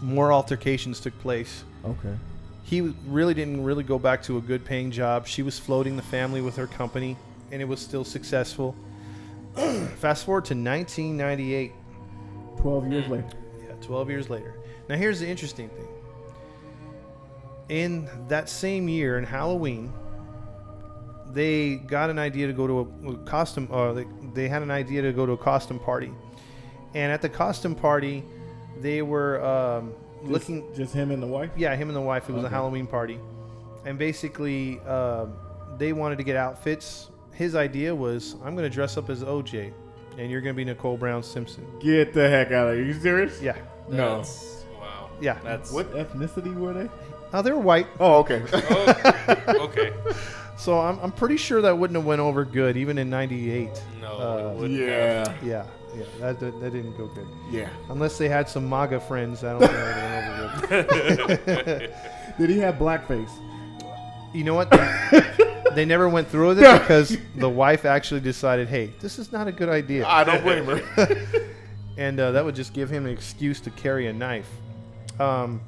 More 0.01 0.33
altercations 0.33 0.99
took 1.01 1.17
place 1.21 1.63
Okay. 1.85 2.17
he 2.65 2.81
really 3.07 3.35
didn't 3.35 3.63
really 3.63 3.85
go 3.85 3.99
back 3.99 4.23
to 4.25 4.37
a 4.37 4.41
good 4.41 4.65
paying 4.65 4.91
job. 4.91 5.27
She 5.27 5.43
was 5.43 5.59
floating 5.59 5.97
the 5.97 6.03
family 6.03 6.41
with 6.41 6.57
her 6.57 6.67
company, 6.67 7.17
and 7.53 7.63
it 7.63 7.65
was 7.67 7.81
still 7.81 8.05
successful. 8.05 8.75
Fast 9.55 10.25
forward 10.25 10.45
to 10.47 10.55
1998. 10.55 11.73
12 12.61 12.87
years 12.93 13.09
later. 13.09 13.29
Yeah, 13.61 13.73
12 13.81 14.11
years 14.11 14.31
later. 14.31 14.55
Now, 14.89 14.97
here's 14.97 15.21
the 15.21 15.29
interesting 15.29 15.69
thing. 15.71 15.89
In 17.69 18.09
that 18.29 18.49
same 18.49 18.89
year, 18.89 19.19
in 19.19 19.25
Halloween, 19.25 19.93
they 21.33 21.77
got 21.77 22.11
an 22.11 22.19
idea 22.19 22.47
to 22.47 22.53
go 22.53 22.67
to 22.67 22.79
a, 23.09 23.13
a 23.13 23.17
costume. 23.25 23.69
Uh, 23.71 23.93
they, 23.93 24.07
they 24.35 24.49
had 24.49 24.63
an 24.63 24.71
idea 24.71 25.01
to 25.03 25.13
go 25.13 25.25
to 25.25 25.33
a 25.33 25.37
costume 25.37 25.79
party, 25.79 26.13
and 26.95 27.11
at 27.13 27.23
the 27.23 27.29
costume 27.29 27.75
party, 27.75 28.25
they 28.81 29.01
were 29.01 29.43
um, 29.45 29.95
Just- 30.21 30.33
looking. 30.51 30.75
just 30.75 30.93
him 30.93 31.11
and 31.11 31.23
the 31.23 31.27
wife. 31.27 31.51
Yeah, 31.57 31.75
him 31.77 31.89
and 31.89 31.97
the 31.97 32.01
wife. 32.03 32.29
It 32.29 32.33
was 32.33 32.45
a 32.45 32.49
Halloween 32.51 32.87
party, 32.87 33.19
and 33.87 33.99
basically, 33.99 34.81
um, 34.81 35.33
they 35.79 35.93
wanted 35.95 36.19
to 36.19 36.25
get 36.25 36.37
outfits. 36.37 37.09
His 37.33 37.55
idea 37.55 37.95
was, 37.95 38.35
I'm 38.45 38.55
going 38.55 38.69
to 38.69 38.75
dress 38.75 38.97
up 38.97 39.09
as 39.11 39.23
OJ, 39.25 39.73
and 40.19 40.31
you're 40.31 40.41
going 40.41 40.55
to 40.55 40.57
be 40.57 40.65
Nicole 40.65 40.97
Brown 40.97 41.23
Simpson. 41.23 41.67
Get 41.81 42.13
the 42.13 42.29
heck 42.29 42.53
out 42.53 42.69
of 42.69 42.77
here! 42.77 42.85
You 42.85 42.93
serious? 42.95 43.41
Yeah, 43.41 43.57
No. 43.89 44.17
That's, 44.19 44.65
wow. 44.79 45.11
Yeah. 45.21 45.39
That's 45.43 45.73
What 45.73 45.91
ethnicity 45.95 46.55
were 46.55 46.73
they? 46.75 46.89
uh, 47.33 47.41
they 47.43 47.51
were 47.51 47.59
white, 47.59 47.87
Oh, 47.99 48.17
okay. 48.21 48.43
Oh, 48.53 49.69
okay. 49.69 49.93
so 50.59 50.79
I'm, 50.79 50.99
I'm 51.01 51.13
pretty 51.13 51.37
sure 51.39 51.63
that 51.63 51.77
wouldn't 51.77 51.97
have 51.97 52.05
went 52.05 52.21
over 52.21 52.45
good, 52.45 52.77
even 52.77 52.99
in 52.99 53.09
'98. 53.09 53.71
No. 54.01 54.09
Uh, 54.19 54.53
it 54.53 54.57
wouldn't 54.59 54.79
yeah, 54.81 55.29
have. 55.29 55.43
Yeah, 55.43 55.65
yeah, 55.97 56.05
that, 56.21 56.39
that 56.41 56.61
that 56.61 56.71
didn't 56.73 56.97
go 56.99 57.07
good. 57.09 57.27
yeah. 57.51 57.69
Unless 57.89 58.19
they 58.19 58.29
had 58.29 58.49
some 58.49 58.69
MAGA 58.69 59.01
friends, 59.01 59.43
I 59.43 59.53
don't 59.59 59.61
think 59.61 59.73
it 59.73 60.69
went 60.69 60.89
over 61.49 61.63
good. 61.65 61.95
Did 62.39 62.51
he 62.51 62.59
have 62.59 62.75
blackface? 62.75 63.31
You 64.35 64.45
know 64.45 64.55
what? 64.55 64.69
They, 65.75 65.83
they 65.83 65.85
never 65.85 66.09
went 66.09 66.29
through 66.29 66.49
with 66.49 66.63
it 66.63 66.81
because 66.81 67.17
the 67.37 67.49
wife 67.63 67.85
actually 67.85 68.21
decided, 68.21 68.69
hey, 68.69 68.93
this 69.01 69.19
is 69.19 69.33
not 69.33 69.49
a 69.49 69.53
good 69.53 69.69
idea. 69.69 70.07
I 70.07 70.25
don't 70.25 70.43
blame 70.43 70.65
her. 70.65 71.27
and 71.97 72.19
uh, 72.19 72.33
that 72.33 72.45
would 72.45 72.55
just 72.55 72.73
give 72.73 72.91
him 72.91 73.07
an 73.07 73.13
excuse 73.13 73.61
to 73.61 73.71
carry 73.71 74.07
a 74.07 74.13
knife. 74.13 74.49
Um, 75.19 75.61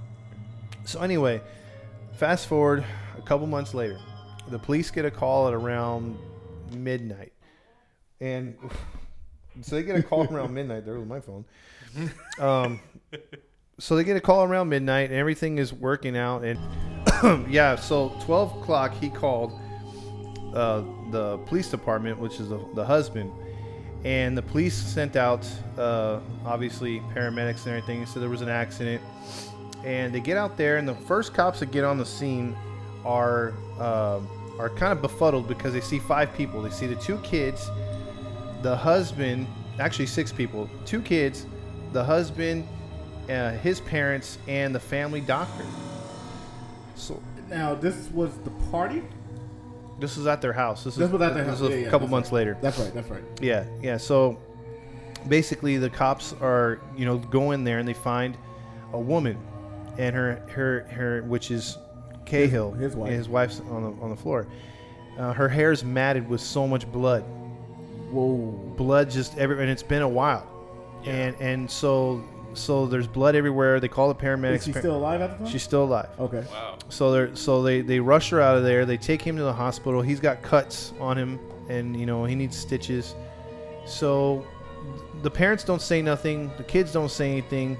so 0.84 1.00
anyway, 1.00 1.40
fast 2.16 2.46
forward 2.46 2.84
a 3.16 3.22
couple 3.22 3.46
months 3.46 3.74
later, 3.74 3.98
the 4.48 4.58
police 4.58 4.90
get 4.90 5.04
a 5.04 5.10
call 5.10 5.48
at 5.48 5.54
around 5.54 6.18
midnight, 6.72 7.32
and 8.20 8.56
so 9.62 9.76
they 9.76 9.82
get 9.82 9.96
a 9.96 10.02
call 10.02 10.26
around 10.26 10.52
midnight. 10.54 10.84
There 10.84 10.98
was 10.98 11.08
my 11.08 11.20
phone. 11.20 11.44
Um, 12.38 12.80
so 13.78 13.96
they 13.96 14.04
get 14.04 14.16
a 14.16 14.20
call 14.20 14.44
around 14.44 14.68
midnight, 14.68 15.10
and 15.10 15.18
everything 15.18 15.58
is 15.58 15.72
working 15.72 16.16
out. 16.16 16.44
And 16.44 16.58
yeah, 17.50 17.76
so 17.76 18.16
twelve 18.20 18.56
o'clock, 18.56 18.94
he 18.94 19.08
called 19.08 19.58
uh, 20.54 20.82
the 21.10 21.38
police 21.46 21.70
department, 21.70 22.18
which 22.18 22.40
is 22.40 22.48
the, 22.48 22.64
the 22.74 22.84
husband. 22.84 23.32
And 24.04 24.36
the 24.36 24.42
police 24.42 24.74
sent 24.74 25.16
out 25.16 25.46
uh, 25.78 26.20
obviously 26.44 27.00
paramedics 27.14 27.66
and 27.66 27.74
everything. 27.74 28.04
So 28.06 28.20
there 28.20 28.28
was 28.28 28.42
an 28.42 28.48
accident. 28.48 29.02
And 29.84 30.14
they 30.14 30.20
get 30.20 30.36
out 30.36 30.56
there 30.56 30.78
and 30.78 30.88
the 30.88 30.94
first 30.94 31.34
cops 31.34 31.60
that 31.60 31.70
get 31.70 31.84
on 31.84 31.98
the 31.98 32.06
scene 32.06 32.56
are 33.04 33.52
um 33.78 34.26
are 34.58 34.70
kind 34.70 34.92
of 34.92 35.02
befuddled 35.02 35.48
because 35.48 35.72
they 35.72 35.80
see 35.80 35.98
five 35.98 36.32
people. 36.34 36.62
They 36.62 36.70
see 36.70 36.86
the 36.86 36.94
two 36.94 37.18
kids 37.18 37.68
the 38.64 38.74
husband 38.74 39.46
actually 39.78 40.06
six 40.06 40.32
people 40.32 40.70
two 40.86 41.02
kids 41.02 41.44
the 41.92 42.02
husband 42.02 42.66
uh, 43.28 43.52
his 43.58 43.80
parents 43.80 44.38
and 44.48 44.74
the 44.74 44.80
family 44.80 45.20
doctor. 45.20 45.64
So 46.94 47.22
now 47.48 47.74
this 47.74 48.10
was 48.10 48.36
the 48.38 48.50
party. 48.70 49.02
This 50.00 50.16
is 50.16 50.26
at 50.26 50.40
their 50.42 50.52
house 50.52 50.85
this, 50.85 50.96
This 50.96 51.07
is, 51.07 51.12
was 51.12 51.22
at 51.22 51.35
their 51.35 51.44
this 51.44 51.61
house. 51.61 51.61
is 51.62 51.68
a 51.68 51.70
Yeah, 51.78 51.85
yeah, 51.85 51.90
couple 51.90 52.07
that's 52.07 52.11
months 52.11 52.28
right. 52.28 52.37
later 52.38 52.59
That's 52.61 52.78
right. 52.78 52.92
That's 52.94 53.09
right. 53.09 53.22
Yeah, 53.40 53.64
yeah. 53.83 53.96
So 53.96 54.38
basically, 55.28 55.76
the 55.78 55.90
cops 55.90 56.35
are 56.40 56.80
you 56.96 57.04
know 57.07 57.18
go 57.18 57.52
in 57.52 57.64
there 57.64 57.78
and 57.78 57.88
they 57.88 57.94
find 57.94 58.37
a 58.92 58.98
woman 59.00 59.38
and 59.98 60.14
her 60.14 60.42
her 60.48 60.80
her 60.90 61.22
which 61.22 61.50
is 61.50 61.78
Cahill, 62.26 62.72
his 62.72 62.96
wife. 62.96 63.11
his 63.11 63.28
wife's 63.28 63.61
on 63.70 63.83
the 63.83 64.02
on 64.02 64.11
the 64.11 64.16
floor. 64.16 64.46
Uh, 65.18 65.33
her 65.33 65.48
hair's 65.48 65.85
matted 65.85 66.28
with 66.28 66.40
so 66.40 66.66
much 66.66 66.90
blood, 66.90 67.22
Whoa. 68.11 68.37
blood 68.76 69.11
just 69.11 69.37
every 69.38 69.61
and 69.61 69.70
it's 69.70 69.83
been 69.83 70.02
a 70.02 70.09
while, 70.09 70.46
and 71.04 71.37
and 71.40 71.70
so 71.70 72.24
so 72.54 72.86
there's 72.86 73.06
blood 73.06 73.34
everywhere. 73.34 73.80
They 73.80 73.88
call 73.88 74.08
the 74.08 74.14
paramedics. 74.14 74.56
Is 74.56 74.64
she 74.64 74.72
still 74.72 74.96
alive 74.96 75.20
at 75.20 75.32
the 75.32 75.44
time? 75.44 75.52
She's 75.52 75.62
still 75.62 75.84
alive. 75.84 76.08
okay. 76.18 76.44
Wow. 76.50 76.78
So 76.88 77.26
they 77.26 77.34
so 77.34 77.62
they 77.62 77.80
they 77.80 78.00
rush 78.00 78.30
her 78.30 78.40
out 78.40 78.56
of 78.56 78.64
there. 78.64 78.84
They 78.86 78.96
take 78.96 79.22
him 79.22 79.36
to 79.36 79.42
the 79.42 79.52
hospital. 79.52 80.02
He's 80.02 80.20
got 80.20 80.42
cuts 80.42 80.92
on 81.00 81.16
him, 81.18 81.38
and 81.68 81.98
you 81.98 82.06
know 82.06 82.24
he 82.24 82.34
needs 82.34 82.56
stitches. 82.56 83.14
So 83.86 84.46
the 85.22 85.30
parents 85.30 85.64
don't 85.64 85.82
say 85.82 86.02
nothing. 86.02 86.50
The 86.56 86.64
kids 86.64 86.92
don't 86.92 87.10
say 87.10 87.30
anything. 87.30 87.76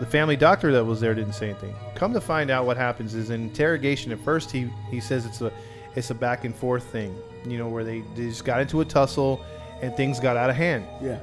The 0.00 0.06
family 0.06 0.36
doctor 0.36 0.72
that 0.72 0.84
was 0.84 1.00
there 1.00 1.14
didn't 1.14 1.34
say 1.34 1.50
anything. 1.50 1.74
Come 1.94 2.12
to 2.12 2.20
find 2.20 2.50
out, 2.50 2.66
what 2.66 2.76
happens 2.76 3.14
is 3.14 3.30
in 3.30 3.42
interrogation. 3.42 4.10
At 4.12 4.20
first, 4.20 4.50
he 4.50 4.68
he 4.90 5.00
says 5.00 5.26
it's 5.26 5.40
a 5.40 5.52
it's 5.94 6.10
a 6.10 6.14
back 6.14 6.44
and 6.44 6.54
forth 6.54 6.84
thing. 6.84 7.16
You 7.46 7.58
know 7.58 7.68
where 7.68 7.84
they, 7.84 8.00
they 8.14 8.24
just 8.28 8.44
got 8.44 8.60
into 8.60 8.80
a 8.80 8.84
tussle, 8.84 9.44
and 9.80 9.94
things 9.96 10.18
got 10.20 10.36
out 10.36 10.50
of 10.50 10.56
hand. 10.56 10.86
Yeah. 11.02 11.18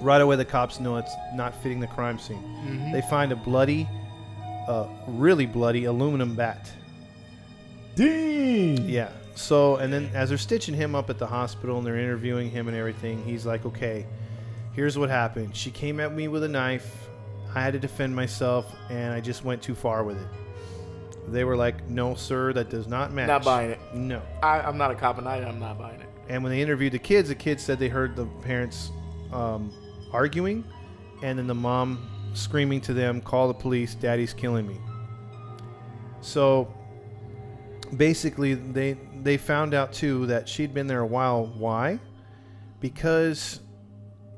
Right 0.00 0.20
away, 0.20 0.36
the 0.36 0.44
cops 0.44 0.80
know 0.80 0.96
it's 0.96 1.14
not 1.34 1.54
fitting 1.62 1.78
the 1.78 1.86
crime 1.86 2.18
scene. 2.18 2.90
They 2.92 3.02
find 3.02 3.32
a 3.32 3.36
bloody, 3.36 3.88
uh, 4.66 4.86
really 5.06 5.46
bloody 5.46 5.84
aluminum 5.84 6.34
bat. 6.34 6.70
Dang. 7.94 8.88
Yeah. 8.88 9.10
So, 9.34 9.76
and 9.76 9.92
then 9.92 10.10
as 10.14 10.30
they're 10.30 10.38
stitching 10.38 10.74
him 10.74 10.94
up 10.94 11.10
at 11.10 11.18
the 11.18 11.26
hospital 11.26 11.78
and 11.78 11.86
they're 11.86 11.98
interviewing 11.98 12.50
him 12.50 12.68
and 12.68 12.76
everything, 12.76 13.22
he's 13.24 13.44
like, 13.46 13.64
okay, 13.66 14.06
here's 14.72 14.96
what 14.98 15.10
happened. 15.10 15.54
She 15.54 15.70
came 15.70 16.00
at 16.00 16.12
me 16.14 16.28
with 16.28 16.44
a 16.44 16.48
knife. 16.48 17.08
I 17.54 17.60
had 17.60 17.72
to 17.72 17.78
defend 17.78 18.14
myself, 18.14 18.74
and 18.90 19.12
I 19.12 19.20
just 19.20 19.44
went 19.44 19.60
too 19.60 19.74
far 19.74 20.04
with 20.04 20.16
it. 20.20 20.28
They 21.28 21.44
were 21.44 21.56
like, 21.56 21.88
no, 21.88 22.14
sir, 22.14 22.52
that 22.52 22.70
does 22.70 22.86
not 22.86 23.12
match. 23.12 23.28
Not 23.28 23.44
buying 23.44 23.70
it. 23.72 23.80
No. 23.92 24.22
I, 24.42 24.60
I'm 24.60 24.78
not 24.78 24.90
a 24.90 24.94
cop, 24.94 25.18
and 25.18 25.28
I, 25.28 25.36
I'm 25.38 25.58
not 25.58 25.78
buying 25.78 26.00
it. 26.00 26.08
And 26.28 26.42
when 26.42 26.52
they 26.52 26.60
interviewed 26.60 26.92
the 26.92 26.98
kids, 26.98 27.28
the 27.28 27.34
kids 27.34 27.62
said 27.62 27.78
they 27.78 27.88
heard 27.88 28.14
the 28.16 28.26
parents 28.42 28.92
um, 29.32 29.72
arguing, 30.12 30.64
and 31.22 31.38
then 31.38 31.46
the 31.46 31.54
mom 31.54 32.08
screaming 32.34 32.80
to 32.82 32.94
them, 32.94 33.20
"Call 33.20 33.48
the 33.48 33.54
police! 33.54 33.94
Daddy's 33.94 34.32
killing 34.32 34.66
me." 34.66 34.78
So 36.20 36.72
basically, 37.96 38.54
they 38.54 38.96
they 39.22 39.36
found 39.36 39.74
out 39.74 39.92
too 39.92 40.26
that 40.26 40.48
she'd 40.48 40.74
been 40.74 40.86
there 40.86 41.00
a 41.00 41.06
while. 41.06 41.46
Why? 41.46 41.98
Because 42.80 43.60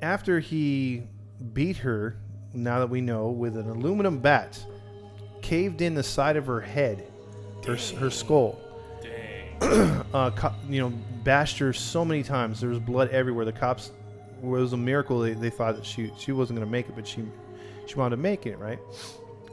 after 0.00 0.40
he 0.40 1.04
beat 1.52 1.76
her, 1.78 2.16
now 2.52 2.80
that 2.80 2.90
we 2.90 3.00
know, 3.00 3.28
with 3.28 3.56
an 3.56 3.68
aluminum 3.68 4.18
bat, 4.18 4.64
caved 5.40 5.80
in 5.80 5.94
the 5.94 6.02
side 6.02 6.36
of 6.36 6.46
her 6.46 6.60
head, 6.60 7.06
her, 7.66 7.76
her 7.98 8.10
skull 8.10 8.58
Dang. 9.00 10.04
uh, 10.14 10.30
co- 10.30 10.54
you 10.68 10.80
know, 10.80 10.90
bashed 11.24 11.58
her 11.58 11.72
so 11.72 12.04
many 12.04 12.22
times. 12.22 12.60
There 12.60 12.70
was 12.70 12.78
blood 12.78 13.10
everywhere. 13.10 13.44
The 13.44 13.52
cops, 13.52 13.92
it 14.42 14.46
was 14.46 14.72
a 14.72 14.76
miracle. 14.76 15.20
They, 15.20 15.34
they 15.34 15.50
thought 15.50 15.76
that 15.76 15.86
she 15.86 16.12
she 16.18 16.32
wasn't 16.32 16.58
going 16.58 16.66
to 16.66 16.70
make 16.72 16.88
it, 16.88 16.94
but 16.96 17.06
she 17.06 17.24
she 17.86 17.94
wound 17.94 18.12
up 18.14 18.20
making 18.20 18.52
it, 18.52 18.58
right? 18.58 18.78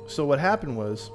So 0.07 0.25
what 0.25 0.39
happened 0.39 0.75
was, 0.77 1.11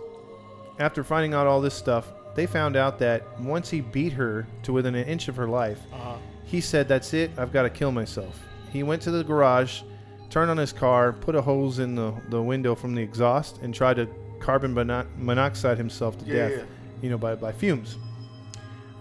after 0.78 1.02
finding 1.02 1.34
out 1.34 1.46
all 1.46 1.60
this 1.60 1.74
stuff, 1.74 2.12
they 2.34 2.46
found 2.46 2.76
out 2.76 2.98
that 3.00 3.40
once 3.40 3.68
he 3.70 3.80
beat 3.80 4.12
her 4.12 4.46
to 4.62 4.72
within 4.72 4.94
an 4.94 5.06
inch 5.06 5.28
of 5.28 5.36
her 5.36 5.48
life, 5.48 5.80
Uh-huh. 5.92 6.16
he 6.44 6.60
said, 6.60 6.86
"That's 6.88 7.12
it. 7.14 7.30
I've 7.36 7.52
got 7.52 7.62
to 7.62 7.70
kill 7.70 7.90
myself." 7.92 8.40
He 8.72 8.82
went 8.82 9.02
to 9.02 9.10
the 9.10 9.22
garage, 9.24 9.82
turned 10.30 10.50
on 10.50 10.56
his 10.56 10.72
car, 10.72 11.12
put 11.12 11.34
a 11.36 11.40
hose 11.42 11.78
in 11.78 11.94
the, 11.94 12.12
the 12.30 12.42
window 12.42 12.74
from 12.74 12.94
the 12.94 13.02
exhaust, 13.02 13.58
and 13.62 13.72
tried 13.74 13.94
to 13.96 14.08
carbon 14.40 14.74
mono- 14.74 15.06
monoxide 15.16 15.78
himself 15.78 16.18
to 16.18 16.24
Yeah, 16.24 16.34
death. 16.34 16.52
yeah. 16.58 16.64
You 17.02 17.10
know, 17.10 17.18
by 17.18 17.34
by 17.34 17.52
fumes. 17.52 17.98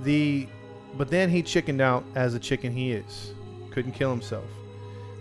The 0.01 0.47
but 0.97 1.09
then 1.09 1.29
he 1.29 1.41
chickened 1.41 1.81
out 1.81 2.03
as 2.15 2.33
a 2.35 2.39
chicken 2.39 2.71
he 2.71 2.91
is. 2.91 3.33
Couldn't 3.71 3.93
kill 3.93 4.11
himself. 4.11 4.45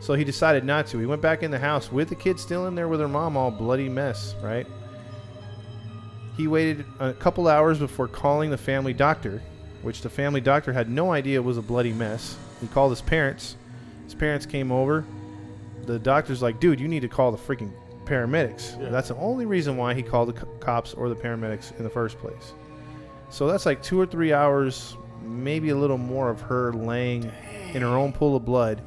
So 0.02 0.14
he 0.14 0.24
decided 0.24 0.64
not 0.64 0.88
to. 0.88 0.98
He 0.98 1.06
went 1.06 1.22
back 1.22 1.44
in 1.44 1.52
the 1.52 1.60
house 1.60 1.92
with 1.92 2.08
the 2.08 2.16
kid 2.16 2.40
still 2.40 2.66
in 2.66 2.74
there 2.74 2.88
with 2.88 2.98
her 2.98 3.06
mom, 3.06 3.36
all 3.36 3.52
bloody 3.52 3.88
mess, 3.88 4.34
right? 4.42 4.66
He 6.36 6.48
waited 6.48 6.84
a 6.98 7.12
couple 7.12 7.46
hours 7.46 7.78
before 7.78 8.08
calling 8.08 8.50
the 8.50 8.58
family 8.58 8.92
doctor, 8.92 9.40
which 9.82 10.00
the 10.00 10.10
family 10.10 10.40
doctor 10.40 10.72
had 10.72 10.90
no 10.90 11.12
idea 11.12 11.40
was 11.40 11.56
a 11.56 11.62
bloody 11.62 11.92
mess. 11.92 12.36
He 12.60 12.66
called 12.66 12.90
his 12.90 13.00
parents. 13.00 13.54
His 14.02 14.12
parents 14.16 14.44
came 14.44 14.72
over. 14.72 15.04
The 15.86 16.00
doctor's 16.00 16.42
like, 16.42 16.58
dude, 16.58 16.80
you 16.80 16.88
need 16.88 17.02
to 17.02 17.08
call 17.08 17.30
the 17.30 17.38
freaking 17.38 17.70
paramedics. 18.04 18.82
Yeah. 18.82 18.88
That's 18.88 19.06
the 19.06 19.16
only 19.18 19.46
reason 19.46 19.76
why 19.76 19.94
he 19.94 20.02
called 20.02 20.30
the 20.30 20.32
co- 20.32 20.48
cops 20.58 20.94
or 20.94 21.10
the 21.10 21.16
paramedics 21.16 21.78
in 21.78 21.84
the 21.84 21.90
first 21.90 22.18
place. 22.18 22.54
So 23.30 23.46
that's 23.46 23.66
like 23.66 23.80
two 23.84 24.00
or 24.00 24.06
three 24.06 24.32
hours, 24.32 24.96
maybe 25.22 25.68
a 25.68 25.76
little 25.76 25.96
more 25.96 26.28
of 26.28 26.40
her 26.40 26.72
laying 26.72 27.30
in 27.72 27.82
her 27.82 27.96
own 27.96 28.12
pool 28.12 28.34
of 28.34 28.44
blood 28.44 28.82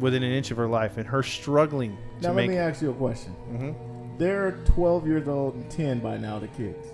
within 0.00 0.22
an 0.22 0.32
inch 0.32 0.50
of 0.50 0.56
her 0.56 0.66
life 0.66 0.96
and 0.98 1.06
her 1.06 1.22
struggling 1.22 1.96
to 2.20 2.22
Now 2.22 2.28
let 2.30 2.36
make. 2.36 2.50
me 2.50 2.56
ask 2.58 2.82
you 2.82 2.90
a 2.90 2.94
question. 2.94 3.34
Mhm. 3.52 3.74
They're 4.18 4.52
12 4.66 5.06
years 5.06 5.26
old 5.28 5.54
and 5.54 5.70
10 5.70 5.98
by 6.00 6.16
now. 6.16 6.38
The 6.38 6.48
kids. 6.48 6.86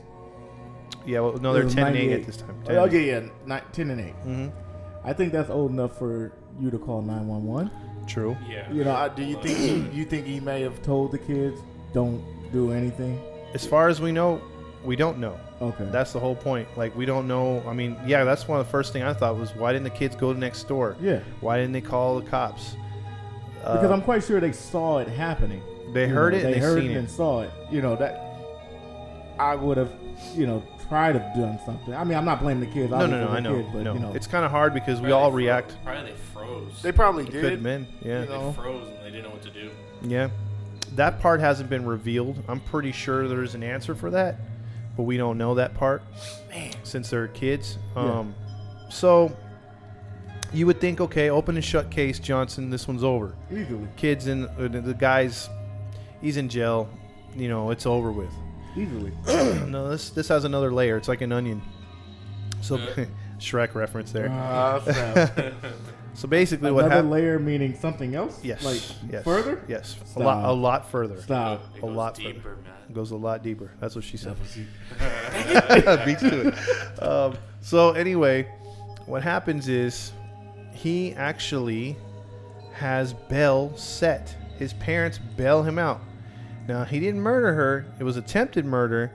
Yeah, 1.07 1.21
well, 1.21 1.39
no, 1.39 1.53
they're 1.53 1.63
It 1.63 1.67
was 1.67 1.75
10 1.75 1.87
and 1.89 1.97
8 1.97 2.01
98. 2.01 2.21
at 2.21 2.27
this 2.27 2.37
time. 2.37 2.55
Oh 2.69 2.85
yeah, 2.85 2.99
yeah, 3.01 3.21
Ni- 3.47 3.63
10 3.73 3.91
and 3.91 4.01
8. 4.01 4.13
hmm 4.23 4.47
I 5.05 5.13
think 5.15 5.33
that's 5.33 5.49
old 5.51 5.71
enough 5.71 5.99
for 5.99 6.33
you 6.61 6.71
to 6.71 6.79
call 6.79 7.01
911. 7.01 7.71
True. 8.07 8.37
Yeah. 8.49 8.71
You 8.71 8.85
know, 8.85 8.95
I, 8.95 9.09
do 9.09 9.23
you 9.23 9.37
think 9.43 9.57
he, 9.59 9.99
you 9.99 10.05
think 10.05 10.27
he 10.27 10.41
may 10.41 10.61
have 10.63 10.83
told 10.83 11.13
the 11.13 11.19
kids 11.19 11.61
don't 11.95 12.23
do 12.53 12.73
anything? 12.73 13.19
As 13.55 13.65
far 13.67 13.89
as 13.89 14.01
we 14.01 14.13
know, 14.13 14.41
we 14.85 14.97
don't 14.97 15.19
know. 15.19 15.39
Okay. 15.63 15.87
That's 15.91 16.13
the 16.13 16.21
whole 16.21 16.35
point. 16.37 16.69
Like 16.77 16.95
we 16.97 17.07
don't 17.07 17.27
know. 17.29 17.63
I 17.67 17.73
mean, 17.73 17.97
yeah, 18.07 18.25
that's 18.25 18.47
one 18.49 18.61
of 18.61 18.67
the 18.67 18.71
first 18.71 18.93
thing 18.93 19.03
I 19.03 19.13
thought 19.15 19.37
was 19.39 19.55
why 19.55 19.73
didn't 19.73 19.85
the 19.85 19.91
kids 19.91 20.17
go 20.17 20.33
to 20.33 20.39
next 20.39 20.65
door? 20.69 20.97
yeah. 21.01 21.21
Why 21.41 21.57
didn't 21.59 21.73
they 21.73 21.81
call 21.83 22.21
the 22.21 22.27
cops? 22.29 22.77
Because 23.61 23.91
Uh, 23.91 23.93
I'm 23.93 24.03
quite 24.03 24.25
sure 24.25 24.41
they 24.41 24.53
saw 24.53 24.99
it 24.99 25.09
happening. 25.09 25.63
they 25.93 26.07
You 26.07 26.15
heard 26.15 26.33
know, 26.33 26.39
it. 26.39 26.45
and 26.45 26.55
They 26.55 26.59
they 26.61 26.65
heard 26.67 26.81
seen 26.83 26.91
it 26.91 26.95
it. 26.95 26.99
and 26.99 27.11
saw 27.11 27.43
it. 27.43 27.51
You 27.71 27.83
know 27.83 27.97
that. 27.97 28.27
I 29.39 29.55
would 29.55 29.77
have, 29.79 29.91
you 30.35 30.47
know, 30.47 30.63
tried 30.89 31.13
to 31.13 31.19
have 31.21 31.35
done 31.35 31.59
something. 31.65 31.95
I 31.95 32.05
mean, 32.05 32.17
I'm 32.19 32.25
not 32.27 32.41
blaming 32.41 32.61
the 32.61 32.73
kids. 32.75 32.91
No, 32.91 33.07
no, 33.07 33.25
no. 33.27 33.29
I 33.31 33.41
know. 33.41 33.57
kids, 33.57 33.69
but 33.73 33.83
no, 33.85 33.95
you 33.95 34.01
know, 34.01 34.13
it's 34.15 34.27
kind 34.27 34.45
of 34.45 34.51
hard 34.51 34.75
because 34.75 35.01
we 35.01 35.13
all 35.13 35.31
they 35.31 35.31
fro- 35.31 35.37
react. 35.37 35.77
Probably 35.85 36.11
they 36.11 36.17
froze. 36.35 36.83
They 36.83 36.93
probably 36.93 37.25
Could 37.25 37.35
have 37.35 37.43
did. 37.43 37.63
been. 37.63 37.87
Yeah. 38.03 38.21
You 38.23 38.27
they 38.27 38.53
froze 38.53 38.87
and 38.89 38.99
they 39.07 39.11
didn't 39.11 39.25
know 39.25 39.31
what 39.31 39.43
to 39.43 39.51
do. 39.51 39.71
Yeah. 40.03 40.29
That 40.97 41.21
part 41.21 41.41
hasn't 41.41 41.71
been 41.71 41.87
revealed. 41.87 42.43
I'm 42.49 42.61
pretty 42.61 42.93
sure 42.93 43.29
there's 43.29 43.55
an 43.55 43.63
answer 43.63 43.95
for 43.95 44.11
that, 44.11 44.37
but 44.97 45.05
we 45.05 45.17
don't 45.17 45.39
know 45.39 45.55
that 45.55 45.73
part 45.75 46.03
since 46.83 47.09
they're 47.11 47.29
kids. 47.29 47.79
Yeah. 47.97 48.03
Um, 48.03 48.35
so 48.91 49.35
you 50.53 50.67
would 50.67 50.81
think, 50.81 51.01
okay, 51.01 51.31
open 51.31 51.57
and 51.57 51.65
shut 51.65 51.91
case, 51.91 52.19
Johnson. 52.19 52.71
This 52.71 52.89
one's 52.89 53.05
over. 53.05 53.35
easily, 53.53 53.87
Kids 53.97 54.27
in 54.27 54.45
uh, 54.45 54.69
the 54.71 54.81
the 54.81 54.95
guy's, 54.95 55.49
he's 56.21 56.37
in 56.37 56.49
jail. 56.49 56.89
You 57.37 57.49
know, 57.49 57.71
it's 57.71 57.87
over 57.87 58.11
with. 58.11 58.33
easily. 58.77 59.13
no, 59.69 59.89
this 59.91 60.11
this 60.11 60.29
has 60.29 60.45
another 60.45 60.73
layer. 60.73 60.97
It's 60.97 61.09
like 61.09 61.21
an 61.21 61.33
onion. 61.33 61.63
So 62.61 62.77
Yeah. 62.77 63.05
Shrek 63.39 63.75
reference 63.75 64.13
there. 64.13 64.29
Uh, 64.29 64.81
snap. 64.83 65.55
So 66.13 66.29
basically, 66.29 66.71
what 66.73 66.83
happened. 66.85 67.07
Another 67.09 67.09
happened? 67.09 67.11
layer 67.11 67.39
meaning 67.39 67.75
something 67.75 68.15
else. 68.15 68.39
Yes. 68.45 68.63
Like 68.65 68.83
yes. 69.11 69.25
further. 69.25 69.63
Yes. 69.69 69.97
A 70.17 70.19
lot. 70.19 70.45
A 70.45 70.53
lot 70.53 70.91
further. 70.91 71.21
Stop. 71.23 71.63
It 71.75 71.79
A 71.79 71.81
goes 71.83 71.97
lot 71.97 72.15
deeper, 72.17 72.53
It 72.53 72.65
man. 72.65 72.93
goes 72.93 73.11
a 73.13 73.17
lot 73.17 73.43
deeper. 73.43 73.71
That's 73.81 73.95
what 73.95 74.05
she 74.05 74.17
said. 74.19 74.37
Beats 76.05 76.21
to 76.23 76.49
it. 76.49 77.03
Um, 77.03 77.35
so 77.61 77.93
anyway, 77.93 78.43
what 79.07 79.23
happens 79.23 79.69
is 79.69 80.13
he 80.83 81.13
actually 81.15 81.97
has 82.73 83.13
bail 83.13 83.77
set. 83.77 84.35
His 84.59 84.73
parents 84.75 85.19
bail 85.37 85.63
him 85.63 85.79
out. 85.79 86.01
Now 86.69 86.85
he 86.85 87.01
didn't 87.01 87.21
murder 87.21 87.53
her. 87.55 87.87
It 87.99 88.05
was 88.05 88.17
attempted 88.17 88.65
murder, 88.65 89.11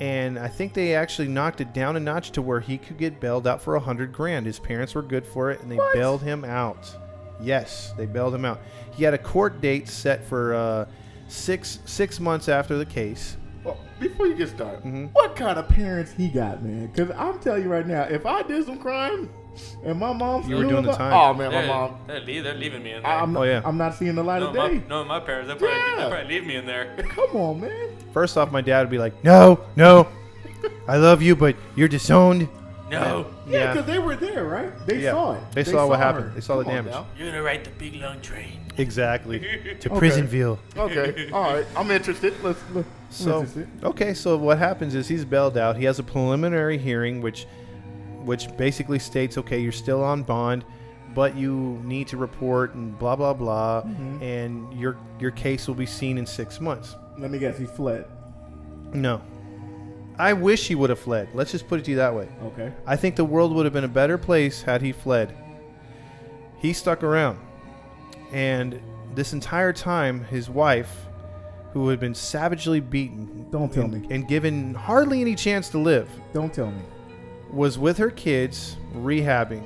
and 0.00 0.38
I 0.38 0.48
think 0.48 0.74
they 0.74 0.94
actually 0.94 1.28
knocked 1.28 1.60
it 1.60 1.72
down 1.72 1.96
a 1.96 2.00
notch 2.00 2.30
to 2.32 2.42
where 2.42 2.60
he 2.60 2.78
could 2.78 2.98
get 2.98 3.20
bailed 3.20 3.46
out 3.46 3.62
for 3.62 3.76
a 3.76 3.80
hundred 3.80 4.12
grand. 4.12 4.46
His 4.46 4.58
parents 4.58 4.94
were 4.94 5.02
good 5.02 5.26
for 5.26 5.50
it, 5.50 5.60
and 5.60 5.70
they 5.70 5.78
bailed 5.94 6.22
him 6.22 6.44
out. 6.44 6.94
Yes, 7.40 7.92
they 7.96 8.06
bailed 8.06 8.34
him 8.34 8.44
out. 8.44 8.60
He 8.92 9.04
had 9.04 9.14
a 9.14 9.18
court 9.18 9.60
date 9.60 9.88
set 9.88 10.24
for 10.24 10.54
uh, 10.54 10.86
six 11.28 11.78
six 11.86 12.20
months 12.20 12.48
after 12.48 12.76
the 12.76 12.86
case. 12.86 13.36
Well, 13.64 13.78
before 13.98 14.26
you 14.26 14.34
get 14.34 14.48
started, 14.48 14.80
Mm-hmm. 14.80 15.06
what 15.12 15.36
kind 15.36 15.58
of 15.58 15.68
parents 15.68 16.12
he 16.12 16.28
got, 16.28 16.62
man? 16.62 16.86
Because 16.86 17.10
I'm 17.16 17.38
telling 17.40 17.62
you 17.62 17.68
right 17.68 17.86
now, 17.86 18.02
if 18.04 18.24
I 18.26 18.42
did 18.42 18.64
some 18.64 18.78
crime 18.78 19.28
and 19.84 19.98
my 19.98 20.12
mom 20.12 20.48
You 20.48 20.56
were 20.56 20.62
knew 20.64 20.70
doing 20.70 20.82
the 20.84 20.90
about- 20.90 20.98
time. 20.98 21.12
oh, 21.12 21.30
oh 21.30 21.34
man, 21.34 21.52
my 21.52 21.60
They're, 21.60 21.66
mom. 21.68 21.96
they're, 22.06 22.20
leave, 22.20 22.44
they're 22.44 22.54
leaving 22.54 22.82
me 22.82 22.92
in 22.92 23.02
there. 23.02 23.10
I'm, 23.12 23.36
Oh, 23.36 23.42
yeah. 23.42 23.62
I'm 23.64 23.76
not 23.78 23.94
seeing 23.94 24.14
the 24.14 24.22
light 24.24 24.40
no, 24.40 24.48
of 24.48 24.54
my, 24.54 24.68
day. 24.68 24.82
no, 24.88 25.04
my 25.04 25.20
parents, 25.20 25.48
they'll 25.48 25.56
probably, 25.56 25.76
Yeah. 25.76 25.96
they'll 25.96 26.10
probably 26.10 26.28
leave 26.28 26.46
me 26.46 26.56
in 26.56 26.66
there. 26.66 26.96
Come 27.08 27.36
on, 27.36 27.60
man. 27.60 27.88
First 28.12 28.36
off, 28.36 28.50
my 28.52 28.60
dad 28.60 28.80
would 28.80 28.90
be 28.90 28.98
like, 28.98 29.22
"No, 29.24 29.60
no, 29.76 30.08
I 30.88 30.96
love 30.96 31.22
you, 31.22 31.36
but 31.36 31.56
you're 31.76 31.88
disowned." 31.88 32.48
No, 32.90 33.26
Yeah, 33.46 33.72
because 33.72 33.86
they 33.86 34.00
were 34.00 34.16
there, 34.16 34.44
right? 34.44 34.72
They 34.86 34.98
Yeah. 34.98 35.12
saw 35.12 35.34
it. 35.34 35.40
They 35.52 35.62
saw 35.62 35.86
what 35.86 36.00
her. 36.00 36.04
happened. 36.04 36.32
They 36.34 36.40
saw 36.40 36.56
the 36.56 36.64
Come 36.64 36.70
on 36.72 36.76
damage. 36.78 36.92
now. 36.92 37.06
you're 37.16 37.30
gonna 37.30 37.42
ride 37.42 37.62
the 37.64 37.70
big 37.70 37.94
long 38.00 38.20
train. 38.20 38.58
Exactly. 38.78 39.38
to 39.80 39.92
Okay. 39.92 40.08
Prisonville. 40.08 40.58
Okay, 40.76 41.30
all 41.30 41.54
right. 41.54 41.66
I'm 41.76 41.88
interested. 41.92 42.34
Let's 42.42 42.58
look. 42.74 42.86
So 43.10 43.46
okay, 43.84 44.12
so 44.12 44.36
what 44.36 44.58
happens 44.58 44.96
is 44.96 45.06
he's 45.06 45.24
bailed 45.24 45.56
out. 45.56 45.76
He 45.76 45.84
has 45.84 46.00
a 46.00 46.02
preliminary 46.02 46.78
hearing, 46.78 47.20
which, 47.20 47.46
which 48.24 48.54
basically 48.56 48.98
states, 48.98 49.38
okay, 49.38 49.58
you're 49.60 49.72
still 49.72 50.02
on 50.02 50.22
bond, 50.22 50.64
but 51.14 51.36
you 51.36 51.80
need 51.84 52.06
to 52.08 52.16
report 52.16 52.74
and 52.74 52.98
blah 52.98 53.16
blah 53.16 53.34
blah, 53.34 53.82
Mm-hmm. 53.82 54.22
and 54.22 54.72
your 54.74 54.96
your 55.18 55.30
case 55.32 55.66
will 55.68 55.74
be 55.74 55.86
seen 55.86 56.18
in 56.18 56.26
six 56.26 56.60
months. 56.60 56.96
Let 57.18 57.30
me 57.30 57.38
guess. 57.38 57.58
He 57.58 57.66
fled. 57.66 58.06
No, 58.94 59.20
I 60.18 60.32
wish 60.32 60.68
he 60.68 60.74
would 60.74 60.90
have 60.90 60.98
fled. 61.00 61.28
Let's 61.34 61.50
just 61.52 61.68
put 61.68 61.80
it 61.80 61.84
to 61.84 61.90
you 61.92 61.96
that 61.98 62.14
way. 62.14 62.28
Okay. 62.44 62.72
I 62.86 62.96
think 62.96 63.16
the 63.16 63.24
world 63.24 63.54
would 63.54 63.64
have 63.66 63.72
been 63.74 63.84
a 63.84 63.88
better 63.88 64.18
place 64.18 64.62
had 64.62 64.82
he 64.82 64.92
fled. 64.92 65.34
He 66.58 66.72
stuck 66.72 67.02
around. 67.02 67.38
And 68.32 68.80
this 69.14 69.32
entire 69.32 69.72
time, 69.72 70.24
his 70.24 70.48
wife, 70.48 71.06
who 71.72 71.88
had 71.88 71.98
been 72.00 72.14
savagely 72.14 72.80
beaten 72.80 73.46
Don't 73.50 73.72
tell 73.72 73.84
and, 73.84 74.02
me. 74.08 74.14
and 74.14 74.28
given 74.28 74.74
hardly 74.74 75.20
any 75.20 75.34
chance 75.34 75.68
to 75.70 75.78
live, 75.78 76.08
Don't 76.32 76.52
tell 76.52 76.70
me. 76.70 76.82
Was 77.52 77.78
with 77.78 77.98
her 77.98 78.10
kids 78.10 78.76
rehabbing. 78.94 79.62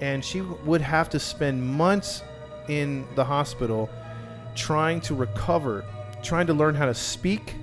And 0.00 0.24
she 0.24 0.40
would 0.42 0.80
have 0.82 1.08
to 1.10 1.18
spend 1.18 1.62
months 1.62 2.22
in 2.68 3.06
the 3.14 3.24
hospital 3.24 3.88
trying 4.54 5.00
to 5.02 5.14
recover, 5.14 5.84
trying 6.22 6.46
to 6.48 6.54
learn 6.54 6.74
how 6.74 6.86
to 6.86 6.94
speak, 6.94 7.54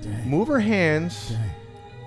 Dang. 0.00 0.28
move 0.28 0.48
her 0.48 0.60
hands, 0.60 1.30
Dang. 1.30 1.50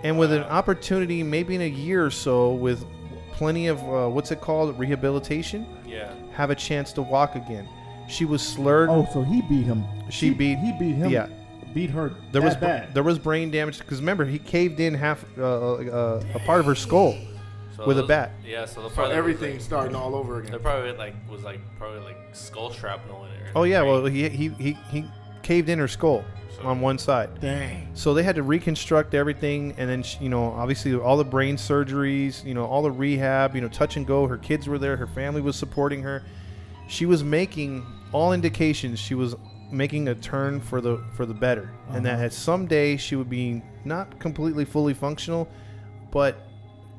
and 0.04 0.20
with 0.20 0.32
an 0.32 0.44
opportunity, 0.44 1.24
maybe 1.24 1.56
in 1.56 1.62
a 1.62 1.70
year 1.70 2.06
or 2.06 2.12
so, 2.12 2.54
with 2.54 2.86
plenty 3.34 3.68
of 3.68 3.80
uh, 3.84 4.08
what's 4.10 4.32
it 4.32 4.40
called, 4.42 4.78
rehabilitation, 4.80 5.66
Yeah. 5.86 6.14
have 6.34 6.50
a 6.52 6.56
chance 6.56 6.94
to 6.94 7.02
walk 7.02 7.36
again. 7.36 7.68
She 8.08 8.24
was 8.24 8.42
slurred. 8.42 8.90
Oh, 8.90 9.08
so 9.12 9.24
he 9.24 9.42
beat 9.42 9.64
him. 9.64 9.84
She 10.10 10.30
beat- 10.30 10.60
He 10.60 10.72
beat 10.80 10.96
him. 10.96 11.10
yeah. 11.10 11.28
Beat 11.76 11.92
her. 11.92 12.10
there 12.32 12.42
that 12.42 12.44
was 12.44 12.56
bad. 12.56 12.94
there 12.96 13.04
was 13.04 13.20
brain 13.20 13.52
damage 13.52 13.78
because 13.78 14.00
remember 14.00 14.26
he 14.26 14.40
caved 14.40 14.80
in 14.80 14.96
half 14.96 15.24
uh, 15.38 15.44
uh, 15.44 16.24
a 16.34 16.40
part 16.40 16.60
of 16.62 16.66
her 16.66 16.74
skull. 16.74 17.16
So 17.76 17.86
With 17.86 18.00
a 18.00 18.04
bat. 18.04 18.32
Yeah, 18.46 18.64
so 18.66 18.80
they'll 18.80 18.90
So 18.90 18.96
probably 18.96 19.16
everything 19.16 19.60
starting 19.60 19.96
all 19.96 20.16
over 20.16 20.40
They 20.42 20.48
again. 20.48 20.60
probably 20.62 20.94
like 20.94 21.14
was 21.30 21.44
like 21.44 21.60
probably 21.78 22.00
like 22.00 22.18
skull 22.32 22.72
shrapnel 22.72 23.26
in 23.26 23.32
it. 23.32 23.52
Oh 23.54 23.64
yeah, 23.64 23.82
brain. 23.82 23.92
well 23.92 24.06
he 24.06 24.30
he 24.30 24.48
he, 24.58 24.78
he 24.90 25.06
caved 25.44 25.68
in 25.68 25.78
her 25.80 25.88
skull 25.90 26.24
So- 26.56 26.64
on 26.64 26.80
one 26.80 26.98
side. 26.98 27.42
Dang. 27.42 27.90
So 27.94 28.14
they 28.14 28.24
had 28.24 28.36
to 28.38 28.44
reconstruct 28.44 29.14
everything, 29.14 29.74
and 29.78 29.90
then 29.90 30.02
she, 30.04 30.24
you 30.24 30.30
know, 30.30 30.46
obviously 30.54 30.96
all 30.96 31.18
the 31.18 31.26
brain 31.26 31.58
surgeries, 31.58 32.46
you 32.46 32.54
know, 32.54 32.64
all 32.66 32.82
the 32.82 32.92
rehab, 32.92 33.54
you 33.56 33.60
know, 33.62 33.68
touch 33.68 33.98
and 33.98 34.08
go. 34.08 34.26
Her 34.26 34.38
kids 34.38 34.70
were 34.70 34.80
there, 34.80 34.96
her 34.96 35.08
family 35.08 35.42
was 35.42 35.58
supporting 35.58 36.02
her. 36.04 36.24
She 36.88 37.06
was 37.06 37.26
making 37.26 37.86
all 38.14 38.32
indications 38.32 39.00
she 39.00 39.16
was 39.16 39.36
making 39.72 40.08
a 40.08 40.16
turn 40.16 40.60
for 40.62 40.80
the 40.82 41.00
for 41.14 41.26
the 41.26 41.34
better, 41.34 41.70
and 41.90 42.06
that 42.06 42.16
Uh-huh. 42.16 42.24
at 42.26 42.34
someday 42.34 42.98
she 42.98 43.16
would 43.16 43.30
be 43.30 43.62
not 43.84 44.20
completely 44.20 44.66
fully 44.66 44.94
functional, 44.94 45.48
but 46.12 46.38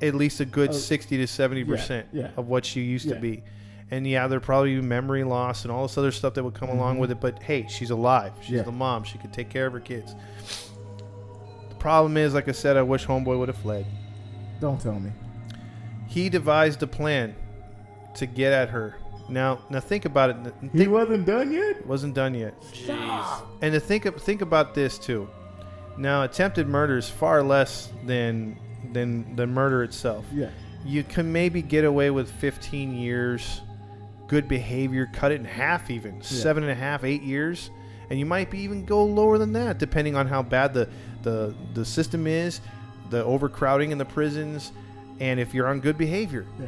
at 0.03 0.15
least 0.15 0.41
a 0.41 0.45
good 0.45 0.71
Uh, 0.71 0.73
sixty 0.75 1.17
to 1.17 1.27
seventy 1.27 1.65
percent 1.65 2.07
yeah. 2.13 2.31
of 2.37 2.49
what 2.49 2.65
she 2.65 2.83
used 2.83 3.07
Yeah. 3.07 3.15
to 3.15 3.21
be. 3.21 3.43
And 3.91 4.05
yeah, 4.07 4.27
there 4.27 4.41
probably 4.41 4.75
be 4.75 4.81
memory 4.83 5.23
loss 5.23 5.63
and 5.65 5.71
all 5.71 5.83
this 5.87 5.97
other 5.97 6.11
stuff 6.11 6.35
that 6.35 6.43
would 6.45 6.55
come 6.55 6.69
along 6.71 6.99
with 6.99 7.11
it. 7.13 7.21
But 7.21 7.41
hey, 7.43 7.67
she's 7.69 7.91
alive. 7.91 8.33
She's 8.41 8.47
Mm-hmm. 8.49 8.57
Yeah. 8.57 8.63
the 8.63 8.73
mom. 8.73 9.05
She 9.05 9.17
could 9.19 9.33
take 9.33 9.49
care 9.49 9.67
of 9.67 9.73
her 9.73 9.81
kids. 9.81 10.15
The 11.69 11.75
problem 11.77 12.17
is, 12.17 12.35
like 12.35 12.49
I 12.49 12.53
said, 12.53 12.77
I 12.77 12.83
wish 12.83 13.07
Homeboy 13.07 13.39
would 13.39 13.49
have 13.49 13.57
fled. 13.59 13.87
Don't 14.61 14.81
tell 14.81 14.99
me. 14.99 15.13
He 16.09 16.29
devised 16.29 16.83
a 16.83 16.87
plan 16.89 17.35
to 18.15 18.27
get 18.27 18.53
at 18.53 18.71
her. 18.71 18.97
Now, 19.29 19.59
now 19.71 19.81
think 19.81 20.05
about 20.05 20.31
it. 20.31 20.37
Think, 20.61 20.75
He 20.75 20.87
wasn't 20.87 21.27
done 21.27 21.53
yet. 21.53 21.85
wasn't 21.87 22.15
done 22.15 22.35
yet. 22.35 22.61
Jeez. 22.73 23.43
And 23.61 23.73
to 23.75 23.81
think 23.81 24.05
of, 24.05 24.21
think 24.23 24.41
about 24.43 24.75
this 24.75 24.99
too. 24.99 25.29
Now, 25.99 26.23
attempted 26.23 26.69
murder 26.69 26.97
is 26.99 27.09
far 27.09 27.43
less 27.43 27.91
than 28.05 28.59
than 28.93 29.35
the 29.35 29.47
murder 29.47 29.83
itself. 29.83 30.25
Yeah. 30.33 30.51
You 30.85 31.03
can 31.03 31.33
maybe 31.33 31.61
get 31.63 31.85
away 31.85 32.11
with 32.11 32.31
15 32.31 32.95
years, 32.97 33.63
good 34.29 34.47
behavior, 34.47 35.09
cut 35.13 35.33
it 35.33 35.37
in 35.41 35.45
half 35.45 35.91
even, 35.91 36.23
seven 36.23 36.63
and 36.63 36.71
a 36.71 36.77
half, 36.77 37.03
eight 37.03 37.23
years, 37.23 37.71
and 38.11 38.19
you 38.21 38.27
might 38.27 38.49
be 38.51 38.59
even 38.61 38.85
go 38.85 39.05
lower 39.05 39.39
than 39.39 39.53
that 39.55 39.79
depending 39.79 40.15
on 40.15 40.29
how 40.29 40.43
bad 40.43 40.73
the 40.73 40.89
the 41.23 41.53
the 41.75 41.85
system 41.85 42.27
is, 42.29 42.61
the 43.11 43.25
overcrowding 43.25 43.91
in 43.91 43.99
the 43.99 44.05
prisons, 44.05 44.71
and 45.19 45.41
if 45.41 45.53
you're 45.55 45.67
on 45.67 45.81
good 45.81 45.99
behavior. 45.99 46.47
Yeah. 46.61 46.67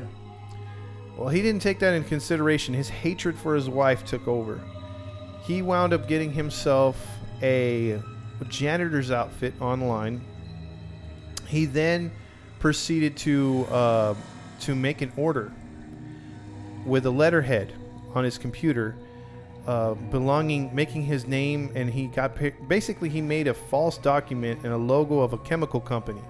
Well, 1.19 1.29
he 1.31 1.43
didn't 1.43 1.63
take 1.63 1.81
that 1.81 1.95
in 1.95 2.05
consideration. 2.05 2.75
His 2.75 2.89
hatred 2.89 3.37
for 3.37 3.57
his 3.57 3.69
wife 3.69 4.05
took 4.05 4.29
over. 4.29 4.61
He 5.43 5.63
wound 5.63 5.93
up 5.93 6.07
getting 6.07 6.31
himself 6.31 7.05
a 7.43 8.01
janitor's 8.49 9.11
outfit 9.11 9.53
online. 9.61 10.25
He 11.49 11.65
then 11.65 12.13
proceeded 12.61 13.17
to 13.19 13.67
uh, 13.69 14.15
to 14.61 14.77
make 14.77 15.03
an 15.03 15.13
order 15.17 15.53
with 16.87 17.05
a 17.07 17.11
letterhead 17.11 17.73
on 18.15 18.23
his 18.23 18.39
computer, 18.39 18.95
uh, 19.67 19.95
belonging, 19.95 20.73
making 20.73 21.03
his 21.03 21.27
name, 21.27 21.73
and 21.75 21.91
he 21.91 22.07
got 22.07 22.39
basically 22.69 23.09
he 23.09 23.21
made 23.21 23.49
a 23.49 23.55
false 23.55 23.99
document 23.99 24.61
and 24.63 24.73
a 24.73 24.77
logo 24.77 25.19
of 25.19 25.33
a 25.33 25.39
chemical 25.39 25.81
company, 25.81 26.23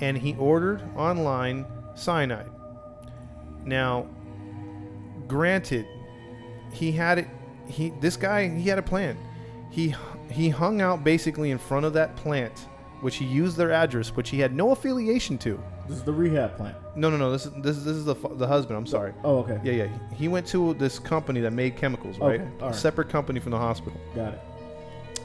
and 0.00 0.16
he 0.16 0.34
ordered 0.36 0.82
online 0.96 1.66
cyanide. 1.94 2.55
Now, 3.66 4.06
granted, 5.28 5.86
he 6.72 6.92
had 6.92 7.18
it. 7.18 7.28
He 7.66 7.90
this 8.00 8.16
guy 8.16 8.48
he 8.48 8.68
had 8.68 8.78
a 8.78 8.82
plan. 8.82 9.18
He 9.70 9.94
he 10.30 10.48
hung 10.48 10.80
out 10.80 11.04
basically 11.04 11.50
in 11.50 11.58
front 11.58 11.84
of 11.84 11.92
that 11.94 12.16
plant 12.16 12.66
which 13.00 13.16
he 13.16 13.24
used 13.24 13.56
their 13.56 13.72
address, 13.72 14.08
which 14.16 14.30
he 14.30 14.38
had 14.38 14.54
no 14.54 14.70
affiliation 14.72 15.38
to. 15.38 15.62
This 15.86 15.98
is 15.98 16.02
the 16.04 16.12
rehab 16.12 16.56
plant. 16.56 16.76
No, 16.96 17.10
no, 17.10 17.16
no. 17.16 17.30
This 17.30 17.46
is 17.46 17.52
this 17.58 17.76
is 17.76 17.84
this 17.84 17.96
is 17.96 18.04
the 18.04 18.14
the 18.14 18.46
husband. 18.46 18.76
I'm 18.76 18.86
sorry. 18.86 19.12
Oh, 19.22 19.38
okay. 19.38 19.60
Yeah, 19.62 19.84
yeah. 19.84 19.88
He 20.14 20.28
went 20.28 20.46
to 20.48 20.74
this 20.74 20.98
company 20.98 21.40
that 21.40 21.52
made 21.52 21.76
chemicals, 21.76 22.18
right? 22.18 22.40
Okay, 22.40 22.50
all 22.60 22.68
right. 22.68 22.74
Separate 22.74 23.08
company 23.08 23.38
from 23.40 23.52
the 23.52 23.58
hospital, 23.58 24.00
Got 24.14 24.34
it. 24.34 24.40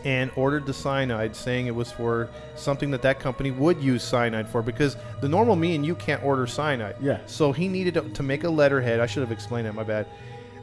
And 0.03 0.31
ordered 0.35 0.65
the 0.65 0.73
cyanide, 0.73 1.35
saying 1.35 1.67
it 1.67 1.75
was 1.75 1.91
for 1.91 2.29
something 2.55 2.91
that 2.91 3.01
that 3.03 3.19
company 3.19 3.51
would 3.51 3.81
use 3.81 4.03
cyanide 4.03 4.49
for, 4.49 4.61
because 4.61 4.97
the 5.21 5.29
normal 5.29 5.55
me 5.55 5.75
and 5.75 5.85
you 5.85 5.95
can't 5.95 6.23
order 6.23 6.47
cyanide. 6.47 6.95
Yeah. 6.99 7.19
So 7.25 7.51
he 7.51 7.67
needed 7.67 7.93
to, 7.95 8.01
to 8.01 8.23
make 8.23 8.43
a 8.43 8.49
letterhead. 8.49 8.99
I 8.99 9.05
should 9.05 9.21
have 9.21 9.31
explained 9.31 9.67
that. 9.67 9.75
My 9.75 9.83
bad. 9.83 10.07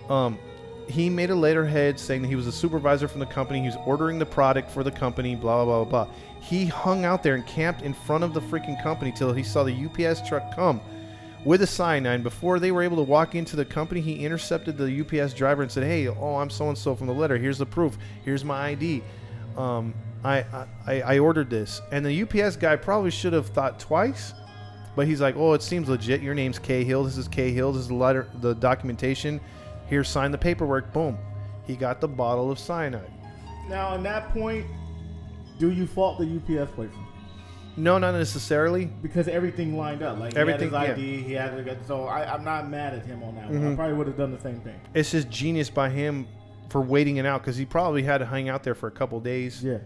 Um, 0.08 0.38
he 0.88 1.10
made 1.10 1.30
a 1.30 1.34
letterhead 1.34 2.00
saying 2.00 2.22
that 2.22 2.28
he 2.28 2.36
was 2.36 2.46
a 2.46 2.52
supervisor 2.52 3.08
from 3.08 3.20
the 3.20 3.26
company. 3.26 3.60
He 3.60 3.66
was 3.66 3.76
ordering 3.84 4.18
the 4.18 4.26
product 4.26 4.70
for 4.70 4.82
the 4.82 4.90
company. 4.90 5.34
Blah 5.34 5.64
blah 5.64 5.84
blah 5.84 6.04
blah. 6.04 6.14
He 6.40 6.66
hung 6.66 7.04
out 7.04 7.22
there 7.22 7.34
and 7.34 7.46
camped 7.46 7.82
in 7.82 7.92
front 7.92 8.24
of 8.24 8.32
the 8.32 8.40
freaking 8.40 8.82
company 8.82 9.12
till 9.12 9.32
he 9.32 9.42
saw 9.42 9.64
the 9.64 9.86
UPS 9.86 10.26
truck 10.26 10.54
come 10.54 10.80
with 11.44 11.62
a 11.62 11.66
cyanide. 11.66 12.22
Before 12.22 12.58
they 12.58 12.72
were 12.72 12.82
able 12.82 12.96
to 12.96 13.02
walk 13.02 13.34
into 13.34 13.56
the 13.56 13.64
company, 13.64 14.00
he 14.00 14.24
intercepted 14.24 14.76
the 14.76 15.00
UPS 15.00 15.34
driver 15.34 15.62
and 15.62 15.70
said, 15.70 15.84
"Hey, 15.84 16.08
oh, 16.08 16.36
I'm 16.36 16.50
so 16.50 16.68
and 16.68 16.78
so 16.78 16.94
from 16.94 17.06
the 17.06 17.14
letter. 17.14 17.36
Here's 17.36 17.58
the 17.58 17.66
proof. 17.66 17.98
Here's 18.24 18.44
my 18.44 18.68
ID. 18.68 19.02
Um, 19.58 19.94
I, 20.24 20.44
I 20.86 21.02
I 21.02 21.18
ordered 21.18 21.50
this." 21.50 21.80
And 21.92 22.04
the 22.04 22.22
UPS 22.22 22.56
guy 22.56 22.76
probably 22.76 23.10
should 23.10 23.32
have 23.32 23.48
thought 23.48 23.78
twice, 23.78 24.32
but 24.96 25.06
he's 25.06 25.20
like, 25.20 25.36
"Oh, 25.36 25.52
it 25.52 25.62
seems 25.62 25.88
legit. 25.88 26.22
Your 26.22 26.34
name's 26.34 26.58
Cahill. 26.58 27.04
This 27.04 27.18
is 27.18 27.28
Cahill. 27.28 27.72
This 27.72 27.82
is 27.82 27.88
the 27.88 27.94
letter, 27.94 28.28
the 28.40 28.54
documentation. 28.54 29.40
Here, 29.88 30.04
sign 30.04 30.30
the 30.30 30.38
paperwork. 30.38 30.92
Boom." 30.92 31.18
He 31.66 31.76
got 31.76 32.00
the 32.00 32.08
bottle 32.08 32.50
of 32.50 32.58
cyanide. 32.58 33.10
Now, 33.68 33.94
in 33.94 34.02
that 34.04 34.30
point, 34.30 34.66
do 35.58 35.70
you 35.70 35.86
fault 35.86 36.18
the 36.18 36.24
UPS 36.24 36.72
placement? 36.72 37.06
No, 37.76 37.98
not 37.98 38.12
necessarily. 38.12 38.86
Because 38.86 39.28
everything 39.28 39.76
lined 39.76 40.02
up. 40.02 40.18
Like 40.18 40.34
Everything, 40.34 40.70
he 40.70 40.74
had 40.74 40.96
his 40.96 40.98
ID, 40.98 41.22
he 41.22 41.32
had. 41.34 41.86
So 41.86 42.04
I, 42.04 42.32
I'm 42.34 42.42
not 42.42 42.68
mad 42.68 42.94
at 42.94 43.04
him 43.04 43.22
on 43.22 43.36
that 43.36 43.50
one. 43.50 43.72
I 43.72 43.76
probably 43.76 43.94
would 43.94 44.06
have 44.08 44.16
done 44.16 44.32
the 44.32 44.40
same 44.40 44.60
thing. 44.60 44.80
It's 44.94 45.12
just 45.12 45.28
genius 45.28 45.70
by 45.70 45.90
him 45.90 46.26
for 46.68 46.80
waiting 46.80 47.16
it 47.16 47.26
out 47.26 47.40
because 47.42 47.56
he 47.56 47.64
probably 47.64 48.02
had 48.02 48.18
to 48.18 48.26
hang 48.26 48.48
out 48.48 48.62
there 48.62 48.74
for 48.74 48.86
a 48.86 48.90
couple 48.90 49.18
days. 49.20 49.62
Yeah. 49.64 49.78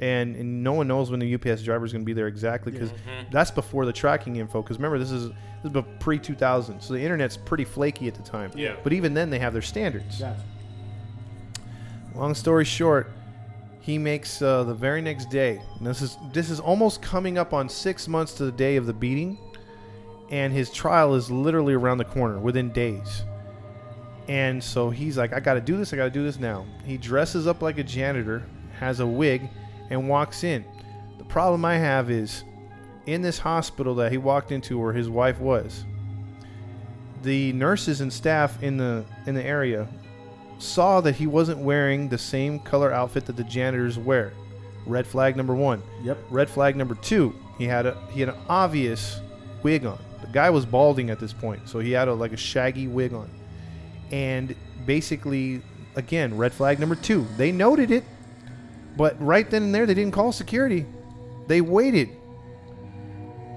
and, 0.00 0.34
and 0.36 0.64
no 0.64 0.72
one 0.72 0.88
knows 0.88 1.10
when 1.10 1.20
the 1.20 1.34
UPS 1.34 1.62
driver 1.62 1.84
is 1.84 1.92
going 1.92 2.02
to 2.02 2.06
be 2.06 2.14
there 2.14 2.26
exactly 2.26 2.72
because 2.72 2.90
that's 3.30 3.50
before 3.50 3.84
the 3.84 3.92
tracking 3.92 4.36
info. 4.36 4.62
Because 4.62 4.78
remember, 4.78 4.98
this 4.98 5.10
is 5.10 5.30
this 5.62 5.74
is 5.74 5.82
pre 5.98 6.18
2000, 6.18 6.80
so 6.80 6.94
the 6.94 7.00
internet's 7.00 7.36
pretty 7.36 7.64
flaky 7.64 8.08
at 8.08 8.14
the 8.14 8.22
time. 8.22 8.50
Yeah. 8.54 8.76
But 8.82 8.94
even 8.94 9.12
then, 9.12 9.28
they 9.28 9.38
have 9.38 9.52
their 9.52 9.60
standards. 9.62 10.20
Gotcha. 10.20 10.42
Long 12.14 12.34
story 12.34 12.64
short, 12.64 13.12
he 13.80 13.98
makes 13.98 14.40
uh, 14.42 14.64
the 14.64 14.74
very 14.74 15.00
next 15.02 15.30
day. 15.30 15.60
And 15.78 15.86
this 15.86 16.00
is 16.02 16.16
this 16.32 16.48
is 16.50 16.60
almost 16.60 17.02
coming 17.02 17.36
up 17.38 17.52
on 17.52 17.68
six 17.68 18.08
months 18.08 18.32
to 18.34 18.44
the 18.46 18.52
day 18.52 18.76
of 18.76 18.86
the 18.86 18.92
beating, 18.94 19.38
and 20.30 20.52
his 20.52 20.70
trial 20.72 21.14
is 21.14 21.30
literally 21.30 21.74
around 21.74 21.98
the 21.98 22.04
corner 22.06 22.38
within 22.38 22.72
days. 22.72 23.22
And 24.30 24.62
so 24.62 24.90
he's 24.90 25.18
like, 25.18 25.32
I 25.32 25.40
got 25.40 25.54
to 25.54 25.60
do 25.60 25.76
this. 25.76 25.92
I 25.92 25.96
got 25.96 26.04
to 26.04 26.10
do 26.10 26.22
this 26.22 26.38
now. 26.38 26.64
He 26.84 26.96
dresses 26.96 27.48
up 27.48 27.62
like 27.62 27.78
a 27.78 27.82
janitor, 27.82 28.44
has 28.78 29.00
a 29.00 29.06
wig, 29.06 29.50
and 29.90 30.08
walks 30.08 30.44
in. 30.44 30.64
The 31.18 31.24
problem 31.24 31.64
I 31.64 31.74
have 31.74 32.12
is 32.12 32.44
in 33.06 33.22
this 33.22 33.40
hospital 33.40 33.92
that 33.96 34.12
he 34.12 34.18
walked 34.18 34.52
into 34.52 34.78
where 34.78 34.92
his 34.92 35.08
wife 35.08 35.40
was. 35.40 35.84
The 37.24 37.52
nurses 37.54 38.02
and 38.02 38.12
staff 38.12 38.62
in 38.62 38.76
the 38.76 39.04
in 39.26 39.34
the 39.34 39.44
area 39.44 39.88
saw 40.60 41.00
that 41.00 41.16
he 41.16 41.26
wasn't 41.26 41.58
wearing 41.58 42.08
the 42.08 42.16
same 42.16 42.60
color 42.60 42.92
outfit 42.92 43.26
that 43.26 43.36
the 43.36 43.42
janitors 43.42 43.98
wear. 43.98 44.32
Red 44.86 45.08
flag 45.08 45.36
number 45.36 45.56
1. 45.56 45.82
Yep. 46.04 46.18
Red 46.30 46.48
flag 46.48 46.76
number 46.76 46.94
2, 46.94 47.34
he 47.58 47.64
had 47.64 47.84
a 47.84 48.00
he 48.12 48.20
had 48.20 48.28
an 48.28 48.38
obvious 48.48 49.20
wig 49.64 49.84
on. 49.86 49.98
The 50.20 50.28
guy 50.28 50.50
was 50.50 50.64
balding 50.64 51.10
at 51.10 51.18
this 51.18 51.32
point, 51.32 51.68
so 51.68 51.80
he 51.80 51.90
had 51.90 52.06
a 52.06 52.14
like 52.14 52.32
a 52.32 52.36
shaggy 52.36 52.86
wig 52.86 53.12
on. 53.12 53.28
And 54.10 54.54
basically 54.86 55.62
again, 55.96 56.36
red 56.36 56.52
flag 56.52 56.80
number 56.80 56.94
2. 56.94 57.26
They 57.36 57.52
noted 57.52 57.90
it, 57.90 58.04
but 58.96 59.20
right 59.20 59.48
then 59.48 59.64
and 59.64 59.74
there 59.74 59.86
they 59.86 59.94
didn't 59.94 60.12
call 60.12 60.32
security. 60.32 60.86
They 61.46 61.60
waited. 61.60 62.10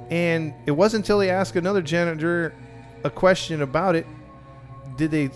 And 0.10 0.54
it 0.66 0.72
wasn't 0.72 1.06
until 1.06 1.20
they 1.20 1.30
asked 1.30 1.56
another 1.56 1.82
janitor 1.82 2.54
a 3.04 3.10
question 3.10 3.62
about 3.62 3.96
it 3.96 4.06
did 4.96 5.12
they 5.12 5.32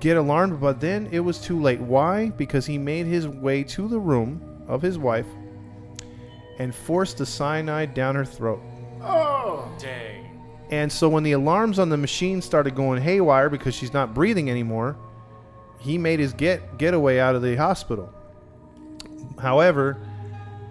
get 0.00 0.16
alarmed, 0.16 0.60
but 0.60 0.80
then 0.80 1.08
it 1.12 1.20
was 1.20 1.38
too 1.38 1.60
late. 1.60 1.80
Why? 1.80 2.30
Because 2.30 2.66
he 2.66 2.78
made 2.78 3.06
his 3.06 3.28
way 3.28 3.62
to 3.64 3.88
the 3.88 3.98
room 3.98 4.64
of 4.68 4.82
his 4.82 4.98
wife 4.98 5.26
and 6.58 6.74
forced 6.74 7.18
the 7.18 7.26
cyanide 7.26 7.94
down 7.94 8.14
her 8.14 8.24
throat. 8.24 8.60
Oh. 9.02 9.70
Dang. 9.78 10.15
And 10.70 10.90
so 10.90 11.08
when 11.08 11.22
the 11.22 11.32
alarms 11.32 11.78
on 11.78 11.88
the 11.88 11.96
machine 11.96 12.42
started 12.42 12.74
going 12.74 13.00
haywire 13.00 13.48
because 13.48 13.74
she's 13.74 13.92
not 13.92 14.14
breathing 14.14 14.50
anymore, 14.50 14.96
he 15.78 15.96
made 15.98 16.18
his 16.18 16.32
get 16.32 16.78
getaway 16.78 17.18
out 17.18 17.34
of 17.34 17.42
the 17.42 17.56
hospital. 17.56 18.12
However, 19.38 19.96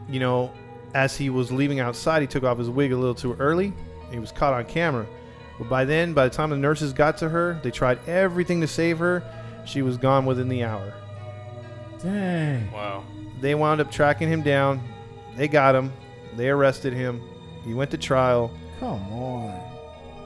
you 0.09 0.19
know, 0.19 0.51
as 0.93 1.15
he 1.15 1.29
was 1.29 1.51
leaving 1.51 1.79
outside, 1.79 2.21
he 2.21 2.27
took 2.27 2.43
off 2.43 2.57
his 2.57 2.69
wig 2.69 2.91
a 2.91 2.97
little 2.97 3.15
too 3.15 3.33
early. 3.35 3.73
He 4.11 4.19
was 4.19 4.31
caught 4.31 4.53
on 4.53 4.65
camera. 4.65 5.05
But 5.57 5.69
by 5.69 5.85
then, 5.85 6.13
by 6.13 6.27
the 6.27 6.35
time 6.35 6.49
the 6.49 6.57
nurses 6.57 6.91
got 6.91 7.17
to 7.19 7.29
her, 7.29 7.59
they 7.63 7.71
tried 7.71 7.99
everything 8.07 8.59
to 8.61 8.67
save 8.67 8.99
her. 8.99 9.23
She 9.65 9.81
was 9.81 9.97
gone 9.97 10.25
within 10.25 10.49
the 10.49 10.63
hour. 10.63 10.93
Dang. 12.01 12.69
Wow. 12.71 13.03
They 13.39 13.55
wound 13.55 13.79
up 13.79 13.91
tracking 13.91 14.27
him 14.27 14.41
down. 14.41 14.81
They 15.37 15.47
got 15.47 15.75
him. 15.75 15.93
They 16.35 16.49
arrested 16.49 16.93
him. 16.93 17.21
He 17.63 17.73
went 17.73 17.91
to 17.91 17.97
trial 17.97 18.51
Come 18.79 19.13
on. 19.13 19.64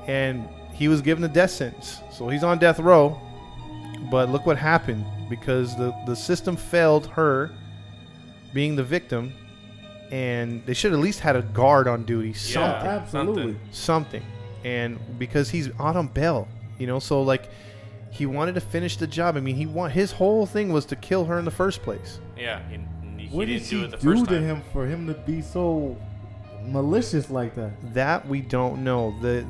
And 0.09 0.47
he 0.73 0.87
was 0.87 1.01
given 1.01 1.23
a 1.23 1.27
death 1.27 1.51
sentence. 1.51 2.01
So 2.11 2.29
he's 2.29 2.43
on 2.43 2.57
death 2.57 2.79
row. 2.79 3.19
But 4.09 4.29
look 4.29 4.45
what 4.45 4.57
happened 4.57 5.05
because 5.29 5.75
the, 5.77 5.93
the 6.07 6.15
system 6.15 6.55
failed 6.55 7.05
her 7.07 7.51
being 8.53 8.75
the 8.75 8.83
victim 8.83 9.31
and 10.11 10.65
they 10.65 10.73
should 10.73 10.91
at 10.93 10.99
least 10.99 11.19
had 11.19 11.35
a 11.35 11.43
guard 11.43 11.87
on 11.87 12.03
duty 12.05 12.33
something 12.33 12.85
Yeah. 12.85 12.97
Absolutely. 12.97 13.43
something. 13.43 13.59
something 13.71 14.23
and 14.65 15.19
because 15.19 15.51
he's 15.51 15.69
on 15.77 15.95
a 15.97 16.01
bail 16.03 16.47
you 16.79 16.87
know 16.87 16.97
so 16.97 17.21
like 17.21 17.49
he 18.09 18.25
wanted 18.25 18.55
to 18.55 18.61
finish 18.61 18.97
the 18.97 19.05
job 19.05 19.37
i 19.37 19.39
mean 19.39 19.55
he 19.55 19.67
want 19.67 19.93
his 19.93 20.11
whole 20.11 20.47
thing 20.47 20.73
was 20.73 20.85
to 20.85 20.95
kill 20.95 21.25
her 21.25 21.37
in 21.37 21.45
the 21.45 21.51
first 21.51 21.83
place 21.83 22.19
Yeah. 22.35 22.59
He, 22.69 22.79
he 23.19 23.27
What 23.37 23.45
did 23.45 23.59
didn't 23.59 23.67
she 23.67 23.75
do 23.75 23.83
it 23.83 23.91
the 23.91 23.97
do 23.97 24.15
first 24.15 24.25
to 24.29 24.39
him 24.41 24.63
for 24.73 24.87
him 24.87 25.05
to 25.05 25.13
be 25.13 25.43
so 25.43 25.95
malicious 26.65 27.29
like 27.29 27.53
that? 27.55 27.71
That 27.93 28.27
we 28.27 28.41
don't 28.41 28.83
know. 28.83 29.15
The 29.21 29.45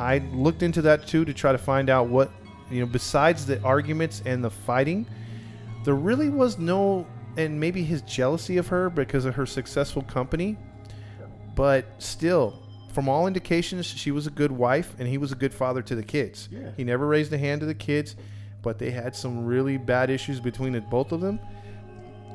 I 0.00 0.18
looked 0.32 0.62
into 0.62 0.82
that 0.82 1.06
too 1.06 1.24
to 1.24 1.34
try 1.34 1.52
to 1.52 1.58
find 1.58 1.90
out 1.90 2.08
what 2.08 2.30
you 2.70 2.80
know. 2.80 2.86
Besides 2.86 3.44
the 3.44 3.62
arguments 3.62 4.22
and 4.24 4.42
the 4.42 4.50
fighting, 4.50 5.06
there 5.84 5.94
really 5.94 6.30
was 6.30 6.58
no, 6.58 7.06
and 7.36 7.60
maybe 7.60 7.82
his 7.82 8.02
jealousy 8.02 8.56
of 8.56 8.68
her 8.68 8.88
because 8.88 9.24
of 9.24 9.34
her 9.34 9.46
successful 9.46 10.02
company. 10.02 10.56
But 11.54 11.84
still, 11.98 12.62
from 12.92 13.08
all 13.08 13.26
indications, 13.26 13.86
she 13.86 14.10
was 14.10 14.26
a 14.26 14.30
good 14.30 14.52
wife 14.52 14.94
and 14.98 15.06
he 15.06 15.18
was 15.18 15.32
a 15.32 15.34
good 15.34 15.52
father 15.52 15.82
to 15.82 15.94
the 15.94 16.02
kids. 16.02 16.48
Yeah. 16.50 16.70
He 16.76 16.84
never 16.84 17.06
raised 17.06 17.32
a 17.32 17.38
hand 17.38 17.60
to 17.60 17.66
the 17.66 17.74
kids, 17.74 18.16
but 18.62 18.78
they 18.78 18.90
had 18.90 19.14
some 19.14 19.44
really 19.44 19.76
bad 19.76 20.08
issues 20.10 20.40
between 20.40 20.72
the 20.72 20.80
both 20.80 21.12
of 21.12 21.20
them, 21.20 21.38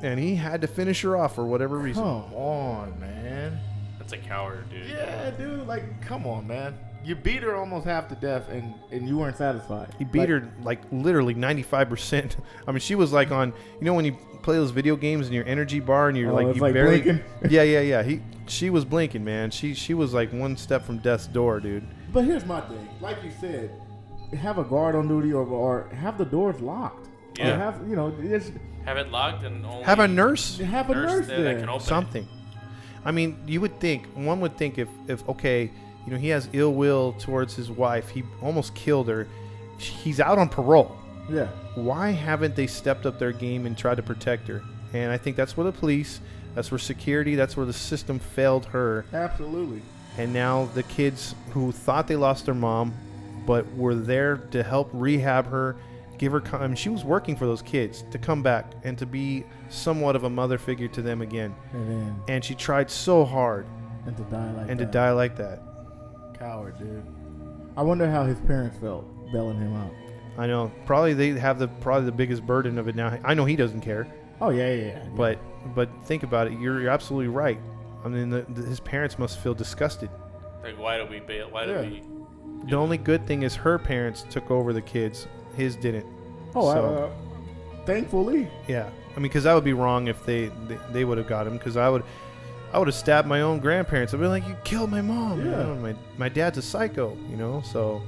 and 0.02 0.20
he 0.20 0.36
had 0.36 0.60
to 0.60 0.66
finish 0.68 1.02
her 1.02 1.16
off 1.16 1.34
for 1.34 1.44
whatever 1.44 1.78
reason. 1.78 2.04
Come 2.04 2.32
on, 2.34 3.00
man. 3.00 3.58
That's 3.98 4.12
a 4.12 4.18
coward, 4.18 4.70
dude. 4.70 4.88
Yeah, 4.88 5.30
dude. 5.30 5.66
Like, 5.66 6.00
come 6.00 6.26
on, 6.26 6.46
man. 6.46 6.78
You 7.06 7.14
beat 7.14 7.42
her 7.44 7.54
almost 7.54 7.86
half 7.86 8.08
to 8.08 8.16
death, 8.16 8.48
and 8.50 8.74
and 8.90 9.06
you 9.08 9.16
weren't 9.16 9.36
satisfied. 9.36 9.94
He 9.96 10.04
beat 10.04 10.18
Like, 10.20 10.28
her 10.28 10.48
like 10.64 10.80
literally 10.90 11.34
95%. 11.36 12.34
I 12.66 12.72
mean, 12.72 12.80
she 12.80 12.94
was 12.96 13.12
like 13.12 13.30
on, 13.30 13.52
you 13.78 13.84
know, 13.84 13.94
when 13.94 14.04
you 14.04 14.16
play 14.42 14.56
those 14.56 14.72
video 14.72 14.96
games 14.96 15.26
and 15.26 15.34
your 15.34 15.44
energy 15.46 15.78
bar 15.78 16.08
and 16.08 16.16
you're 16.18 16.32
Oh, 16.32 16.34
like, 16.34 16.56
you 16.56 16.60
like 16.60 16.74
barely. 16.74 17.00
blinking. 17.02 17.24
yeah, 17.50 17.62
yeah, 17.62 17.80
yeah. 17.80 18.02
He, 18.02 18.22
she 18.46 18.70
was 18.70 18.84
blinking, 18.84 19.24
man. 19.24 19.50
She, 19.50 19.74
she 19.74 19.94
was 19.94 20.14
like 20.14 20.32
one 20.32 20.56
step 20.56 20.84
from 20.84 20.98
death's 20.98 21.26
door, 21.28 21.60
dude. 21.60 21.86
But 22.12 22.24
here's 22.24 22.44
my 22.44 22.60
thing. 22.62 22.88
Like 23.00 23.22
you 23.22 23.30
said, 23.40 23.70
have 24.36 24.58
a 24.58 24.64
guard 24.64 24.94
on 24.96 25.06
duty, 25.06 25.32
or 25.32 25.46
or 25.46 25.88
have 25.94 26.18
the 26.18 26.24
doors 26.24 26.60
locked. 26.60 27.06
Or 27.06 27.46
Yeah. 27.46 27.56
have 27.56 27.88
you 27.88 27.94
know 27.94 28.10
just 28.20 28.52
Have 28.84 28.96
it 28.96 29.10
locked 29.12 29.44
and 29.44 29.64
only 29.64 29.84
Have 29.84 30.00
a 30.00 30.08
nurse, 30.08 30.58
have 30.58 30.90
a 30.90 30.94
nurse, 30.94 31.26
that, 31.28 31.36
there. 31.36 31.54
that 31.54 31.60
can 31.60 31.68
open 31.68 31.82
it. 31.82 31.86
something. 31.86 32.28
I 33.04 33.12
mean, 33.12 33.36
you 33.46 33.60
would 33.60 33.78
think 33.78 34.06
one 34.14 34.40
would 34.40 34.56
think 34.56 34.78
if, 34.78 34.88
if 35.06 35.28
okay, 35.28 35.70
you 36.06 36.12
know, 36.12 36.18
he 36.18 36.28
has 36.28 36.48
ill 36.52 36.72
will 36.74 37.12
towards 37.18 37.54
his 37.54 37.70
wife. 37.70 38.08
He 38.10 38.22
almost 38.40 38.74
killed 38.74 39.08
her. 39.08 39.26
He's 39.78 40.20
out 40.20 40.38
on 40.38 40.48
parole. 40.48 40.96
yeah. 41.30 41.48
why 41.74 42.10
haven't 42.10 42.54
they 42.56 42.66
stepped 42.66 43.04
up 43.04 43.18
their 43.18 43.32
game 43.32 43.66
and 43.66 43.76
tried 43.76 43.96
to 43.96 44.02
protect 44.02 44.48
her? 44.48 44.62
And 44.94 45.10
I 45.12 45.18
think 45.18 45.36
that's 45.36 45.56
where 45.56 45.64
the 45.64 45.72
police, 45.72 46.20
that's 46.54 46.70
where 46.70 46.78
security, 46.78 47.34
that's 47.34 47.56
where 47.56 47.66
the 47.66 47.72
system 47.72 48.18
failed 48.18 48.64
her. 48.66 49.04
Absolutely. 49.12 49.82
And 50.16 50.32
now 50.32 50.66
the 50.74 50.84
kids 50.84 51.34
who 51.50 51.72
thought 51.72 52.06
they 52.08 52.16
lost 52.16 52.46
their 52.46 52.54
mom, 52.54 52.94
but 53.46 53.70
were 53.76 53.94
there 53.94 54.36
to 54.52 54.62
help 54.62 54.88
rehab 54.92 55.46
her, 55.50 55.76
give 56.18 56.32
her. 56.32 56.42
I 56.56 56.66
mean, 56.66 56.76
she 56.76 56.88
was 56.88 57.04
working 57.04 57.36
for 57.36 57.44
those 57.44 57.60
kids 57.60 58.04
to 58.12 58.18
come 58.18 58.42
back 58.42 58.72
and 58.84 58.96
to 58.98 59.04
be 59.04 59.44
somewhat 59.68 60.16
of 60.16 60.24
a 60.24 60.30
mother 60.30 60.56
figure 60.56 60.88
to 60.88 61.02
them 61.02 61.20
again. 61.20 61.54
And 61.74 61.90
then 61.90 62.20
And 62.28 62.44
she 62.44 62.54
tried 62.54 62.90
so 62.90 63.24
hard, 63.24 63.66
And 64.06 64.16
to 64.16 64.22
die 64.22 64.52
like 64.52 64.70
and 64.70 64.78
to 64.78 64.86
die 64.86 65.10
like 65.12 65.36
that. 65.36 65.62
Coward, 66.46 66.78
dude. 66.78 67.02
I 67.76 67.82
wonder 67.82 68.08
how 68.08 68.24
his 68.24 68.38
parents 68.40 68.78
felt 68.78 69.04
bailing 69.32 69.58
him 69.58 69.74
out. 69.74 69.92
I 70.38 70.46
know. 70.46 70.70
Probably 70.84 71.12
they 71.12 71.30
have 71.30 71.58
the 71.58 71.66
probably 71.66 72.06
the 72.06 72.12
biggest 72.12 72.46
burden 72.46 72.78
of 72.78 72.86
it 72.86 72.94
now. 72.94 73.18
I 73.24 73.34
know 73.34 73.44
he 73.44 73.56
doesn't 73.56 73.80
care, 73.80 74.06
Oh 74.40 74.50
yeah, 74.50 74.72
yeah, 74.72 74.84
yeah. 74.86 75.08
but 75.16 75.38
but 75.74 75.88
think 76.04 76.22
about 76.22 76.46
it. 76.46 76.52
You're, 76.60 76.80
you're 76.82 76.90
absolutely 76.90 77.28
right. 77.28 77.58
I 78.04 78.08
mean, 78.08 78.30
the, 78.30 78.46
the, 78.48 78.62
his 78.62 78.78
parents 78.78 79.18
must 79.18 79.40
feel 79.40 79.54
disgusted. 79.54 80.08
Like, 80.62 80.78
why 80.78 80.98
do 80.98 81.06
we 81.06 81.18
bail? 81.18 81.48
Why 81.50 81.64
Yeah. 81.64 81.82
do 81.82 81.90
we? 81.90 82.02
The 82.70 82.76
only 82.76 82.98
good 82.98 83.26
thing 83.26 83.42
is 83.42 83.56
her 83.56 83.76
parents 83.78 84.24
took 84.30 84.48
over 84.50 84.72
the 84.72 84.82
kids. 84.82 85.26
His 85.56 85.74
didn't. 85.74 86.06
oh, 86.54 86.72
so- 86.72 86.84
I, 86.84 87.76
uh, 87.80 87.84
thankfully, 87.86 88.48
Yeah, 88.68 88.88
I 89.10 89.14
mean, 89.16 89.22
because 89.24 89.44
that 89.44 89.54
would 89.54 89.64
be 89.64 89.72
wrong 89.72 90.06
if 90.06 90.24
they 90.24 90.46
they, 90.68 90.78
they 90.92 91.04
would 91.04 91.18
have 91.18 91.26
got 91.26 91.46
him. 91.48 91.54
Because 91.54 91.76
I 91.76 91.88
would, 91.88 92.04
I 92.76 92.78
would 92.78 92.88
have 92.88 92.94
stabbed 92.94 93.26
my 93.26 93.40
own 93.40 93.58
grandparents. 93.58 94.12
I'd 94.12 94.20
be 94.20 94.26
like, 94.26 94.46
"You 94.46 94.54
killed 94.62 94.90
my 94.90 95.00
mom." 95.00 95.38
You 95.38 95.50
know, 95.50 95.74
my 95.76 95.94
my 96.18 96.28
dad's 96.28 96.58
a 96.58 96.62
psycho. 96.62 97.16
You 97.30 97.38
know, 97.38 97.62
so 97.64 98.02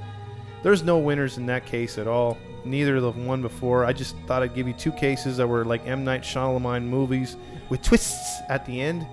there's 0.62 0.82
no 0.82 0.98
winners 0.98 1.38
in 1.38 1.46
that 1.46 1.64
case 1.64 1.96
at 1.96 2.06
all. 2.06 2.36
Neither 2.66 2.96
of 2.96 3.02
the 3.02 3.12
one 3.12 3.40
before. 3.40 3.86
I 3.86 3.94
just 3.94 4.14
thought 4.26 4.42
I'd 4.42 4.54
give 4.54 4.68
you 4.68 4.74
two 4.74 4.92
cases 4.92 5.38
that 5.38 5.46
were 5.48 5.64
like 5.64 5.86
M 5.86 6.04
Night 6.04 6.20
Shyamalan 6.20 6.82
movies 6.82 7.38
with 7.70 7.80
twists 7.80 8.40
at 8.50 8.66
the 8.66 8.78
end, 8.78 9.06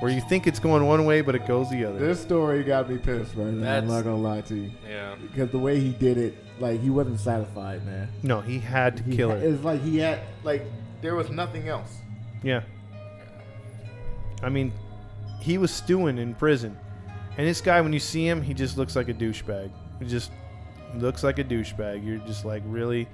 where 0.00 0.10
you 0.10 0.20
think 0.20 0.46
it's 0.46 0.58
going 0.58 0.84
one 0.86 1.06
way 1.06 1.22
but 1.22 1.34
it 1.34 1.46
goes 1.46 1.70
the 1.70 1.86
other. 1.86 1.98
this 1.98 2.20
story 2.20 2.62
got 2.62 2.90
me 2.90 2.98
pissed, 2.98 3.34
right? 3.34 3.46
now. 3.46 3.52
I'm 3.52 3.60
That's- 3.60 3.90
not 3.90 4.04
gonna 4.04 4.16
lie 4.16 4.42
to 4.42 4.54
you 4.54 4.70
Yeah. 4.86 5.14
because 5.22 5.50
the 5.50 5.58
way 5.58 5.80
he 5.80 5.92
did 5.92 6.18
it, 6.18 6.34
like 6.60 6.78
he 6.82 6.90
wasn't 6.90 7.20
satisfied, 7.20 7.86
man. 7.86 8.08
no, 8.22 8.42
he 8.42 8.58
had 8.58 8.98
to 8.98 9.02
He 9.04 9.16
kill 9.16 9.30
ha- 9.30 9.36
her. 9.36 9.46
It's 9.48 9.64
like 9.64 9.80
he 9.82 9.96
had 9.98 10.18
Like 10.44 10.66
there 11.00 11.14
was 11.14 11.30
nothing 11.30 11.68
else. 11.68 11.96
Yeah. 12.42 12.62
I 14.42 14.48
mean, 14.48 14.72
he 15.40 15.58
was 15.58 15.70
stewing 15.70 16.18
in 16.18 16.34
prison. 16.34 16.76
And 17.36 17.46
this 17.46 17.60
guy, 17.60 17.80
when 17.80 17.92
you 17.92 18.00
see 18.00 18.26
him, 18.26 18.42
he 18.42 18.54
just 18.54 18.76
looks 18.76 18.94
like 18.94 19.08
a 19.08 19.14
douchebag. 19.14 19.70
He 19.98 20.06
just 20.06 20.30
looks 20.96 21.24
like 21.24 21.38
a 21.38 21.44
douchebag. 21.44 22.04
You're 22.04 22.18
just 22.18 22.44
like, 22.44 22.62
really? 22.66 23.08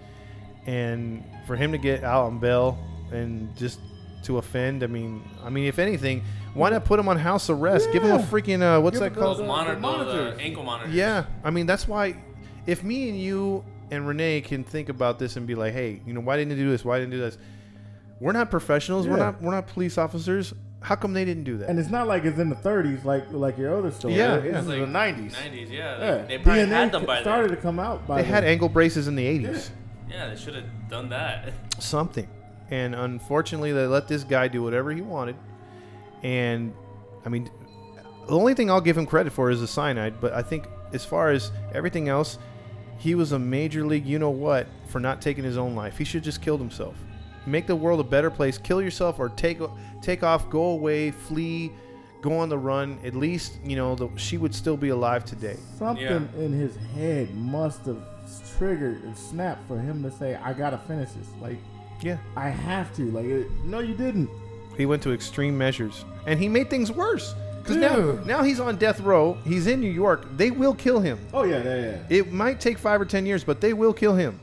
And 0.66 1.24
for 1.46 1.56
him 1.56 1.72
to 1.72 1.78
get 1.78 2.04
out 2.04 2.24
on 2.24 2.38
bail 2.38 2.78
and 3.12 3.56
just 3.56 3.80
to 4.24 4.38
offend, 4.38 4.82
I 4.82 4.86
mean, 4.88 5.22
I 5.44 5.50
mean, 5.50 5.66
if 5.66 5.78
anything, 5.78 6.22
why 6.54 6.70
not 6.70 6.84
put 6.84 6.98
him 6.98 7.08
on 7.08 7.16
house 7.16 7.48
arrest? 7.48 7.90
Give 7.92 8.02
him 8.02 8.16
a 8.16 8.18
freaking 8.18 8.62
uh, 8.62 8.80
what's 8.80 8.98
Give 8.98 9.12
that 9.12 9.18
called? 9.18 9.38
Those 9.38 9.46
monitor, 9.46 9.76
the 9.76 9.80
those 9.80 10.34
uh, 10.34 10.36
ankle 10.40 10.64
monitors. 10.64 10.94
Yeah, 10.94 11.24
I 11.44 11.50
mean 11.50 11.66
that's 11.66 11.86
why 11.86 12.16
if 12.66 12.82
me 12.82 13.08
and 13.08 13.18
you 13.18 13.64
and 13.90 14.06
Renee 14.06 14.40
can 14.40 14.64
think 14.64 14.88
about 14.88 15.18
this 15.18 15.36
and 15.36 15.46
be 15.46 15.54
like, 15.54 15.72
hey, 15.72 16.02
you 16.04 16.12
know, 16.12 16.20
why 16.20 16.36
didn't 16.36 16.56
you 16.56 16.64
do 16.64 16.70
this? 16.70 16.84
Why 16.84 16.98
didn't 16.98 17.12
you 17.12 17.18
do 17.18 17.24
this? 17.24 17.38
We're 18.20 18.32
not 18.32 18.50
professionals. 18.50 19.06
We're 19.06 19.16
not. 19.16 19.40
We're 19.40 19.52
not 19.52 19.68
police 19.68 19.96
officers. 19.96 20.52
How 20.80 20.94
come 20.94 21.12
they 21.12 21.24
didn't 21.24 21.44
do 21.44 21.56
that? 21.58 21.68
and 21.68 21.78
it's 21.78 21.90
not 21.90 22.06
like 22.06 22.24
it's 22.24 22.38
in 22.38 22.48
the 22.50 22.56
30s, 22.56 23.04
like 23.04 23.24
like 23.32 23.58
your 23.58 23.76
other 23.76 23.90
story. 23.90 24.14
Yeah, 24.14 24.36
This 24.38 24.52
yeah. 24.52 24.58
is 24.60 24.66
Like 24.68 24.78
the 24.80 24.86
90s. 24.86 25.32
90s, 25.32 25.70
yeah. 25.70 25.76
Yeah, 25.98 26.16
They, 26.22 26.36
they 26.36 26.38
probably 26.42 26.62
DNA 26.62 26.68
had 26.68 26.92
them 26.92 27.04
by 27.04 27.20
started 27.20 27.50
then. 27.50 27.56
to 27.56 27.62
come 27.62 27.78
out 27.80 28.06
by 28.06 28.22
they 28.22 28.28
had 28.28 28.44
then. 28.44 28.50
ankle 28.50 28.68
braces 28.68 29.08
in 29.08 29.16
the 29.16 29.24
'80s. 29.26 29.70
Yeah, 30.08 30.28
they 30.28 30.36
should 30.36 30.54
have 30.54 30.64
done 30.88 31.08
that. 31.10 31.52
Something, 31.80 32.28
and 32.70 32.94
unfortunately, 32.94 33.72
they 33.72 33.86
let 33.86 34.06
this 34.08 34.22
guy 34.24 34.46
do 34.48 34.62
whatever 34.62 34.90
he 34.92 35.00
wanted. 35.02 35.36
And 36.22 36.72
I 37.24 37.28
mean, 37.28 37.50
the 38.26 38.34
only 38.38 38.54
thing 38.54 38.70
I'll 38.70 38.80
give 38.80 38.96
him 38.96 39.06
credit 39.06 39.32
for 39.32 39.50
is 39.50 39.60
the 39.60 39.66
cyanide. 39.68 40.20
But 40.20 40.32
I 40.32 40.42
think 40.42 40.66
as 40.92 41.04
far 41.04 41.30
as 41.30 41.50
everything 41.74 42.08
else, 42.08 42.38
he 42.98 43.14
was 43.14 43.32
a 43.32 43.38
major 43.38 43.84
league. 43.84 44.06
You 44.06 44.18
know 44.18 44.30
what? 44.30 44.66
For 44.88 45.00
not 45.00 45.20
taking 45.20 45.44
his 45.44 45.58
own 45.58 45.74
life, 45.74 45.98
he 45.98 46.04
should 46.04 46.22
just 46.24 46.40
killed 46.40 46.60
himself. 46.60 46.94
Make 47.48 47.66
the 47.66 47.76
world 47.76 47.98
a 48.00 48.04
better 48.04 48.30
place. 48.30 48.58
Kill 48.58 48.82
yourself 48.82 49.18
or 49.18 49.30
take 49.30 49.58
take 50.02 50.22
off, 50.22 50.50
go 50.50 50.64
away, 50.66 51.10
flee, 51.10 51.72
go 52.20 52.38
on 52.38 52.48
the 52.48 52.58
run. 52.58 52.98
At 53.04 53.14
least 53.14 53.58
you 53.64 53.74
know 53.76 53.94
the, 53.94 54.08
she 54.16 54.36
would 54.36 54.54
still 54.54 54.76
be 54.76 54.90
alive 54.90 55.24
today. 55.24 55.56
Something 55.78 56.28
in 56.38 56.52
his 56.52 56.76
head 56.94 57.34
must 57.34 57.86
have 57.86 58.02
triggered 58.58 59.02
and 59.04 59.16
snapped 59.16 59.66
for 59.66 59.78
him 59.78 60.02
to 60.02 60.10
say, 60.10 60.34
"I 60.36 60.52
gotta 60.52 60.78
finish 60.78 61.10
this. 61.12 61.28
Like 61.40 61.56
Yeah. 62.02 62.18
I 62.36 62.50
have 62.50 62.94
to." 62.96 63.10
Like, 63.10 63.24
it, 63.24 63.46
no, 63.64 63.78
you 63.80 63.94
didn't. 63.94 64.28
He 64.76 64.84
went 64.86 65.02
to 65.04 65.12
extreme 65.12 65.56
measures, 65.56 66.04
and 66.26 66.38
he 66.38 66.48
made 66.48 66.68
things 66.70 66.92
worse. 66.92 67.34
Because 67.62 67.76
now, 67.76 67.96
Dude. 67.96 68.26
now 68.26 68.42
he's 68.42 68.60
on 68.60 68.76
death 68.76 69.00
row. 69.00 69.36
He's 69.44 69.66
in 69.66 69.80
New 69.80 69.90
York. 69.90 70.26
They 70.36 70.50
will 70.50 70.74
kill 70.74 71.00
him. 71.00 71.18
Oh 71.34 71.42
yeah, 71.44 71.62
yeah, 71.62 71.76
yeah. 71.76 71.98
It 72.08 72.32
might 72.32 72.60
take 72.60 72.78
five 72.78 73.00
or 73.00 73.04
ten 73.04 73.26
years, 73.26 73.42
but 73.42 73.60
they 73.60 73.72
will 73.72 73.92
kill 73.92 74.14
him. 74.14 74.38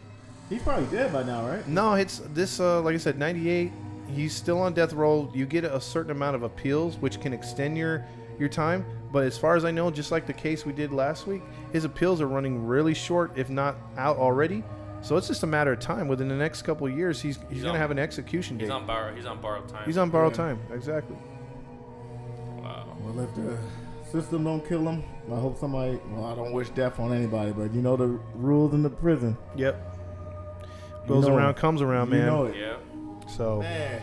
He's 0.50 0.62
probably 0.62 0.86
dead 0.96 1.12
by 1.12 1.24
now, 1.24 1.48
right? 1.48 1.68
No, 1.68 1.94
it's 1.96 2.20
this. 2.34 2.60
Uh, 2.60 2.82
like 2.82 2.94
I 2.94 2.98
said, 2.98 3.18
'98. 3.18 3.72
He's 4.08 4.34
still 4.36 4.60
on 4.62 4.74
death 4.74 4.94
row. 4.94 5.30
You 5.34 5.46
get 5.48 5.64
a 5.64 5.82
certain 5.82 6.12
amount 6.12 6.36
of 6.36 6.44
appeals, 6.44 6.98
which 6.98 7.20
can 7.20 7.34
extend 7.34 7.78
your 7.78 8.06
your 8.38 8.50
time. 8.50 8.86
But 9.12 9.24
as 9.24 9.38
far 9.38 9.56
as 9.56 9.66
I 9.66 9.72
know, 9.72 9.90
just 9.90 10.12
like 10.12 10.28
the 10.28 10.34
case 10.34 10.66
we 10.66 10.74
did 10.74 10.92
last 10.92 11.26
week, 11.26 11.42
his 11.74 11.86
appeals 11.86 12.22
are 12.22 12.28
running 12.28 12.66
really 12.68 12.94
short, 12.94 13.32
if 13.36 13.50
not 13.50 13.76
out 13.98 14.18
already. 14.18 14.64
So 15.02 15.18
it's 15.18 15.28
just 15.28 15.42
a 15.44 15.48
matter 15.48 15.72
of 15.72 15.80
time. 15.80 16.08
Within 16.08 16.28
the 16.28 16.36
next 16.36 16.62
couple 16.64 16.86
of 16.86 16.96
years, 16.96 17.20
he's 17.22 17.38
he's, 17.38 17.46
He's 17.50 17.62
gonna 17.64 17.74
on- 17.76 17.80
have 17.80 17.92
an 17.92 17.98
execution 18.00 18.58
date. 18.58 18.66
He's 18.66 18.72
on 18.72 18.86
borrow. 18.86 19.16
He's 19.16 19.26
on 19.26 19.42
borrowed 19.42 19.68
time. 19.68 19.86
He's 19.86 19.98
on 19.98 20.10
borrowed 20.12 20.34
Yeah. 20.34 20.38
time. 20.38 20.60
Exactly. 20.72 21.16
Wow. 22.62 22.96
Well, 23.02 23.20
if 23.22 23.34
the 23.36 23.58
system 24.12 24.44
don't 24.44 24.68
kill 24.68 24.88
him, 24.88 25.04
I 25.32 25.40
hope 25.40 25.58
somebody. 25.60 26.00
Well, 26.12 26.26
I 26.26 26.36
don't 26.36 26.54
wish 26.54 26.70
death 26.70 27.00
on 27.00 27.14
anybody, 27.14 27.52
but 27.52 27.74
you 27.74 27.82
know 27.82 27.96
the 27.96 28.20
rules 28.36 28.74
in 28.74 28.84
the 28.84 28.90
prison. 28.90 29.38
Yep. 29.56 29.94
You 31.08 31.14
Goes 31.16 31.28
know 31.28 31.36
around, 31.36 31.52
it. 31.52 31.56
comes 31.58 31.82
around, 31.82 32.10
You 32.12 32.18
man. 32.18 32.26
know 32.28 32.46
it. 32.46 32.56
Yeah. 32.58 32.76
So 33.28 33.62
Man. 33.62 34.02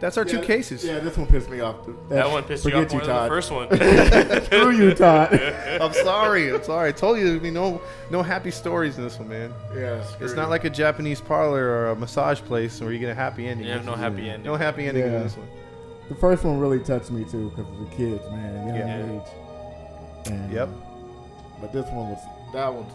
that's 0.00 0.16
our 0.16 0.24
two 0.24 0.40
cases. 0.40 0.84
Yeah, 0.84 0.98
this 1.00 1.16
one 1.16 1.26
pissed 1.26 1.48
me 1.50 1.60
off. 1.60 1.76
That 2.08 2.28
one 2.30 2.42
pissed 2.44 2.64
you 2.64 2.72
off 2.74 2.90
more 2.90 3.00
than 3.00 3.08
Todd. 3.08 3.24
the 3.24 3.28
first 3.34 3.50
one. 3.50 3.68
Screw 4.46 4.70
you, 4.76 4.94
Todd. 4.94 5.32
I'm 5.80 5.92
sorry. 5.92 6.52
I'm 6.54 6.62
sorry. 6.62 6.88
I 6.88 6.92
told 6.92 7.18
you 7.18 7.28
there'd 7.28 7.42
be 7.42 7.50
no 7.50 7.80
no 8.10 8.22
happy 8.22 8.50
stories 8.50 8.96
in 8.98 9.04
this 9.04 9.18
one, 9.18 9.28
man. 9.28 9.52
yeah, 9.74 10.02
It's 10.20 10.34
not 10.34 10.50
like 10.50 10.64
a 10.64 10.70
Japanese 10.70 11.20
parlor 11.20 11.62
or 11.64 11.90
a 11.90 11.96
massage 11.96 12.40
place 12.40 12.80
where 12.80 12.92
you 12.92 12.98
get 12.98 13.10
a 13.10 13.14
happy 13.14 13.46
ending. 13.46 13.66
You 13.66 13.72
have 13.74 13.84
no 13.84 13.92
This 13.92 13.98
is- 13.98 14.04
happy 14.04 14.28
ending. 14.30 14.42
No 14.44 14.56
happy 14.56 14.86
ending 14.86 15.04
in 15.04 15.12
this 15.12 15.36
one. 15.36 15.48
the 16.08 16.14
first 16.16 16.42
one 16.44 16.58
really 16.58 16.80
touched 16.80 17.10
me 17.10 17.24
too 17.24 17.50
because 17.50 17.70
of 17.72 17.78
the 17.78 17.96
kids, 17.96 18.24
man, 18.30 18.66
young 18.66 18.76
Yeah. 18.76 19.20
age. 19.20 20.32
And, 20.32 20.52
Yep. 20.52 20.68
But 21.60 21.72
this 21.72 21.86
one 21.86 22.10
was 22.10 22.18
that 22.54 22.72
one. 22.72 22.86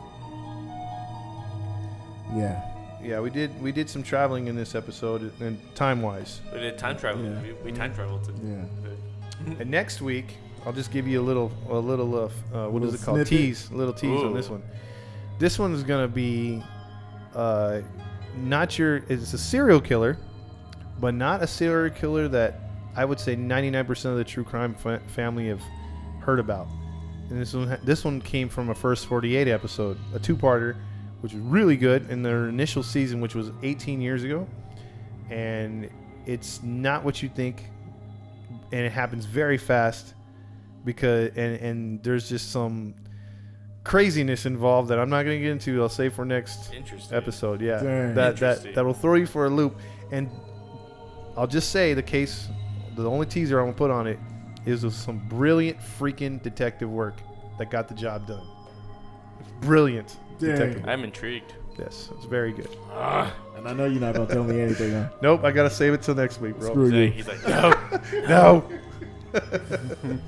Yeah. 2.37 2.61
Yeah, 3.03 3.19
we 3.19 3.29
did 3.29 3.61
we 3.61 3.71
did 3.71 3.89
some 3.89 4.01
traveling 4.03 4.47
in 4.47 4.55
this 4.55 4.75
episode 4.75 5.31
and 5.41 5.59
time 5.75 6.01
wise. 6.01 6.41
We 6.53 6.59
did 6.59 6.77
time 6.77 6.97
travel. 6.97 7.23
Yeah. 7.23 7.41
We, 7.41 7.53
we 7.53 7.71
time 7.71 7.93
traveled 7.93 8.23
to. 8.25 8.31
Yeah. 8.43 9.55
And 9.59 9.69
next 9.69 10.01
week 10.01 10.37
I'll 10.65 10.71
just 10.73 10.91
give 10.91 11.07
you 11.07 11.19
a 11.19 11.25
little 11.25 11.51
a 11.69 11.77
little 11.77 12.15
uh, 12.15 12.25
uh, 12.65 12.69
what 12.69 12.83
is 12.83 12.91
Little 12.91 12.95
it 12.95 13.01
called 13.05 13.17
snippet. 13.17 13.27
tease 13.27 13.69
a 13.71 13.75
little 13.75 13.93
tease 13.93 14.23
on 14.23 14.33
this 14.33 14.49
one. 14.49 14.63
This 15.39 15.59
one 15.59 15.73
is 15.73 15.83
gonna 15.83 16.07
be 16.07 16.63
uh, 17.35 17.81
not 18.37 18.77
your 18.79 18.97
it's 19.09 19.33
a 19.33 19.37
serial 19.37 19.81
killer, 19.81 20.17
but 21.01 21.13
not 21.13 21.43
a 21.43 21.47
serial 21.47 21.93
killer 21.93 22.27
that 22.29 22.61
I 22.95 23.03
would 23.05 23.19
say 23.19 23.35
99% 23.35 24.05
of 24.05 24.17
the 24.17 24.23
true 24.23 24.43
crime 24.43 24.75
fa- 24.75 25.01
family 25.07 25.47
have 25.47 25.61
heard 26.21 26.39
about. 26.39 26.67
And 27.29 27.41
this 27.41 27.53
one 27.53 27.77
this 27.83 28.05
one 28.05 28.21
came 28.21 28.47
from 28.47 28.69
a 28.69 28.75
first 28.75 29.07
48 29.07 29.47
episode, 29.49 29.97
a 30.13 30.19
two-parter, 30.19 30.75
which 31.23 31.31
was 31.31 31.41
really 31.41 31.77
good 31.77 32.09
in 32.09 32.21
their 32.21 32.49
initial 32.49 32.83
season, 32.83 33.21
which 33.21 33.33
was 33.33 33.49
18 33.61 34.01
years 34.01 34.25
ago. 34.25 34.45
And 35.29 35.89
it's 36.25 36.61
not 36.61 37.05
what 37.05 37.23
you 37.23 37.29
think, 37.29 37.63
and 38.73 38.81
it 38.85 38.91
happens 38.91 39.23
very 39.23 39.57
fast 39.57 40.15
because 40.83 41.29
and 41.37 41.55
and 41.61 42.03
there's 42.03 42.27
just 42.27 42.51
some 42.51 42.93
craziness 43.85 44.45
involved 44.45 44.89
that 44.89 44.99
I'm 44.99 45.09
not 45.09 45.23
going 45.23 45.37
to 45.37 45.41
get 45.41 45.51
into. 45.51 45.81
I'll 45.81 45.87
save 45.87 46.13
for 46.13 46.25
next 46.25 46.73
episode. 47.09 47.61
Yeah, 47.61 47.81
Dang. 47.81 48.15
that 48.15 48.35
that 48.37 48.75
that 48.75 48.83
will 48.83 48.93
throw 48.93 49.15
you 49.15 49.25
for 49.25 49.45
a 49.45 49.49
loop. 49.49 49.79
And 50.11 50.29
I'll 51.37 51.47
just 51.47 51.69
say 51.69 51.93
the 51.93 52.03
case, 52.03 52.49
the 52.97 53.09
only 53.09 53.27
teaser 53.27 53.59
I'm 53.59 53.67
gonna 53.67 53.77
put 53.77 53.91
on 53.91 54.07
it 54.07 54.19
is 54.65 54.83
with 54.83 54.93
some 54.93 55.19
brilliant 55.29 55.79
freaking 55.79 56.43
detective 56.43 56.89
work 56.89 57.15
that 57.59 57.71
got 57.71 57.87
the 57.87 57.95
job 57.95 58.27
done. 58.27 58.45
Brilliant 59.61 60.17
Dang. 60.47 60.87
I'm 60.87 61.03
intrigued. 61.03 61.53
Yes, 61.77 62.09
it's 62.15 62.25
very 62.25 62.51
good. 62.51 62.69
And 63.55 63.67
I 63.67 63.73
know 63.73 63.85
you're 63.85 64.01
not 64.01 64.13
gonna 64.15 64.27
tell 64.31 64.43
me 64.43 64.59
anything. 64.61 64.91
Huh? 64.91 65.09
Nope, 65.21 65.43
I 65.43 65.51
gotta 65.51 65.69
save 65.69 65.93
it 65.93 66.01
till 66.01 66.15
next 66.15 66.39
week, 66.41 66.59
bro. 66.59 66.69
Screw 66.69 66.89
you. 66.91 67.09
He's 67.11 67.27
like, 67.27 67.43
no. 67.47 67.73
No. 68.27 68.69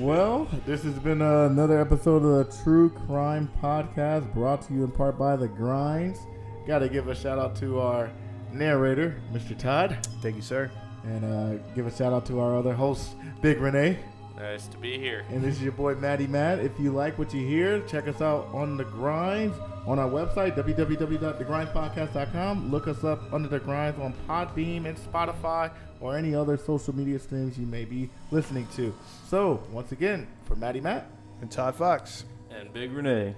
Well, 0.00 0.48
this 0.66 0.82
has 0.82 0.98
been 0.98 1.22
uh, 1.22 1.46
another 1.50 1.80
episode 1.80 2.24
of 2.24 2.46
the 2.50 2.62
True 2.62 2.90
Crime 2.90 3.50
Podcast, 3.62 4.32
brought 4.34 4.62
to 4.62 4.74
you 4.74 4.84
in 4.84 4.90
part 4.90 5.18
by 5.18 5.36
The 5.36 5.48
Grinds. 5.48 6.18
Got 6.66 6.80
to 6.80 6.88
give 6.88 7.08
a 7.08 7.14
shout 7.14 7.38
out 7.38 7.54
to 7.56 7.80
our 7.80 8.10
narrator, 8.52 9.20
Mr. 9.32 9.56
Todd, 9.58 9.96
Thank 10.20 10.36
you, 10.36 10.42
sir. 10.42 10.70
and 11.04 11.24
uh, 11.24 11.62
give 11.74 11.86
a 11.86 11.94
shout 11.94 12.12
out 12.12 12.26
to 12.26 12.40
our 12.40 12.56
other 12.56 12.72
host, 12.74 13.14
Big 13.40 13.58
Renee. 13.60 13.98
Nice 14.38 14.68
to 14.68 14.78
be 14.78 14.96
here. 14.98 15.24
And 15.30 15.42
this 15.42 15.56
is 15.56 15.62
your 15.62 15.72
boy 15.72 15.94
Matty 15.96 16.26
Matt. 16.28 16.60
If 16.60 16.78
you 16.78 16.92
like 16.92 17.18
what 17.18 17.34
you 17.34 17.44
hear, 17.44 17.80
check 17.82 18.06
us 18.06 18.20
out 18.20 18.46
on 18.52 18.76
The 18.76 18.84
Grinds 18.84 19.56
on 19.86 19.98
our 19.98 20.08
website, 20.08 20.54
www.thegrindspodcast.com. 20.56 22.70
Look 22.70 22.86
us 22.88 23.02
up 23.04 23.32
under 23.32 23.48
the 23.48 23.58
grinds 23.58 23.98
on 24.00 24.12
Podbean 24.28 24.84
and 24.86 24.96
Spotify 24.98 25.70
or 26.00 26.16
any 26.16 26.34
other 26.34 26.56
social 26.56 26.94
media 26.94 27.18
streams 27.18 27.58
you 27.58 27.66
may 27.66 27.84
be 27.84 28.08
listening 28.30 28.66
to. 28.76 28.94
So, 29.28 29.62
once 29.72 29.90
again, 29.92 30.26
for 30.44 30.54
Maddie 30.56 30.80
Matt, 30.82 31.10
And 31.40 31.50
Todd 31.50 31.74
Fox. 31.74 32.24
And 32.50 32.70
Big 32.72 32.92
Renee. 32.92 33.34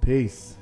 peace. 0.00 0.55